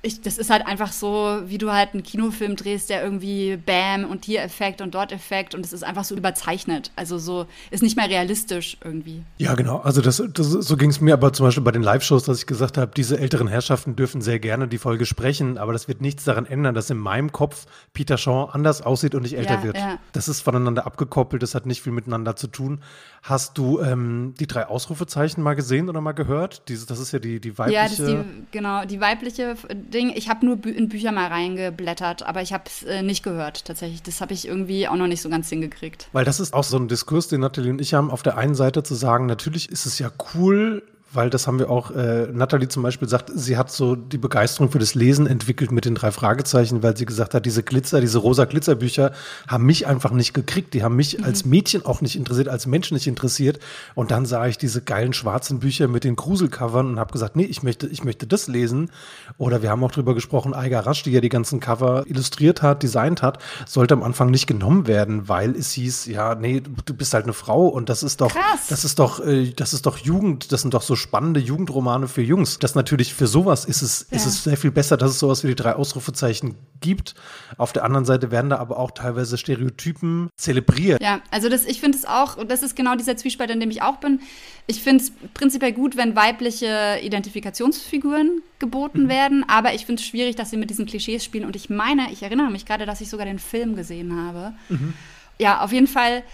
[0.07, 4.05] ich, das ist halt einfach so, wie du halt einen Kinofilm drehst, der irgendwie Bam
[4.05, 6.93] und hier Effekt und dort Effekt und es ist einfach so überzeichnet.
[6.97, 9.23] Also so ist nicht mehr realistisch irgendwie.
[9.39, 9.79] Ja, genau.
[9.79, 12.47] Also das, das so ging es mir aber zum Beispiel bei den Live-Shows, dass ich
[12.47, 16.25] gesagt habe, diese älteren Herrschaften dürfen sehr gerne die Folge sprechen, aber das wird nichts
[16.25, 19.77] daran ändern, dass in meinem Kopf Peter Shaw anders aussieht und nicht älter ja, wird.
[19.77, 19.99] Ja.
[20.13, 22.81] Das ist voneinander abgekoppelt, das hat nicht viel miteinander zu tun.
[23.23, 26.69] Hast du ähm, die drei Ausrufezeichen mal gesehen oder mal gehört?
[26.69, 27.77] Diese, das ist ja die, die weibliche.
[27.77, 28.19] Ja, das ist die,
[28.53, 29.57] genau, die weibliche
[29.97, 30.13] Ding.
[30.15, 34.03] Ich habe nur in Bücher mal reingeblättert, aber ich habe es äh, nicht gehört tatsächlich.
[34.03, 36.09] Das habe ich irgendwie auch noch nicht so ganz hingekriegt.
[36.13, 38.55] Weil das ist auch so ein Diskurs, den Nathalie und ich haben, auf der einen
[38.55, 40.83] Seite zu sagen, natürlich ist es ja cool,
[41.17, 44.71] weil das haben wir auch, äh, Nathalie zum Beispiel sagt, sie hat so die Begeisterung
[44.71, 48.19] für das Lesen entwickelt mit den drei Fragezeichen, weil sie gesagt hat, diese Glitzer, diese
[48.19, 49.13] rosa Glitzerbücher
[49.49, 50.75] haben mich einfach nicht gekriegt.
[50.75, 51.25] Die haben mich mhm.
[51.25, 53.59] als Mädchen auch nicht interessiert, als Mensch nicht interessiert.
[53.95, 57.45] Und dann sah ich diese geilen schwarzen Bücher mit den Gruselcovern und habe gesagt, nee,
[57.45, 58.91] ich möchte, ich möchte das lesen.
[59.39, 62.83] Oder wir haben auch drüber gesprochen, Eiger Rasch, die ja die ganzen Cover illustriert hat,
[62.83, 67.15] designt hat, sollte am Anfang nicht genommen werden, weil es hieß, ja, nee, du bist
[67.15, 68.67] halt eine Frau und das ist doch, Krass.
[68.69, 72.23] das ist doch, äh, das ist doch Jugend, das sind doch so spannende Jugendromane für
[72.23, 72.59] Jungs.
[72.59, 74.17] Das natürlich für sowas ist es, ja.
[74.17, 77.15] ist es sehr viel besser, dass es sowas wie die drei Ausrufezeichen gibt.
[77.59, 81.01] Auf der anderen Seite werden da aber auch teilweise Stereotypen zelebriert.
[81.01, 83.71] Ja, also das, ich finde es auch, und das ist genau dieser Zwiespalt, in dem
[83.71, 84.21] ich auch bin.
[84.67, 89.09] Ich finde es prinzipiell gut, wenn weibliche Identifikationsfiguren geboten mhm.
[89.09, 91.45] werden, aber ich finde es schwierig, dass sie mit diesen Klischees spielen.
[91.45, 94.55] Und ich meine, ich erinnere mich gerade, dass ich sogar den Film gesehen habe.
[94.69, 94.95] Mhm.
[95.39, 96.25] Ja, auf jeden Fall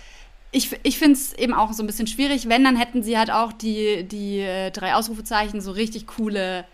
[0.53, 2.49] ich, ich finde es eben auch so ein bisschen schwierig.
[2.49, 6.65] Wenn, dann hätten sie halt auch die, die äh, drei Ausrufezeichen so richtig coole.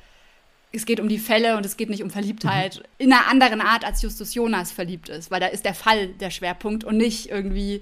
[0.73, 2.77] Es geht um die Fälle und es geht nicht um Verliebtheit.
[2.77, 3.05] Mhm.
[3.07, 6.31] In einer anderen Art, als Justus Jonas verliebt ist, weil da ist der Fall der
[6.31, 7.81] Schwerpunkt und nicht irgendwie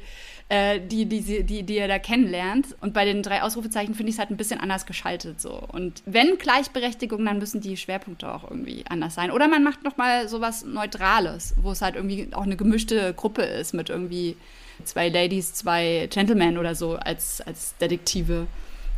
[0.51, 2.77] äh, die, die, die, die er da kennenlernt.
[2.83, 5.59] Und bei den drei Ausrufezeichen finde ich es halt ein bisschen anders geschaltet so.
[5.73, 9.31] Und wenn Gleichberechtigung, dann müssen die Schwerpunkte auch irgendwie anders sein.
[9.31, 13.73] Oder man macht nochmal sowas Neutrales, wo es halt irgendwie auch eine gemischte Gruppe ist
[13.73, 14.37] mit irgendwie
[14.85, 18.47] zwei Ladies, zwei Gentlemen oder so als, als Detektive.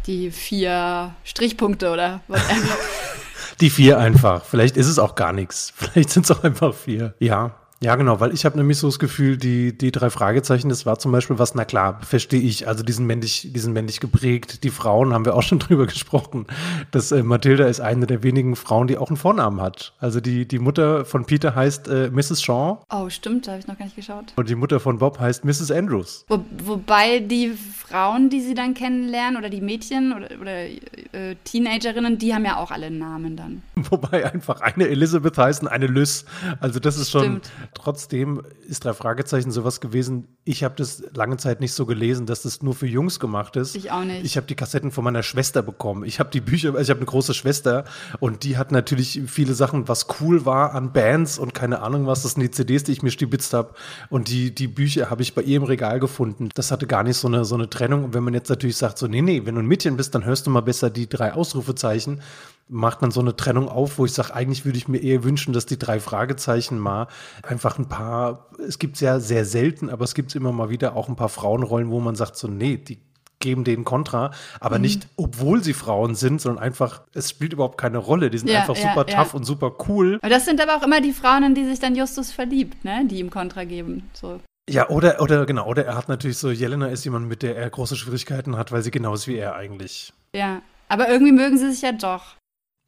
[0.06, 2.76] Die vier Strichpunkte oder whatever.
[3.60, 4.44] Die vier einfach.
[4.44, 5.72] Vielleicht ist es auch gar nichts.
[5.76, 7.14] Vielleicht sind es auch einfach vier.
[7.18, 7.54] Ja.
[7.80, 10.98] Ja, genau, weil ich habe nämlich so das Gefühl, die, die drei Fragezeichen, das war
[10.98, 14.64] zum Beispiel was, na klar, verstehe ich, also die sind männlich, die sind männlich geprägt.
[14.64, 16.46] Die Frauen haben wir auch schon drüber gesprochen.
[16.90, 19.94] dass äh, Mathilda ist eine der wenigen Frauen, die auch einen Vornamen hat.
[20.00, 22.42] Also die, die Mutter von Peter heißt äh, Mrs.
[22.42, 22.78] Shaw.
[22.92, 24.32] Oh, stimmt, da habe ich noch gar nicht geschaut.
[24.34, 25.70] Und die Mutter von Bob heißt Mrs.
[25.70, 26.24] Andrews.
[26.28, 27.52] Wo, wobei die
[27.88, 32.56] Frauen, die sie dann kennenlernen, oder die Mädchen oder, oder äh, Teenagerinnen, die haben ja
[32.56, 33.62] auch alle Namen dann.
[33.90, 36.24] Wobei einfach eine Elizabeth heißt und eine Lys.
[36.60, 37.22] Also das ist schon.
[37.22, 40.28] Stimmt Trotzdem ist drei Fragezeichen sowas gewesen.
[40.44, 43.76] Ich habe das lange Zeit nicht so gelesen, dass das nur für Jungs gemacht ist.
[43.76, 44.24] Ich auch nicht.
[44.24, 46.04] Ich habe die Kassetten von meiner Schwester bekommen.
[46.04, 47.84] Ich habe die Bücher, also ich habe eine große Schwester
[48.20, 52.22] und die hat natürlich viele Sachen, was cool war an Bands und keine Ahnung was.
[52.22, 53.74] Das sind die CDs, die ich mir stibitzt habe.
[54.10, 56.50] Und die, die Bücher habe ich bei ihr im Regal gefunden.
[56.54, 58.04] Das hatte gar nicht so eine, so eine Trennung.
[58.04, 60.24] Und wenn man jetzt natürlich sagt, so, nee, nee, wenn du ein Mädchen bist, dann
[60.24, 62.20] hörst du mal besser die drei Ausrufezeichen
[62.68, 65.52] macht man so eine Trennung auf, wo ich sage, eigentlich würde ich mir eher wünschen,
[65.52, 67.08] dass die drei Fragezeichen mal
[67.42, 71.08] einfach ein paar, es gibt sehr, sehr selten, aber es gibt immer mal wieder auch
[71.08, 73.00] ein paar Frauenrollen, wo man sagt, so, nee, die
[73.40, 74.82] geben denen Kontra, aber mhm.
[74.82, 78.30] nicht, obwohl sie Frauen sind, sondern einfach, es spielt überhaupt keine Rolle.
[78.30, 79.16] Die sind ja, einfach ja, super ja.
[79.16, 80.18] tough und super cool.
[80.20, 83.06] Aber das sind aber auch immer die Frauen, in die sich dann Justus verliebt, ne?
[83.06, 84.10] die ihm Kontra geben.
[84.12, 84.40] So.
[84.68, 87.70] Ja, oder, oder genau, oder er hat natürlich so, Jelena ist jemand, mit der er
[87.70, 90.12] große Schwierigkeiten hat, weil sie genauso wie er eigentlich.
[90.34, 92.36] Ja, aber irgendwie mögen sie sich ja doch.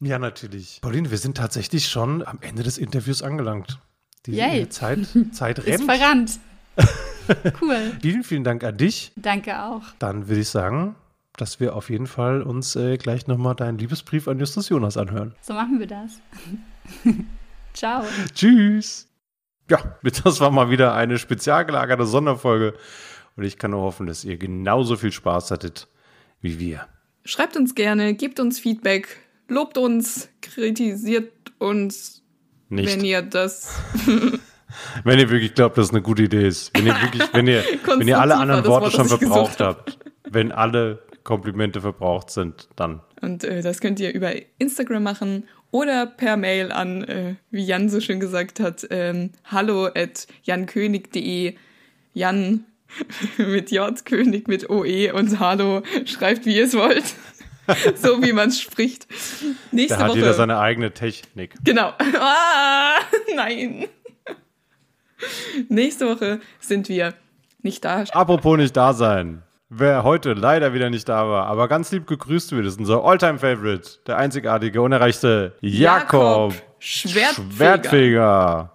[0.01, 0.81] Ja, natürlich.
[0.83, 3.79] Pauline, wir sind tatsächlich schon am Ende des Interviews angelangt.
[4.27, 4.69] Die Yay.
[4.69, 5.01] Zeit,
[5.33, 5.81] Zeit rennt.
[5.81, 6.39] Ist verrannt.
[7.61, 7.93] cool.
[8.01, 9.13] vielen, vielen Dank an dich.
[9.17, 9.83] Danke auch.
[9.99, 10.95] Dann würde ich sagen,
[11.37, 15.35] dass wir auf jeden Fall uns äh, gleich nochmal deinen Liebesbrief an Justus Jonas anhören.
[15.41, 16.21] So machen wir das.
[17.75, 18.05] Ciao.
[18.35, 19.10] Tschüss.
[19.71, 22.75] Ja, das war mal wieder eine spezial gelagerte Sonderfolge.
[23.37, 25.89] Und ich kann nur hoffen, dass ihr genauso viel Spaß hattet
[26.43, 26.87] wie wir.
[27.25, 29.17] Schreibt uns gerne, gebt uns Feedback
[29.51, 32.23] lobt uns, kritisiert uns,
[32.69, 32.89] Nicht.
[32.89, 33.79] wenn ihr das.
[35.05, 36.71] wenn ihr wirklich glaubt, dass es eine gute Idee ist.
[36.75, 39.99] Wenn ihr wirklich, wenn ihr, wenn ihr alle anderen Worte Wort, schon verbraucht habt.
[40.31, 43.01] Wenn alle Komplimente verbraucht sind, dann.
[43.21, 47.89] Und äh, das könnt ihr über Instagram machen oder per Mail an, äh, wie Jan
[47.89, 51.55] so schön gesagt hat, ähm, hallo at jankönig.de.
[52.13, 52.65] Jan
[53.39, 57.15] mit J, König mit OE und Hallo, schreibt wie ihr es wollt.
[57.95, 59.07] so wie man es spricht.
[59.71, 60.19] Nächste da hat Woche.
[60.19, 61.55] jeder seine eigene Technik.
[61.65, 61.93] Genau.
[62.19, 62.99] Ah,
[63.35, 63.87] nein.
[65.69, 67.15] Nächste Woche sind wir
[67.63, 68.05] nicht da.
[68.13, 69.43] Apropos nicht da sein.
[69.73, 73.39] Wer heute leider wieder nicht da war, aber ganz lieb gegrüßt wird, ist unser Alltime
[73.39, 77.53] favorite der einzigartige, unerreichte Jakob, Jakob Schwertfeger.
[77.55, 78.73] Schwertfeger.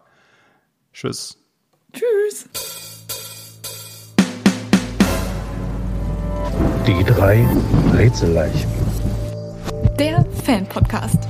[0.94, 1.38] Tschüss.
[1.92, 2.48] Tschüss.
[6.88, 7.46] Die drei
[7.94, 8.72] Rätselleichen.
[10.00, 11.28] Der Fan-Podcast.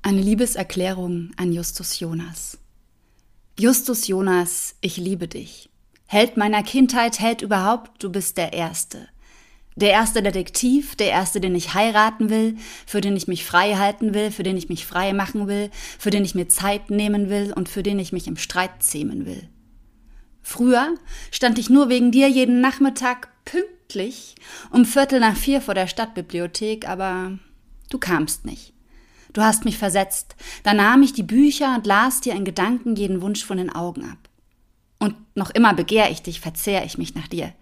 [0.00, 2.56] Eine Liebeserklärung an Justus Jonas.
[3.58, 5.68] Justus Jonas, ich liebe dich.
[6.06, 9.08] Held meiner Kindheit, Held überhaupt, du bist der Erste.
[9.76, 12.56] Der erste Detektiv, der erste, den ich heiraten will,
[12.86, 16.10] für den ich mich frei halten will, für den ich mich frei machen will, für
[16.10, 19.48] den ich mir Zeit nehmen will und für den ich mich im Streit zähmen will.
[20.42, 20.94] Früher
[21.32, 24.36] stand ich nur wegen dir jeden Nachmittag pünktlich
[24.70, 27.38] um Viertel nach vier vor der Stadtbibliothek, aber
[27.90, 28.74] du kamst nicht.
[29.32, 33.20] Du hast mich versetzt, da nahm ich die Bücher und las dir in Gedanken jeden
[33.22, 34.23] Wunsch von den Augen ab.
[34.98, 37.52] Und noch immer begehr ich dich, verzehr ich mich nach dir.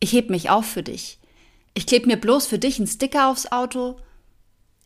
[0.00, 1.18] Ich heb mich auf für dich.
[1.74, 3.96] Ich kleb mir bloß für dich einen Sticker aufs Auto.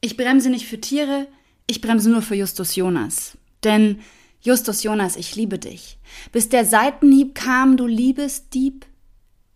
[0.01, 1.27] Ich bremse nicht für Tiere,
[1.67, 3.37] ich bremse nur für Justus Jonas.
[3.65, 4.01] Denn,
[4.41, 5.99] Justus Jonas, ich liebe dich.
[6.33, 8.87] Bis der Seitenhieb kam, du liebes Dieb.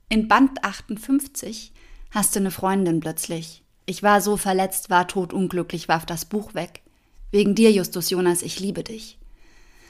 [0.09, 1.73] In Band 58
[2.11, 3.63] hast du eine Freundin plötzlich.
[3.87, 6.83] Ich war so verletzt, war totunglücklich, warf das Buch weg.
[7.31, 9.19] Wegen dir, Justus Jonas, ich liebe dich.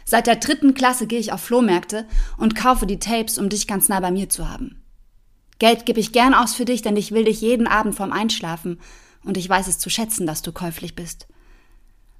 [0.05, 2.07] Seit der dritten Klasse gehe ich auf Flohmärkte
[2.37, 4.83] und kaufe die Tapes, um dich ganz nah bei mir zu haben.
[5.59, 8.81] Geld gebe ich gern aus für dich, denn ich will dich jeden Abend vorm Einschlafen
[9.25, 11.29] und ich weiß es zu schätzen, dass du käuflich bist.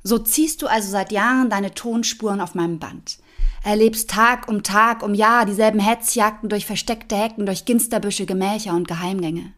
[0.05, 3.19] So ziehst du also seit Jahren deine Tonspuren auf meinem Band.
[3.65, 8.89] Erlebst Tag um Tag um Jahr dieselben Hetzjagden durch versteckte Hecken, durch Ginsterbüsche, Gemächer und
[8.89, 9.53] Geheimgänge.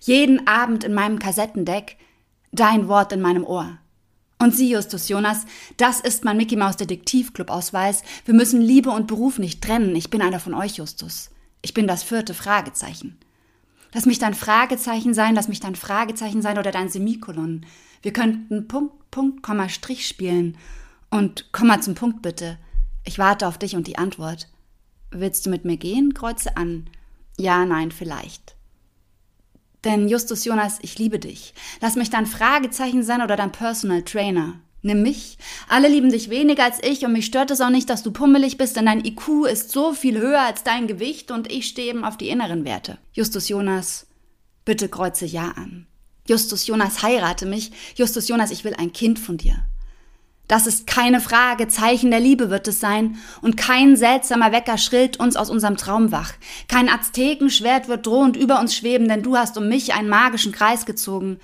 [0.00, 1.96] Jeden Abend in meinem Kassettendeck
[2.50, 3.78] dein Wort in meinem Ohr.
[4.40, 5.46] Und Sie, Justus Jonas,
[5.76, 8.02] das ist mein Mickey Maus Detektivclub Ausweis.
[8.24, 9.96] Wir müssen Liebe und Beruf nicht trennen.
[9.96, 11.30] Ich bin einer von euch, Justus.
[11.60, 13.18] Ich bin das vierte Fragezeichen.
[13.92, 17.66] Lass mich dein Fragezeichen sein, lass mich dein Fragezeichen sein oder dein Semikolon.
[18.02, 20.56] Wir könnten Punkt, Punkt, Komma, Strich spielen.
[21.10, 22.58] Und komm mal zum Punkt bitte.
[23.04, 24.48] Ich warte auf dich und die Antwort.
[25.10, 26.14] Willst du mit mir gehen?
[26.14, 26.90] Kreuze an.
[27.38, 28.57] Ja, nein, vielleicht.
[29.88, 31.54] Denn Justus Jonas, ich liebe dich.
[31.80, 34.60] Lass mich dein Fragezeichen sein oder dein Personal Trainer.
[34.82, 35.38] Nimm mich.
[35.66, 38.58] Alle lieben dich weniger als ich und mich stört es auch nicht, dass du pummelig
[38.58, 42.04] bist, denn dein IQ ist so viel höher als dein Gewicht und ich stehe eben
[42.04, 42.98] auf die inneren Werte.
[43.14, 44.06] Justus Jonas,
[44.66, 45.86] bitte kreuze Ja an.
[46.28, 47.72] Justus Jonas, heirate mich.
[47.96, 49.64] Justus Jonas, ich will ein Kind von dir.
[50.48, 55.20] Das ist keine Frage, Zeichen der Liebe wird es sein, und kein seltsamer Wecker schrillt
[55.20, 56.32] uns aus unserem Traum wach.
[56.68, 60.86] Kein Aztekenschwert wird drohend über uns schweben, denn du hast um mich einen magischen Kreis
[60.86, 61.38] gezogen.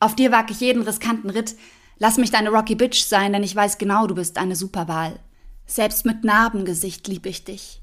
[0.00, 1.54] Auf dir wag ich jeden riskanten Ritt.
[1.98, 5.20] Lass mich deine Rocky Bitch sein, denn ich weiß genau, du bist eine Superwahl.
[5.66, 7.80] Selbst mit Narbengesicht lieb ich dich.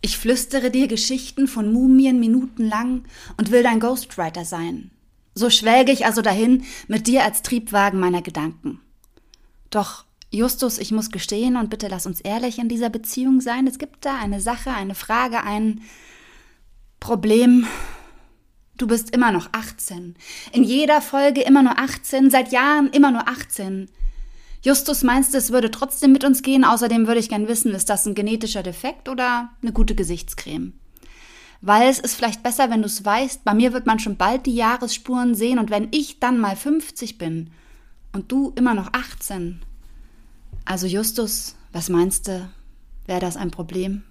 [0.00, 3.04] Ich flüstere dir Geschichten von Mumien minutenlang
[3.36, 4.90] und will dein Ghostwriter sein.
[5.34, 8.80] So schwelge ich also dahin mit dir als Triebwagen meiner Gedanken.
[9.70, 13.66] Doch Justus, ich muss gestehen und bitte lass uns ehrlich in dieser Beziehung sein.
[13.66, 15.80] Es gibt da eine Sache, eine Frage, ein
[17.00, 17.66] Problem.
[18.76, 20.16] Du bist immer noch 18.
[20.52, 23.88] In jeder Folge immer nur 18, seit Jahren immer nur 18.
[24.62, 26.64] Justus meinst, es würde trotzdem mit uns gehen.
[26.64, 30.74] Außerdem würde ich gern wissen, ist das ein genetischer Defekt oder eine gute Gesichtscreme?
[31.60, 33.44] Weil es ist vielleicht besser, wenn du es weißt.
[33.44, 37.18] Bei mir wird man schon bald die Jahresspuren sehen und wenn ich dann mal 50
[37.18, 37.50] bin
[38.12, 39.62] und du immer noch 18,
[40.68, 42.48] also Justus, was meinst du?
[43.06, 44.04] Wäre das ein Problem?